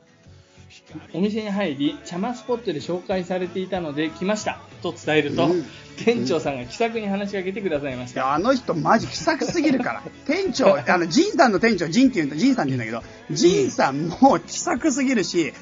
[1.13, 4.59] お店に入り、茶マスポットで紹介されていたので来ました。
[4.81, 5.65] と伝えると、うん
[5.95, 8.33] 店長さんが気さくに話しかけてくださいました。
[8.33, 10.03] あの人マジ気さくすぎるから。
[10.27, 15.53] 店長、 あの、ジンさんの店長、ジンって言うんだ、ジンさんって言うんだけど、ジンさんもう気さくすぎるし、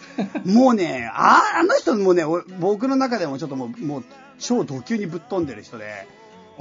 [0.45, 4.03] もうね、あ、あの人もね、お僕の中でもちょっともう、もう、
[4.39, 6.07] 超ド級にぶっ飛んでる人で、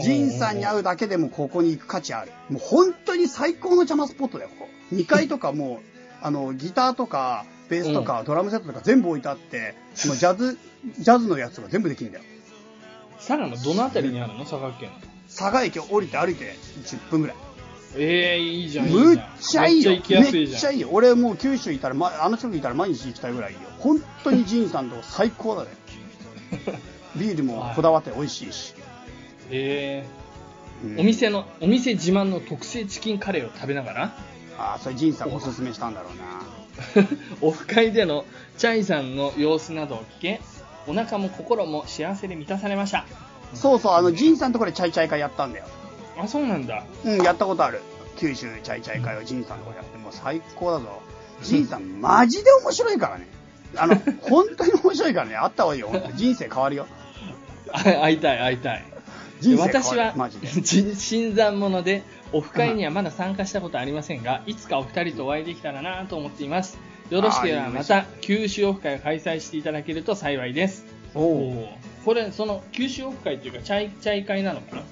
[0.01, 2.33] ジンさんに会うだけでもここに行く価値ある。
[2.51, 4.71] もう本当に最高の邪魔スポットだよ、ここ。
[4.95, 9.75] 2階とかもう、あの、ギターとか、ベースとか、ドラムセットとか全部置いてあって、
[10.07, 10.59] もうジャズ、
[10.99, 12.25] ジャズのやつが全部できるんだよ。
[13.17, 14.41] 佐賀のどのあたりにあるの？
[14.41, 14.91] 佐賀県。
[15.29, 16.55] 佐賀駅を降りて歩いて
[16.85, 17.37] 10分ぐらい。
[17.97, 19.07] ええいいじゃん、いいじゃん。
[19.07, 19.91] むっちゃいいよ。
[19.93, 20.53] めっちゃ行きやすいじゃん。
[20.53, 20.89] めっちゃいいよ。
[20.93, 23.69] 俺もう九州いたら、ま、あの近くいたら毎日行きたいぐらいいいよ。
[23.79, 25.71] 本当にジンさんとこ最高だね。
[27.17, 28.75] ビールもこだわって美味しいし。
[29.51, 30.05] え
[30.85, 34.17] うんー、お店の、お店自慢の特製チキンカレーを食べながら、
[34.59, 36.62] ああ、それジンさんがおすすめしたんだろうな。
[37.41, 38.25] オフ会での
[38.59, 40.41] チャイさんの様子などを聞け、
[40.87, 43.05] お腹も心も幸せで満たされました。
[43.55, 45.67] そうそう、あの、ジンさんとこでチャイチャイ会やったんだよ。
[46.19, 46.85] あ、そうなんだ。
[47.05, 47.81] うん、やったことある。
[48.17, 51.03] 九州チャイチャイ会をジンさんとこでやって、もう最高だぞ。
[51.43, 53.27] ジンさん、マジで面白いからね。
[53.77, 55.37] あの、 本当に面白いからね。
[55.37, 55.91] あった方がいいよ。
[56.15, 56.87] 人生変わるよ。
[57.73, 58.85] あ会いたい、会いたい。
[59.41, 60.47] 人生変わる私はマジで。
[60.47, 62.03] 新新参者で
[62.33, 66.79] オフ会にはまだ参加したことありませんがいつかお二人とお会いできたらなと思っています。
[67.11, 70.87] よろしければまた九州オフ会を開催していただけると幸いです。
[71.15, 71.69] おうお
[72.05, 74.83] これその九州オフ会っていうかチャイチャイ会なのかな？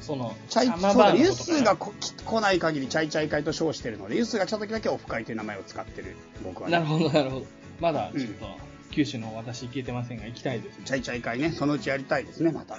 [0.00, 4.06] そのチャイ、そうだ、ユースーが来ない限りチャイチャイ会と称してるの。
[4.08, 6.14] で、ユッスーが来た時だけオフ会という名前を使ってる、
[6.44, 6.74] 僕はね。
[6.74, 7.46] なるほどなるほど。
[7.80, 8.48] まだちょっと、う
[8.90, 10.82] 九州の私行けてませんが行きたいですね。
[10.84, 12.78] チャイチャイ会ね、そのうちやりたいですね、また。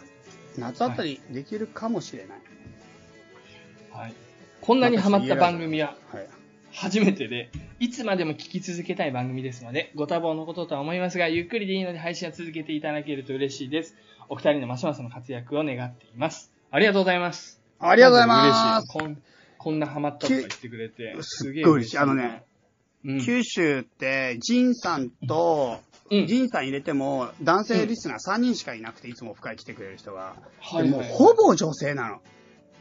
[0.57, 2.29] 夏あたりできるかもしれない。
[2.29, 2.39] はい
[4.61, 6.27] こんなにハマった番組ははい。
[6.71, 13.95] 初めてで、いつまでも聞き続けたい番組ですので、ご多忙のこととは思いますが、ゆっくりでいいので配信を続けていただけると嬉しいです。
[14.27, 16.51] お二人のますますの活躍を願っています。
[16.71, 17.61] ありがとうございます。
[17.79, 18.87] ありがとうございます。
[18.87, 19.21] こん
[19.57, 21.97] こんなハマったとか言ってくれて、すすげえ嬉しい。
[21.97, 22.43] あのね、
[23.05, 25.79] うん、九州って、ジンさんと、
[26.11, 30.35] うんジンさん入れても、男性リスナー3人しかいなくて、いつもオフ会来てくれる人が。
[30.59, 32.21] はいはいでもうほぼ女性なの。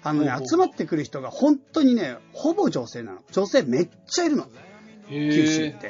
[0.04, 3.20] あのね集まってくる人が本当にね、ほぼ女性なの。
[3.32, 4.46] 女性めっちゃいるの。
[5.08, 5.88] へ九州っーて。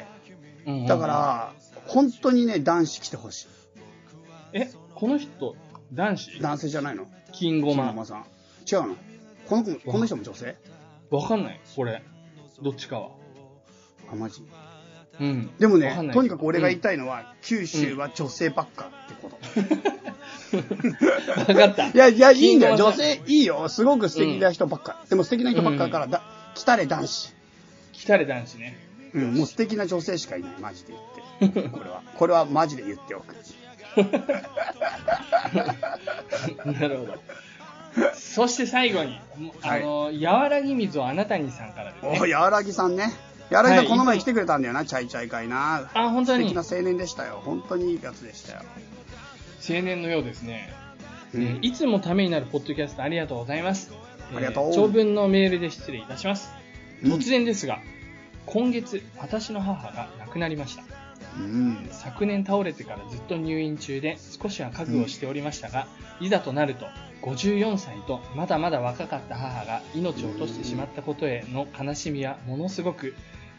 [0.65, 1.53] うんうんだから、
[1.85, 3.47] 本当にね、男子来てほしい。
[4.53, 5.55] え、この人、
[5.93, 6.39] 男子？
[6.41, 7.05] 男性じゃないの？
[7.33, 7.83] 金ごま。
[7.83, 8.25] 金駒さん。
[8.67, 8.95] 違うの？
[9.47, 10.57] この子も、この人も女性？
[11.11, 12.03] わかんない、これ。
[12.63, 13.11] どっちかは。
[14.11, 14.41] あ、マジ？
[15.19, 15.51] うん。
[15.59, 19.37] でもねとにかく俺が言いたいのは、九州は女性ばっかってこと。
[20.55, 21.89] わかった。
[21.89, 22.77] いや、いや、いいんだよ。
[22.77, 23.69] 女性いいよ。
[23.69, 25.03] すごく素敵な人ばっか。
[25.09, 26.23] でも素敵な人ばっかだから、だ
[26.53, 27.33] 来たれ男子。
[27.93, 28.77] 来たれ男子ね。
[29.13, 30.51] うん、もう素敵な女性しかいない。
[30.59, 30.93] マジで
[31.39, 31.69] 言って。
[31.69, 32.01] これは。
[32.15, 33.35] これはマジで言っておく。
[36.65, 37.15] なるほど。
[38.13, 39.17] そして最後に、
[39.61, 42.19] あの、和らぎ水をあなたにさんからですね。
[42.21, 43.13] お、やわらぎさんね。
[43.49, 45.89] やわらぎさんこの前来てくれたんだよな、チャイチャイ会な。
[45.93, 46.49] あ、本当に。
[46.49, 47.41] 素敵な青年でしたよ。
[47.45, 48.59] 本当にいいやつでしたよ。
[49.67, 50.73] 青年のようですね。
[51.33, 53.91] うんえーいつもためになるポッドキャストありがとうございます。
[54.35, 56.49] ありがとうえー長文のメールで失礼いたします。
[57.03, 57.79] うん突然ですが、
[58.45, 60.83] 今月、私の母が亡くなりました。
[61.37, 61.87] うん。
[61.91, 65.87] 昨年倒れてからずっと入院中で少しは覚悟しておりましたが、
[66.21, 66.85] いざとなると
[67.23, 73.13] 54歳とまだまだ若かった母が命を落としてしまったことへの悲しみはものすごく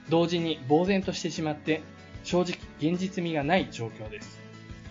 [0.09, 1.83] 同時に呆然としてしまって
[2.23, 4.41] 正直現実味がない状況です。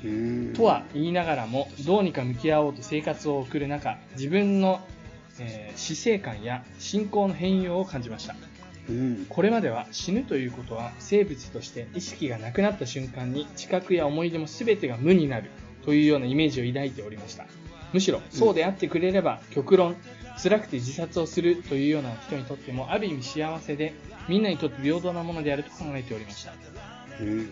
[0.06, 4.82] うんとは言いながらもどうにか向き合おうと生活を送る中自分の、
[5.40, 8.36] えー死生観や信仰の変容を感じました。
[8.90, 9.26] うん。
[9.28, 15.50] これまでは死ぬということは生物として意識がなくなった瞬間に知覚や思い出も全てが無になる
[15.84, 17.46] というようなイメージを抱いておりました
[17.94, 19.96] むしろそうであってくれれば極論
[20.42, 23.94] 辛くて自殺をするというような人にとってもある意味幸せで
[24.28, 26.54] みんなにとって平等なものであると考えておりました
[27.22, 27.50] うん。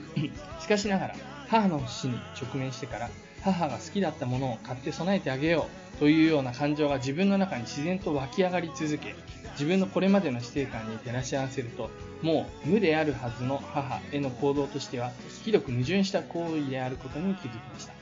[0.59, 1.15] しかしながら
[1.47, 3.09] 母の死に直面してから
[3.43, 9.15] 母が好きだったものを買って備えてあげようというような感情が自分の中に自然と湧き上がり続け
[9.53, 11.89] 自分のこれまでの死生観に照らし合わせると
[12.21, 15.11] もう無であるはずの母への行動としては
[15.43, 17.93] ひどく矛盾した行為であることに気づきました。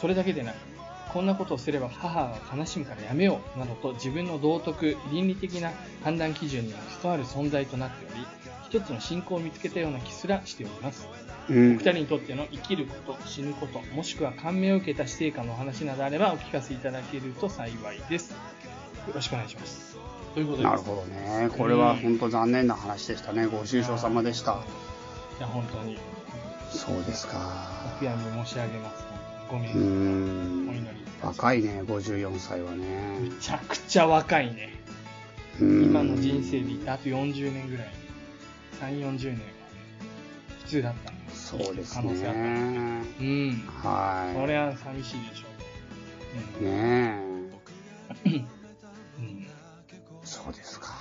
[0.00, 0.56] それだけでなく
[1.14, 8.26] こんなことをすれば母が悲しむからやめようなどと自分の道徳倫理的な判断基準には関わる存在となっており
[8.68, 11.06] 一つの信仰を見つけたような気すらしております。
[11.48, 18.32] お二人にとっての生きること、死ぬこと、もしくは感銘を受けた死生観のお話などあればお聞かせいただけると幸いです。
[18.32, 18.36] よ
[19.14, 19.96] ろしくお願いします。
[20.34, 20.64] ということです。
[20.64, 21.50] なるほどね。
[21.56, 23.46] これは本当残念な話でしたね。
[23.46, 24.52] ご愁傷様でした。
[25.38, 25.98] いや、本当に、
[26.70, 27.96] そうですおか。
[28.00, 29.04] 悔やみ申し上げます。
[29.50, 30.76] ごめん、うおん。
[30.76, 31.04] 祈り。
[31.22, 33.18] 若いね、54歳はね。
[33.20, 34.70] めちゃくちゃ若いね。
[35.60, 37.88] うん今の人生で言ってあと40年ぐらい。
[38.80, 39.38] 3、40年は
[40.64, 43.02] 普通だったのそうですね。
[43.20, 43.64] うん。
[43.82, 45.46] はそれは寂しいでしょ
[46.60, 46.64] う。
[46.64, 46.66] い。
[46.66, 48.28] ねえ。
[48.28, 48.32] うん。
[48.32, 48.48] うん。
[50.24, 50.94] そうですか。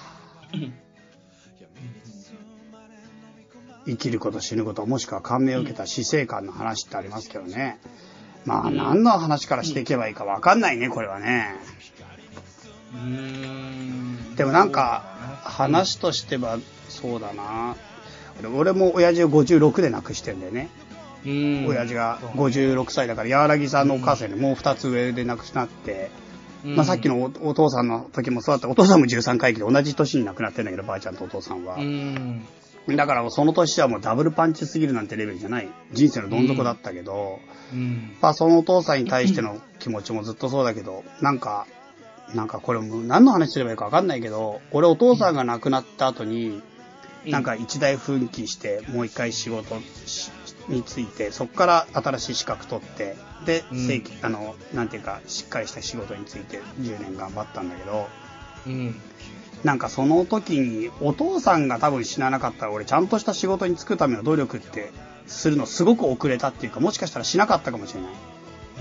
[3.86, 7.80] 生きること死ぬこともしくは感銘を受けた死生観の話ってありますけどね。
[8.46, 11.56] まあ何の話からしていけばいいかわかんないね、これはね。
[12.94, 15.04] うーんでもなんか
[15.44, 16.60] 話としては
[16.90, 17.76] そうだな。
[18.56, 20.70] 俺も親父を56で亡くしてんだよね。
[21.26, 26.12] うん親父が56歳だから、柳さんのお母さんよりもう2つ上で亡くなって、
[26.66, 28.70] うんまあさっきのおお父さんの時もそうだった。
[28.70, 31.76] お父さんも13回忌で同じ年に亡くなってんだけど、ばあちゃんとお父さんは。
[31.76, 32.46] うん
[32.90, 35.70] だからその年はもうダブルパンチすぎるなんてレベルじゃない。
[35.94, 37.40] 人生のどん底だったけど、
[37.72, 41.66] うんまあそのお父さんに対しての 気持ちもずっとそうだけど、なんか、
[42.36, 46.62] なんかこれもう何の話すればいいかわかんないけど、俺お父さんが亡くなった後に、
[47.26, 50.32] なんか一大奮起して、もう一回仕事し
[50.68, 53.88] について、そこから新しい資格取って、で、うん。
[53.88, 58.08] 正規、あの、なんていうか、しっかりした仕事について10年頑張ったんだけど、
[58.68, 58.96] うん。
[59.64, 64.92] なんかその時に、お父さんが多分死ななかったら、俺ちゃんとした仕事に就くための努力って、
[65.26, 68.12] するのすごく遅れたっていうか、もしかしたらしなかったかもしれない。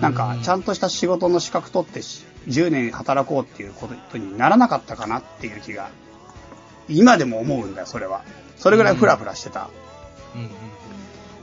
[0.00, 5.90] なんか、ちゃんとした仕事の資格取ってし10年働こうっていうことにならなかったかなっていう気が、
[6.92, 8.22] 今でも思うんだよ、それは。
[8.56, 9.68] それぐらいフラフラしてた。
[10.34, 10.50] うん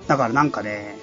[0.07, 0.97] だからなんかね、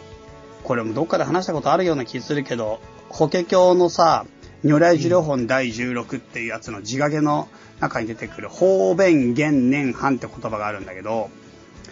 [0.64, 4.26] これもどっかで話したことあるような気するけど、法華経のさ、
[4.64, 7.48] 如来寿量本第16っていうやつの字掛けの
[7.78, 11.30] 中に出てくる方便元年藩って言葉があるんだけど、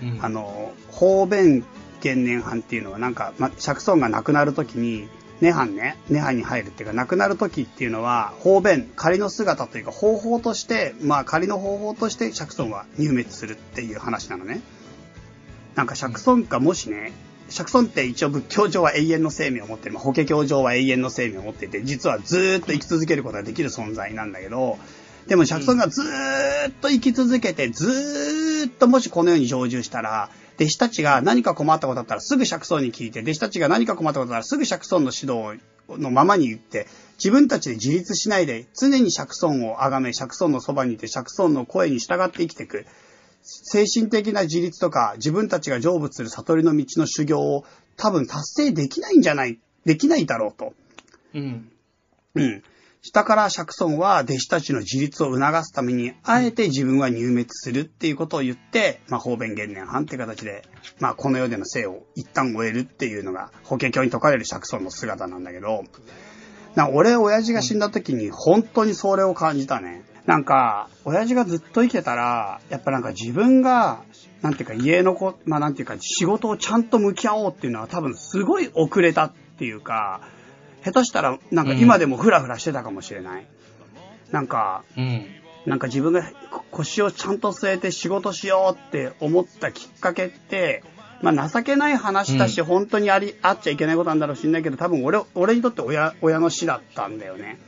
[0.02, 1.64] うんあの、方便
[2.01, 5.09] 元年藩っていうのはなんか、ま、釈尊が亡くなるときに、
[5.40, 14.61] 涅槃ね、涅槃に入るっていうか、亡くなるときっていうのは、方便、仮の姿というか、方法として、まあ仮の方法として釈尊は入滅するっていう話なのね。
[15.74, 17.12] なんか釈尊がもしね、
[17.48, 24.78] 釈尊って一応仏教上は永遠の生命を持ってる、まあ、法華経上は永遠の生命を持っていて、実はずっと生き続けることができる存在なんだけど、
[25.27, 36.86] でも釈尊がずっと生き続けて、ずっともしこの世に常住したら、弟子たちが何か困ったことあったらすぐ釈尊に聞いて、弟子たちが何か困ったことあったらすぐ釈尊の指導のままに言って、
[37.18, 42.86] 自分たちで自立しないで、常に釈尊を崇め、釈尊のそばにいて、釈尊の声に従って生きていく。
[43.43, 47.64] 精神的な自立とか、自分たちが成仏する悟りの道の修行を
[47.97, 50.72] 多分達成できないんじゃない、できないだろうと。
[51.35, 51.68] うん
[52.35, 52.62] うん。
[53.06, 60.62] 下から釈尊は弟子たちの自立を促すために、あえて自分は入滅するっていうことを言って、まあ、方便元年藩っていう形で、
[61.01, 65.85] まあ、この世での生を一旦終えるっていうのが、法華経に説かれる釈尊の姿なんだけど、
[66.76, 70.02] な俺、親父が死んだ時に本当にそれを感じたね。
[70.24, 74.02] なんか、親父がずっと生きてたら、やっぱなんか自分が、
[74.40, 80.22] なんていうか家の子、まあなんていうか仕事をちゃんと向き合おうっていうのは多分すごい遅れたっていうか、
[80.85, 83.47] 下手したらなんか今でもフラフラしてたかもしれない。
[84.31, 85.27] なんか、うん。
[85.66, 86.23] なんか自分が
[86.70, 90.82] 腰をちゃんと据えて仕事しようって思ったきっかけって、
[91.23, 97.59] まあ情けない話だし、うん本当にあり、あっちゃいけないことなんだろうしんないけど、多分俺、俺にとって親、親の死だったんだよね。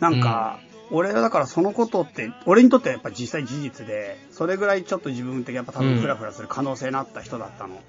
[0.00, 0.58] なんか、
[0.90, 7.80] 俺はだからそのことって、俺にとってはやっぱ実際事実で、それぐらいちょっと自分的にやっぱ多分フラフラする可能性のあった人だったの。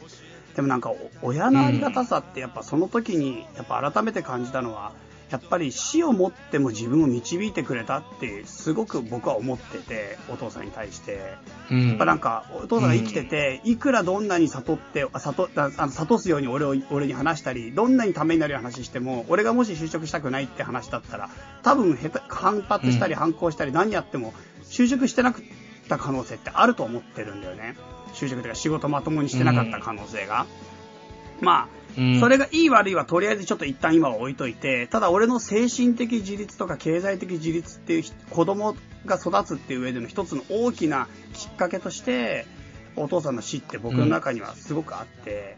[0.56, 4.92] でもなんか、お親のありがたさってやっぱその時に、やっぱ改めて感じたのは、
[5.30, 11.36] やっぱり死をもっても自分を導いてくれたって、すごく僕は思ってて、お父さんに対して。
[11.70, 11.88] うん。
[11.90, 21.30] やっぱなんか、お父さんが生きてて、いくらどんなに悟って、あ悟ああの悟すように俺を、俺に話したり、どんなにためになるような話しても、俺がもし就職したくないって話だったら、
[21.62, 27.76] 多分へた反発したり反抗したり何やっても、就職してなかった可能性ってあると思ってるんだよね。
[28.14, 30.46] 就職というか仕事まともにしてなかった可能性が。
[31.42, 31.68] まあ、
[31.98, 38.76] うん、それがいい悪いはとりあえずちょっと一旦今は置いといて、ただ俺の精神的自立とか経済的自立っていうひ子供
[39.06, 42.46] が育つっていう上での一つの大きなきっかけとして、
[42.96, 45.58] お父さんの死って僕の中にはすごくあって、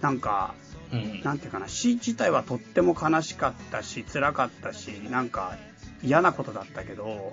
[0.00, 0.54] なんか、
[0.92, 1.22] うん。
[1.22, 5.56] なんていうかな、死自体はとっても悲しかったし、辛かったし、なんか
[6.02, 7.32] 嫌なことだったけど、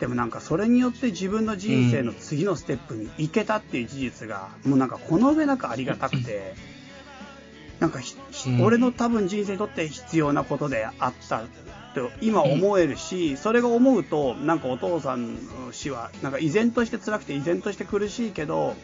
[0.00, 6.54] でもなんかそれによって自分の人生の次のステップに行けたっていう事実が、もうなんかこの上なくありがたくて、
[7.80, 8.00] なんか
[8.60, 11.42] 俺の多分人生にとって必要なことであった
[11.94, 18.74] と今思えるし、それが思うと、なんかお父さんの死は、なんか依然として辛くて依然として苦しいけど、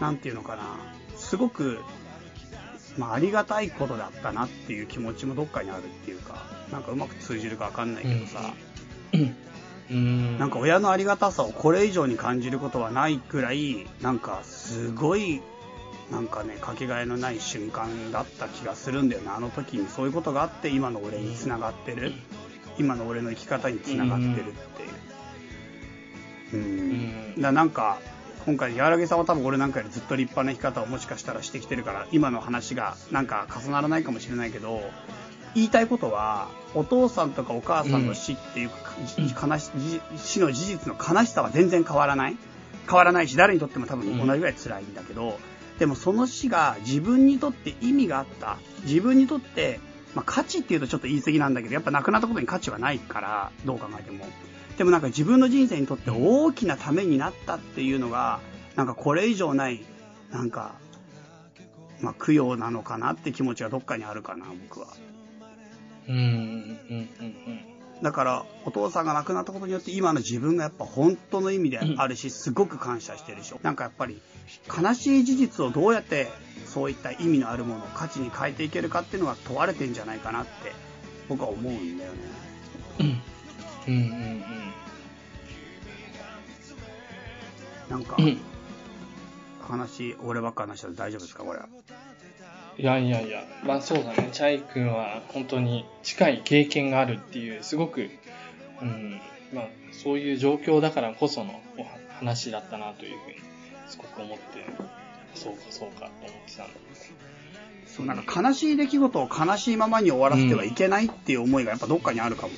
[0.00, 0.76] なんていうのかな、
[1.16, 1.78] すごく
[2.98, 8.52] まあ、ありがたいことだったなっていう気持ちもどっかにあるっていうか、なんかうまく通じるかわかんないけどさ、
[9.12, 9.16] う
[9.94, 10.38] ん。
[10.38, 15.40] なんか親のありがたさをこれ以上に感じることはないくらい、なんかすごい、
[16.10, 19.30] なんかね、かけがえのない瞬間だった気がするんだよね。
[19.34, 22.12] あの時にそういうことがあって今の俺に繋がってる。
[22.78, 24.82] 今の俺の生き方に繋がってるって
[26.56, 26.62] いう。
[27.34, 27.40] うん。
[27.40, 27.98] だなんか、
[28.46, 34.80] 今回、やらげさんは多分俺なんかよりずっと立派な生き方をもしかしたらしてきてるから、今の話がなんか重ならないかもしれないけど、
[35.54, 38.70] 言いたいことは、お父さんとかお母さんの死っていう、
[39.16, 39.70] じ悲し
[40.16, 42.36] 死の事実の悲しさは全然変わらない？
[42.86, 45.38] 変わらないし、誰にとっても多分同じぐらい辛いんだけど、
[45.78, 48.58] でもその死が自分にとって意味があった。
[48.84, 49.80] 自分にとって、
[50.14, 54.26] まあ価値っていうとちょっと言い過ぎなんだけど、やっぱ亡くなったことに価値はないから、どう考えても。
[54.76, 58.40] でもなんか自分の人生にとって大きなためになったっていうのが、
[58.76, 59.84] なんかこれ以上ない、
[60.30, 60.74] なんか、
[62.00, 64.86] まあ供養なのかなって気持ちがどっかにあるかな、僕は。
[66.08, 66.16] うん。
[66.16, 67.08] うん。
[67.20, 68.02] うん。
[68.02, 73.60] だから、お父さんが亡くなったことによって、今の自分がやっぱ本当の意味であるし、すごく感謝してるでしょ。
[73.62, 74.20] なんかやっぱり、
[74.66, 76.28] 悲しい事実をどうやって、
[76.66, 80.72] そういった意味のあるものを価値に変えていけるかっていうのが問われてんじゃないかなって、
[81.28, 82.18] 僕は思うんだよね。
[83.00, 83.22] うん。
[83.88, 84.38] うん。
[87.90, 88.38] なんかう、ん。
[89.60, 91.68] 話、俺ばっか話したら大丈夫ですか、これは。
[92.78, 94.28] いやいやいや、まあそうだね。
[94.32, 98.08] チャイ君は本当に近い経験があるっていう、すごく、
[98.80, 99.20] うん、
[99.52, 101.84] まあそういう状況だからこそのお
[102.18, 103.36] 話だったなというふうに、
[103.88, 104.44] すごく思って、
[105.34, 106.72] そうかそうかと思ってたんだ
[107.86, 112.52] そう、なんか悲しい出来事を悲しいままに終わらせてはいけないっていう思いがやっぱどっかにあるかも。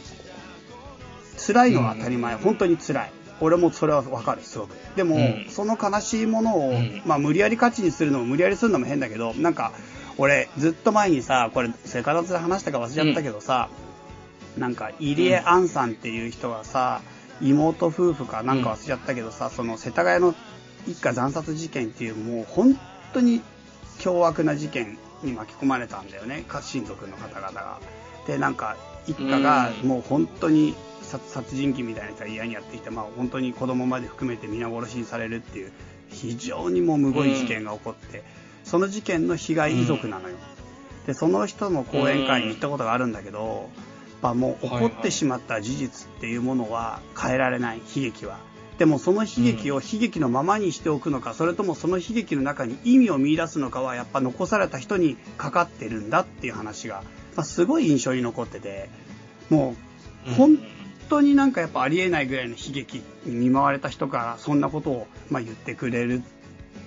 [1.39, 3.13] 辛いのは当たり前、うん本当に辛い。
[3.41, 4.75] 俺もそれはわかる、すごく。
[4.97, 9.73] でも、うんその悲しいものを、うんまあ無理やり価値にするのも無理やりするのも変だけど、なんか、
[10.21, 13.71] 俺ずっと前にさ、これ生活で話したか忘れちゃったけどさ、
[14.59, 17.01] なんか入江杏さんっていう人がさ、
[17.41, 20.35] 妹夫婦かなんか忘れちゃったけどさ、その世田谷の
[20.87, 22.79] 一家惨殺事件っていうもう本
[23.15, 23.41] 当に
[23.99, 27.81] 凶悪な事件に巻き込まれたんだよね、か親族の方々が。
[28.27, 28.77] で、なんか
[29.07, 35.73] 一家がうんもう本当に殺殺人鬼みたいな人が嫌にやってきて、まあ本当に子供まで含めて皆殺しにされるっていう
[36.11, 38.23] 非常にもうむごい事件が起こって、
[38.71, 40.37] その事件の被害遺族なのよ。
[41.05, 43.69] で、その人の講演会に行ったことがあるんだけど、
[44.23, 48.39] まあもう起こってしまった事実っていうものは変えられない、悲劇は。
[48.79, 57.03] でもその悲劇を悲劇のままにしておくのか、それともその悲劇の中に意味を見出すのかは、やっぱ残された人にかかってるんだっていう話が、
[57.35, 58.89] まあ、すごい印象に残ってて、
[59.49, 59.75] も
[60.37, 60.59] 本
[61.09, 66.23] 当になんかやっぱありえないぐらいの悲劇に見舞われた人からそんなことをまあ言ってくれる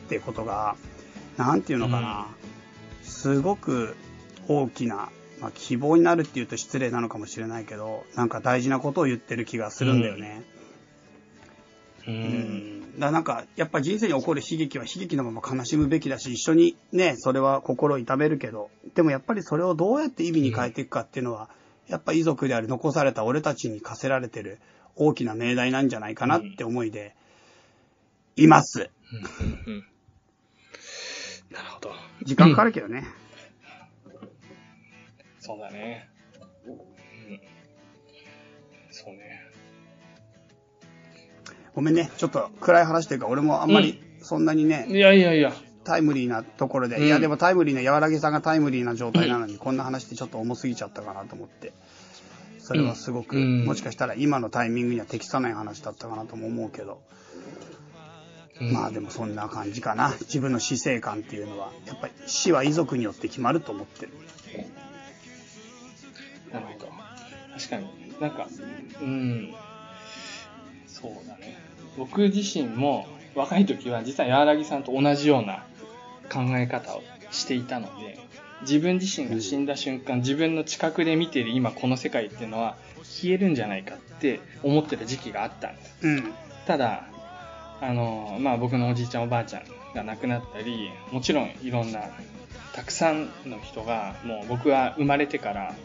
[0.06, 0.78] ってことが、
[1.38, 2.28] なんていうのかな、
[3.02, 3.96] すごく
[4.48, 5.10] 大きな、
[5.42, 10.44] まあ、希望になるっていうと失礼なのかもしれないけど、なんか大事なことを言ってる気がするんだよね。
[12.08, 12.12] う。
[12.12, 13.00] うんん。
[13.00, 21.50] だなんか、やっぱ人生に起こる悲劇は悲劇のまま悲しむべきだし、一緒にね、それは心を痛めるけど、でもやっぱりそれをどうやって意味に変えていくかっていうのは、
[21.88, 24.60] やっぱ遺族である残された俺たちに課せられてる
[24.96, 27.16] 大きな命題なんじゃないかなって思いで、
[28.36, 28.90] います。
[31.54, 31.92] うんうんなるほど。
[32.24, 33.06] 時間かかるけどね。
[35.40, 36.10] そうだね。
[36.66, 36.78] うん。
[38.90, 39.42] そうね。
[41.76, 42.12] ごめんね。
[42.18, 45.54] ちょっと暗い話というか、俺もあんまりそんなにね、いやいやいや。
[45.84, 51.74] タイムリーなところで、うんいやでもタイムリーな、柔らぎさんがタイムリーな状態なのに、こんな話ってちょっと重すぎちゃったかなと思って。
[52.60, 57.23] それはすごく、うんもしかしたら今のタイミングには適さない話だったかなとも思うけど、うん
[58.72, 60.14] まあでもそんな感じかな。
[60.22, 64.12] 自分の死生観っていうのは、やっぱり死は遺族によって決まると思ってる。
[66.54, 66.92] なるほど。
[67.58, 67.88] 確かに。
[68.20, 68.48] なんか、
[69.02, 69.54] うん。
[70.88, 71.58] そうだね。
[71.98, 75.66] 僕自身も若い時は実は柔らぎさんと同じような
[76.32, 78.20] 考え方をしていたので、
[78.62, 85.98] 自分自身が死んだ瞬間、自分の近くで見ている今この世界っていうのは消えるんじゃないかって思ってた時期があったんです。
[86.04, 86.34] うん。
[86.66, 87.04] ただ、
[87.84, 89.64] あの、まあ僕のおじいちゃんおばあちゃん
[89.96, 92.02] が亡くなったり、もちろんいろんな、
[92.74, 95.76] たくさんの人が、もう僕は生まれてから、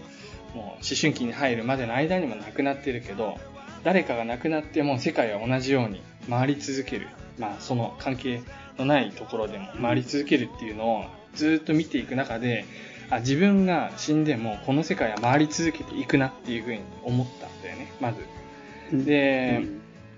[0.55, 3.39] もう思春期に入るまでの間にも亡くなってるけど、
[3.85, 7.09] 誰かが亡くなっても世界は同じように回り続ける。
[7.39, 8.43] まあその関係
[8.79, 11.05] のないところでも回り続けるっていうのを
[11.35, 12.65] ずっと見ていく中で、
[13.11, 19.05] あ、自分が死んでもこの世界は回り続けていくなっていうふうに思ったんだよね、まず。
[19.05, 19.62] で、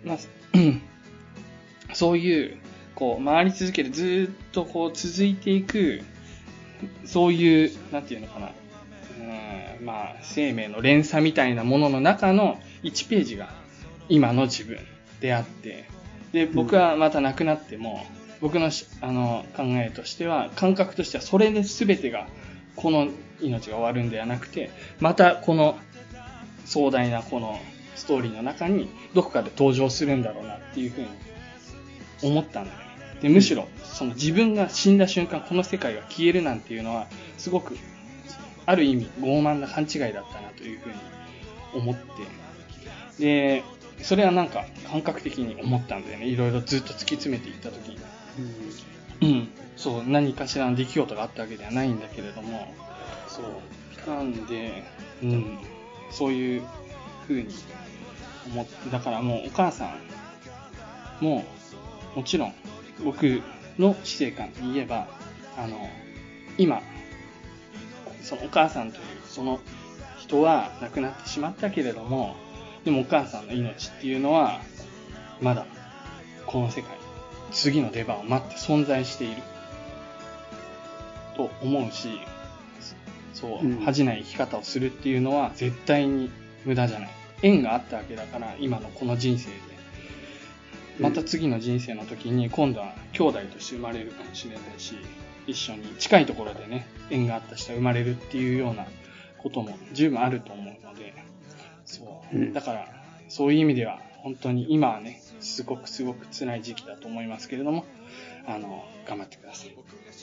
[0.04, 0.18] まあ、
[1.94, 2.56] そういう、
[2.94, 6.02] こう、回り続ける、ずーっとこう、続いていく、
[7.04, 8.50] そういう、なんていうのかな、
[9.78, 13.48] うん、まあ、生命の連鎖みたいなものの中の1ページが、
[14.08, 14.78] 今の自分
[15.20, 15.84] であって、
[16.32, 18.06] で、僕はまた亡くなっても、
[18.40, 22.26] 僕のしあの考えとしては、感覚としては、それで全てが、
[22.76, 23.08] この
[23.40, 25.78] 命が終わるんではなくて、またこの
[26.64, 27.58] 壮大なこの
[27.96, 31.08] ストーリーの中にどこかで登場するんだろうなっていうふうに
[32.22, 32.84] 思ったんだよね。
[33.22, 37.06] で、むしろ、その自分が死んだ瞬間、この世界が消えるなんていうのは、
[37.36, 37.76] すごく、
[38.66, 40.94] ある意味、傲慢な勘違いだったなというふうに
[41.74, 42.02] 思って、
[43.18, 43.62] で、
[44.02, 46.26] それはなんか感覚的に思ったんだよね。
[46.26, 47.98] いろいろずっと突き詰めていった時に。
[49.22, 49.48] うん。
[49.76, 52.74] そう、何かしらの出来事があったわけではないんだけれども、
[53.28, 54.10] そう。
[54.10, 54.82] なんで、
[55.22, 55.58] うん。
[56.10, 56.62] そういう
[57.28, 57.54] 風に
[58.46, 59.96] 思って、だからもうお母さ
[61.20, 61.44] んも、
[62.14, 62.54] もちろん
[63.04, 63.42] 僕
[63.78, 65.08] の死生観で言えば、
[65.56, 65.88] あの、
[66.58, 66.82] 今、
[68.22, 69.60] そのお母さんというその
[70.18, 72.36] 人は亡くなってしまったけれども、
[72.84, 74.60] でもお母さんの命っていうのは、
[75.40, 75.66] まだ
[76.46, 76.96] この世界、
[77.52, 79.42] 次の出番を待って存在している。
[81.36, 82.20] と思うし、
[83.32, 86.30] そう、うん恥じない生き方をするっていうのは絶対に
[86.64, 87.10] 無駄じゃない。
[87.42, 89.69] 縁があったわけだから、今のこの人生で。
[91.00, 94.96] また次の人生の時に今度は兄弟として生まれるかもしれないし、
[95.46, 98.86] 一緒に近いところでね、縁があった人が生まれるっていうような
[99.38, 101.14] ことも十分あると思うので、
[101.84, 102.38] そうう。
[102.38, 102.88] んだから、
[103.28, 107.84] そういう意味では、本当に今はね、すごくすごく辛い時期だと思いますけれども、
[108.46, 109.74] あの、頑張ってください。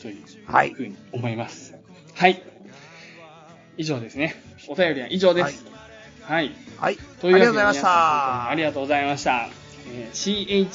[0.01, 1.75] というはいふうに思います。
[2.13, 2.43] はい。
[3.77, 4.35] 以上ですね。
[4.67, 5.65] お便りは以上です。
[6.21, 6.51] はい。
[6.77, 6.97] はい。
[7.19, 8.55] というわけでありがとうございまし皆さん本当にあた。
[8.55, 9.66] りがとうございました。
[9.93, 10.67] えー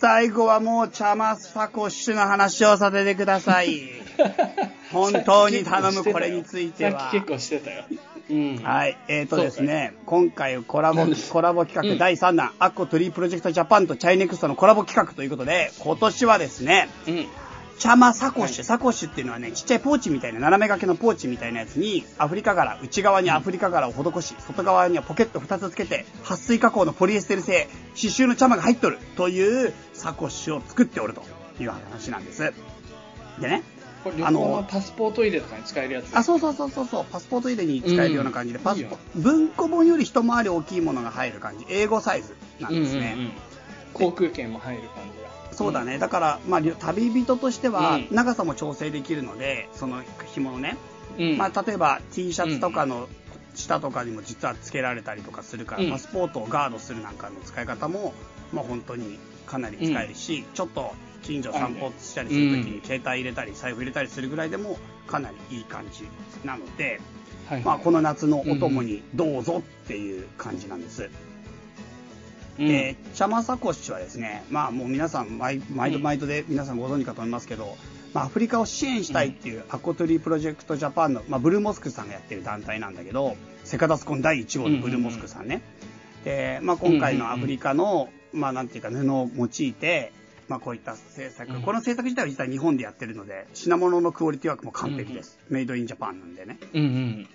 [0.00, 3.99] 最後はもうチャマスファコッシュの話をさせてください。
[4.92, 7.84] 本当に頼むこれについては結構してたよ。
[8.30, 8.56] うん。
[8.62, 8.96] はい。
[9.08, 17.26] えーとですね、今回コラボコラボ企画うん第3弾、アッコトリープロジェクトジャパンとチャイネクストのコラボ企画ということで、今年はですね、うん。
[17.80, 31.22] チャマサコッシュ、はいサコッシュっていうのはね、ちっちゃいポーチみたいな、斜め掛けのポーチみたいなやつに、アフリカ柄、内側にアフリカ柄を施し、外側にはポケット2つつけて、撥水加工のポリエステル製、刺繍のチャマが入っとるというサコッシュを作っておると
[31.58, 32.52] いう話なんです。
[33.40, 33.62] でね、
[34.02, 43.14] これ旅行のパスポート入れとかに使えるやつあ、そうそうそうそうそう、パスポート入れに使えるような感じで、パスうんいいよ文庫本より一回り大きいものが入る感じ、英語サイズなんですね。
[43.16, 43.32] うんうんうん
[43.92, 45.52] 航空券も入る感じが。
[45.52, 45.98] そうだね。
[45.98, 50.02] だから、まあ、旅人としてはうん、長さも調整できるので、その
[50.32, 50.76] 紐のね。
[51.18, 51.36] うん。
[51.36, 53.08] まあ、例えば T シャツとかの
[53.54, 58.14] 下とかにも実は付けられたりとかするから、うんパスポートをガードするなんかの使い方も、
[58.52, 60.94] まあ、本当にかなり使えるし、ちょっと
[61.30, 64.76] 近所散歩したりするときに携帯入れたり財布入れたりするぐらいでも
[65.06, 66.08] かなりいい感じ
[66.44, 67.00] なので、
[67.48, 67.62] はい。
[67.62, 71.08] まあ、この夏のお供にどうぞっていう感じなんです。
[72.58, 77.76] うんえー、チャマサコッシュはですね、まあもう皆さん毎、毎度毎度で皆さんご存知かと思いますけど、
[78.12, 85.62] まあアフリカを支援したいっていうアコトリープロジェクトジャパンの、まあブルーモスクさんがやってる団体なんだけど、セカダスコン第1号のブルーモスクさんね。
[86.24, 90.12] で、まあ今回のアフリカの、まあなんていうか布を用いて、
[90.50, 95.38] まあこういった制作、うんこの制作自体は実は日本でやってるので、品物のクオリティはもう完璧です。
[95.48, 96.58] メイドインジャパンなんでね。
[96.74, 97.28] うん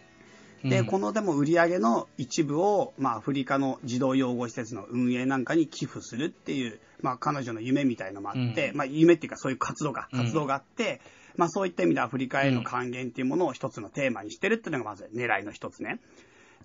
[0.64, 0.70] うん。
[0.70, 11.00] で、うんこのでも売り上げの一部を、まあ、アフリカの児童養護施設の運営なんかに寄付するっていう、まあ、彼女の夢みたいのもあって、うんまあ、夢っていうかそういう活動が、うん活動があって、
[11.38, 16.00] まあ、そういった意味でアフリカへの還元っていうものを一つのテーマにしてるっていうのがまず狙いの一つね。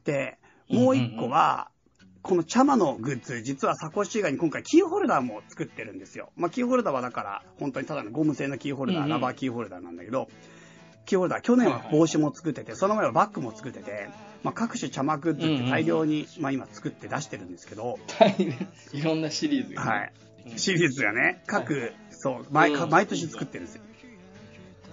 [0.05, 1.71] で、もう一個は、
[2.23, 6.31] このチャマのグッズ、実はサコッシュ以外に今回キーホルダーも作ってるんですよ。
[6.37, 10.29] まあ、キーホルダーはだから、本当にただのゴム製のキーホルダー、ラバーキーホルダーなんだけど、
[11.07, 14.09] キーホルダー、去年は帽子も作ってて、その前はバッグも作ってて、
[14.43, 17.99] まあ、各種茶マグッズって大量に、まあ、今作って出してるんですけど、
[18.93, 19.91] いろんなシリーズがね。
[19.91, 20.13] はい。
[20.25, 23.83] うんシリーズがね、各、はいそう、毎、うん毎年作ってるんですよ。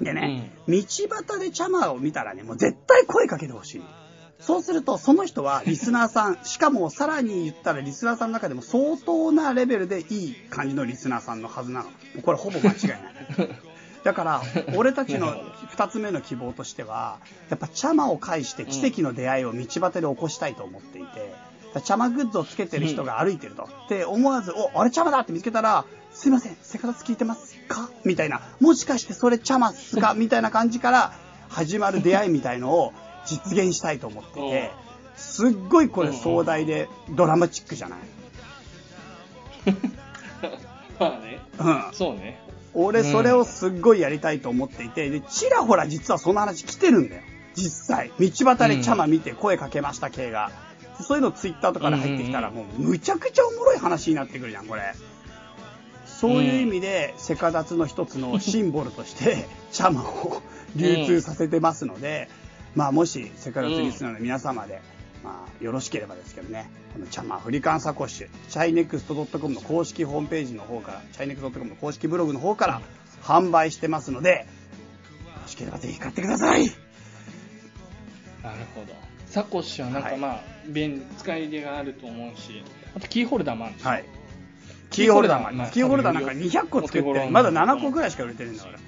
[0.01, 3.83] でね、道端で茶マを見たらね、もう絶対声かけてほしい。
[4.47, 11.89] そうすると、その人はリスナーさん、しかもさらに言ったらリスナーさんの中でも相当なレベルでいい感じのリスナーさんのはずなの。
[12.21, 12.99] これほぼ間違いない。
[14.05, 14.41] だから、
[14.77, 15.35] 俺たちの
[15.69, 17.17] 二つ目の希望としては、
[17.49, 21.35] やっぱ茶間を介して奇跡の出会いを道端で起こしたいと思っていて、
[21.83, 23.67] 茶間グッズをつけてる人が歩いてると。
[23.89, 25.83] で、思わず、お、あれ茶間だって見つけたら、
[26.13, 27.89] すいません、セカダツ聞いてますか？
[28.05, 28.39] みたいな。
[28.61, 30.13] もしかしてそれ茶間っすか？
[30.13, 31.11] みたいな感じから
[31.49, 32.93] 始まる出会いみたいのを
[33.27, 34.71] 実現したいと思ってて、
[35.15, 37.99] すっごいこれ壮大でドラマチックじゃない？
[40.99, 41.39] まあね。
[41.59, 41.83] うん。
[41.93, 42.39] そうね。
[42.73, 47.21] 俺それをすっごいやりたいと思っていて、で、ちらほら実はその話来てるんだよ。
[47.55, 48.11] 実際。
[48.19, 50.51] 道端でチャマ見て声かけました系が。
[51.01, 54.81] そういうのツイッターとかで入ってきたらもうむちゃくちゃおもろい話になってくるじゃん、これ。
[56.05, 60.41] そういう意味で、セカダツの一つのシンボルとして、 チャマを
[60.75, 62.29] 流通させてますので、
[62.75, 64.81] まあもしセカダツリスナーの皆様で、
[65.23, 72.81] まあよろしければですけどね、このチャマアフリカンサコッシュ、チャイネクスト .com の公式ホームページの方から、チャイネクスト .com の公式ブログの方から
[73.23, 74.45] 販売してますので、
[75.25, 76.65] よろしければぜひ買ってください
[78.43, 78.93] なるほど。
[79.27, 82.63] サコッシュはなんかまあ、便使い出があると思うし、
[82.95, 84.05] あとキーホルダーもあるんでしょはい。
[84.89, 85.71] キーホルダーもあります。
[85.71, 88.79] キキーホルダーなんか200個作って、まだ7個ぐらいしか売れてるんだから。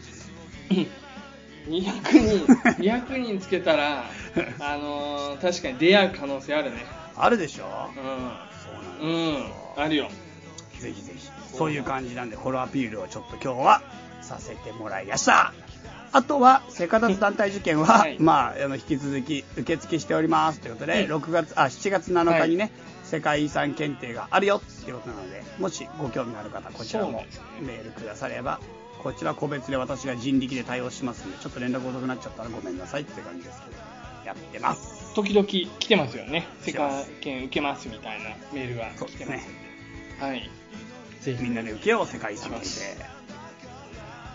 [1.69, 2.45] 200人、
[2.81, 4.03] 200人つけたら、
[4.59, 6.85] あのー、確かに出会う可能性あるね。
[7.15, 7.89] あるでしょ？
[7.91, 9.35] うそうなんん。
[9.35, 9.43] うん。
[9.77, 10.09] あるよ。
[10.79, 11.29] ぜひぜひ。
[11.57, 13.81] そういう感じなんで、このアピールをちょっと今日は
[14.21, 15.53] させてもらいました。
[16.11, 22.71] あとは、セカダツ団体受験は、はいまあ、あの、引き続き受付しておりますということで、うん6月、あ、7月7日にね、
[23.03, 27.23] 世界遺産検定があるよっていうことなので、もしご興味のある方、こちらも
[27.61, 28.59] メールくだされば、
[29.01, 33.77] こちら個別で私が人力で対応しますんで、ちょっと連絡遅くなっちゃったらごめんなさいって感じですけど、
[34.26, 35.13] やってます。
[35.15, 36.47] 時々来てますよね。
[36.61, 39.47] 世界検受けますみたいなメールが来てます。
[40.19, 40.49] はい。
[41.21, 43.19] ぜひみんなで受けよう、世界遺産検定。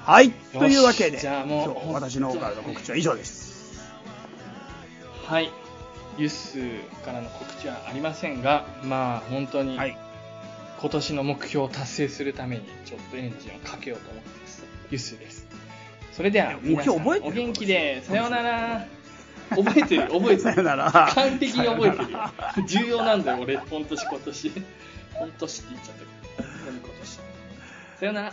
[0.05, 3.81] はい、というわけで、じゃあもう今日私の方からの告知は以上です。
[5.25, 5.51] はい。
[6.19, 6.59] ユッス
[7.05, 9.97] からの告知はありませんが、まあ本当にはい。
[10.81, 14.29] 今年の目標を達成するためにちょっとエンジンをかけようと思って
[14.95, 15.15] ます。
[15.15, 15.47] ユッスです。
[16.13, 18.87] それでは目標覚えてる皆さんお元気で、さようなら。
[19.51, 20.63] 覚えてる、覚えてさよる。
[20.63, 21.11] なら。
[21.15, 22.21] 完璧に覚えてるよ。
[22.67, 23.55] 重要なんだよ、俺。
[23.57, 24.49] 今年、今年。
[24.49, 26.49] 今年って言っちゃったけど。
[26.49, 27.11] 本当に今年。
[27.11, 27.21] さ
[28.07, 28.33] ようなら。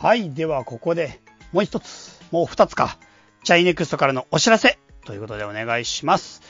[0.00, 1.20] はい、ではここで、
[1.52, 2.96] もう一つ、もう二つか、
[3.44, 6.40] チャイネクストからのお知らせということでお願いします。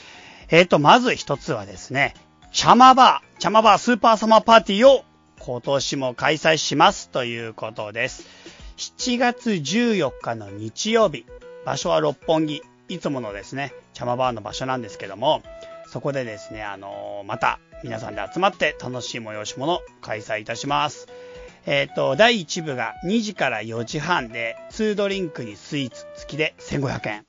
[0.50, 2.14] えーと、まず一つはですね、
[2.52, 5.04] チャマバー、チャマバースーパーサマーパーティーを
[5.38, 8.26] 今年も開催しますということです。
[8.76, 11.24] 7月14日の日曜日、
[11.64, 15.42] 場所は六本木、いつものですね、チャマバーの場所なんですけども、
[15.92, 21.06] そこでですね、あのーまた皆さんで集まって楽しい催し物を開催いたします。
[21.66, 27.26] えっ、と、第1部が2時から4時半で、2ドリンクにスイーツ付きで1500円。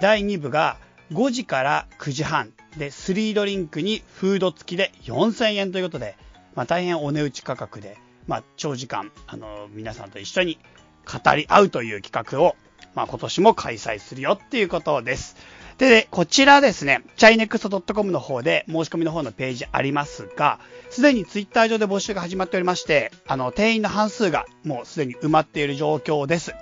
[0.00, 0.78] 第2部が
[1.12, 6.16] 5時から9時半で、3ドリンクにフード付きで4000円ということで、
[6.54, 10.58] まあ大変お値打ち価格で、まあ長時間、あの皆さんと一緒に
[11.06, 12.56] 語り合うという企画を、
[12.94, 15.36] まあ今年も開催するよっていうことです。
[15.78, 20.60] で、でこちらですね、chinext.com の方で申し込みの方のページありますが、
[20.90, 26.54] すでにツイッター上で募集が始まっておりまして、あの、定員の半数がもうすでに埋まっている状況です。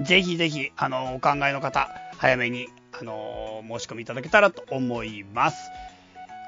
[0.00, 1.88] ぜひぜひ、あの、お考えの方、
[2.18, 2.68] 早めに、
[3.00, 5.70] あの、申し込みいただけたらと思います。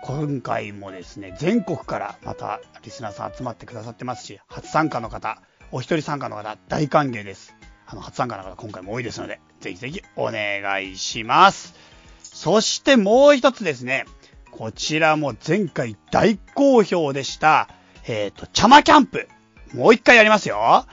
[0.02, 5.40] 今回もですね、全国からまたリスナーさん集まってくださってますし、初参加の方、
[5.70, 7.54] お一人参加の方、大歓迎です。
[7.86, 11.74] あの、初参加の方、今回も多いですので、ぜひぜひお願いします。
[12.22, 14.06] そしてもう一つですね、
[14.50, 17.68] こちらも前回大好評でした、
[18.06, 19.28] えっ、と、チャマキャンプ。
[19.74, 20.86] もう一回やりますよ。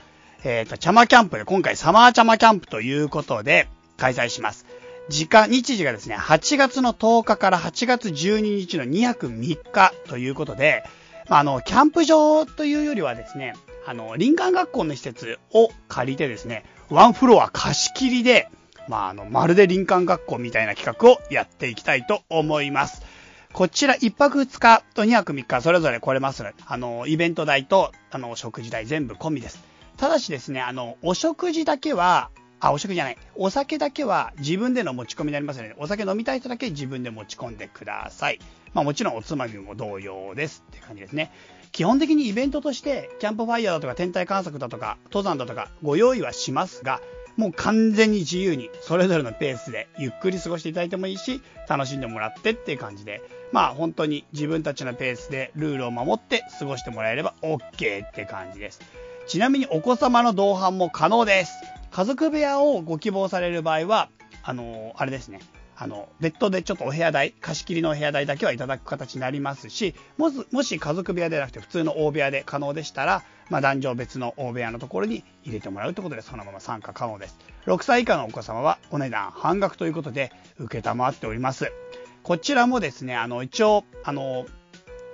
[0.44, 4.67] えっ、と、チャマキャンプで今回サマーチャマキャンプということで開催します。
[5.08, 10.84] 時間、日時がですね、8月の10日から8月12日の2泊3日ということで、
[11.28, 13.54] まあ、の、キャンプ場というよりはですね、
[13.86, 18.50] あの、林間学校の施設を借りてですね、ワンフロア貸し切りで、
[18.86, 23.02] まあ、あの、まるで林間学校みたいな企画をやっていきたいと思います。
[23.54, 29.62] こちら1泊2日と2泊3日それぞれ来れますので、あの、イベント代と、あの、食事代全部込みです。
[29.96, 32.30] ただしですね、あの、お食事だけは、
[32.60, 33.16] あ、お食事じゃない。
[33.36, 38.38] お酒だけは自分での持ち込みになりますので、お酒飲みたい人だけ自分で持ち込んでください。
[38.74, 41.30] まあもちろんおつまみも同様ですって感じですね。
[41.72, 47.00] 基本的にイベントとして、キャンプファイヤーだとか天体観測だとか、登山だとかご用意はしますが、
[47.36, 53.22] もう完全に自由に、それぞれのペースでゆっくり過ごしていただいてもいいし、楽しんでもらってっていう感じで、
[53.52, 58.80] まあ本当に自分たちのペースでルールを守って過ごしてもらえれば OK って感じです。
[59.28, 61.52] ちなみにお子様の同伴も可能です。
[61.90, 64.08] 家族部屋をご希望される場合は、
[64.42, 65.40] あのあれですね。
[65.80, 77.38] あの、別途でちょっとお部屋代、貸し切りのお部屋代だけはいただく形になりますし、もし、もし家族部屋でなくて普通の大部屋で可能でしたら、まあ男女別の大部屋のところに入れてもらうということで、そのまま参加可能です。
[77.66, 81.72] 6歳以下のお子様はお値段半額ということで、受けたまっております。
[82.24, 84.46] こちらもですね、あの、一応、あの、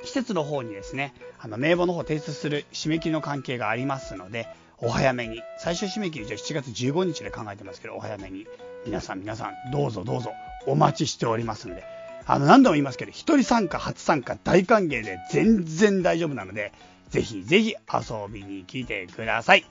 [0.02, 4.48] 施設の方にですね、あの、名簿の方を提出する締め切りの関係がありますので、
[4.84, 8.46] お早めに、最終締め切りじゃ7月15日で考えてますけど、お早めに、
[8.84, 10.32] 皆さん皆さん、どうぞどうぞ、
[10.66, 11.84] お待ちしておりますので、
[12.26, 16.72] あの、何度も言いますけど、一人参加、初参加、大歓迎で全然大丈夫なので、
[17.08, 19.64] ぜひぜひ遊びに来てください。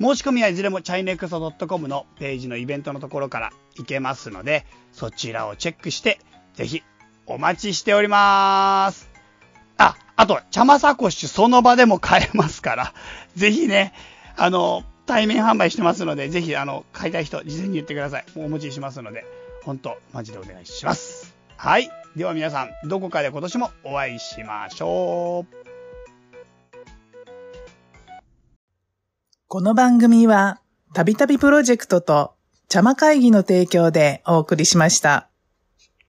[0.00, 6.20] 申し込みはいずれも c h i n e x c o m のページのイベントのところから行けますので、そちらをチェックして、
[6.54, 6.82] ぜひ
[7.26, 9.10] お待ちしております。
[9.78, 12.94] あ、あと、茶間サコッシュその場でも買えますから、
[13.34, 13.92] ぜひね、
[14.42, 18.24] あの、対面販売してますので、ぜひ、あの、買いたい人、事前に言ってください。
[18.34, 19.26] もうお持ちしますので、
[19.64, 21.34] 本当マジでお願いします。
[21.58, 21.90] はい。
[22.16, 25.56] では皆さん、どこかで今年もお会いしましょう。
[29.46, 30.62] この番組は、
[30.94, 32.32] たびたびプロジェクトと、
[32.70, 35.29] 茶間会議の提供でお送りしました。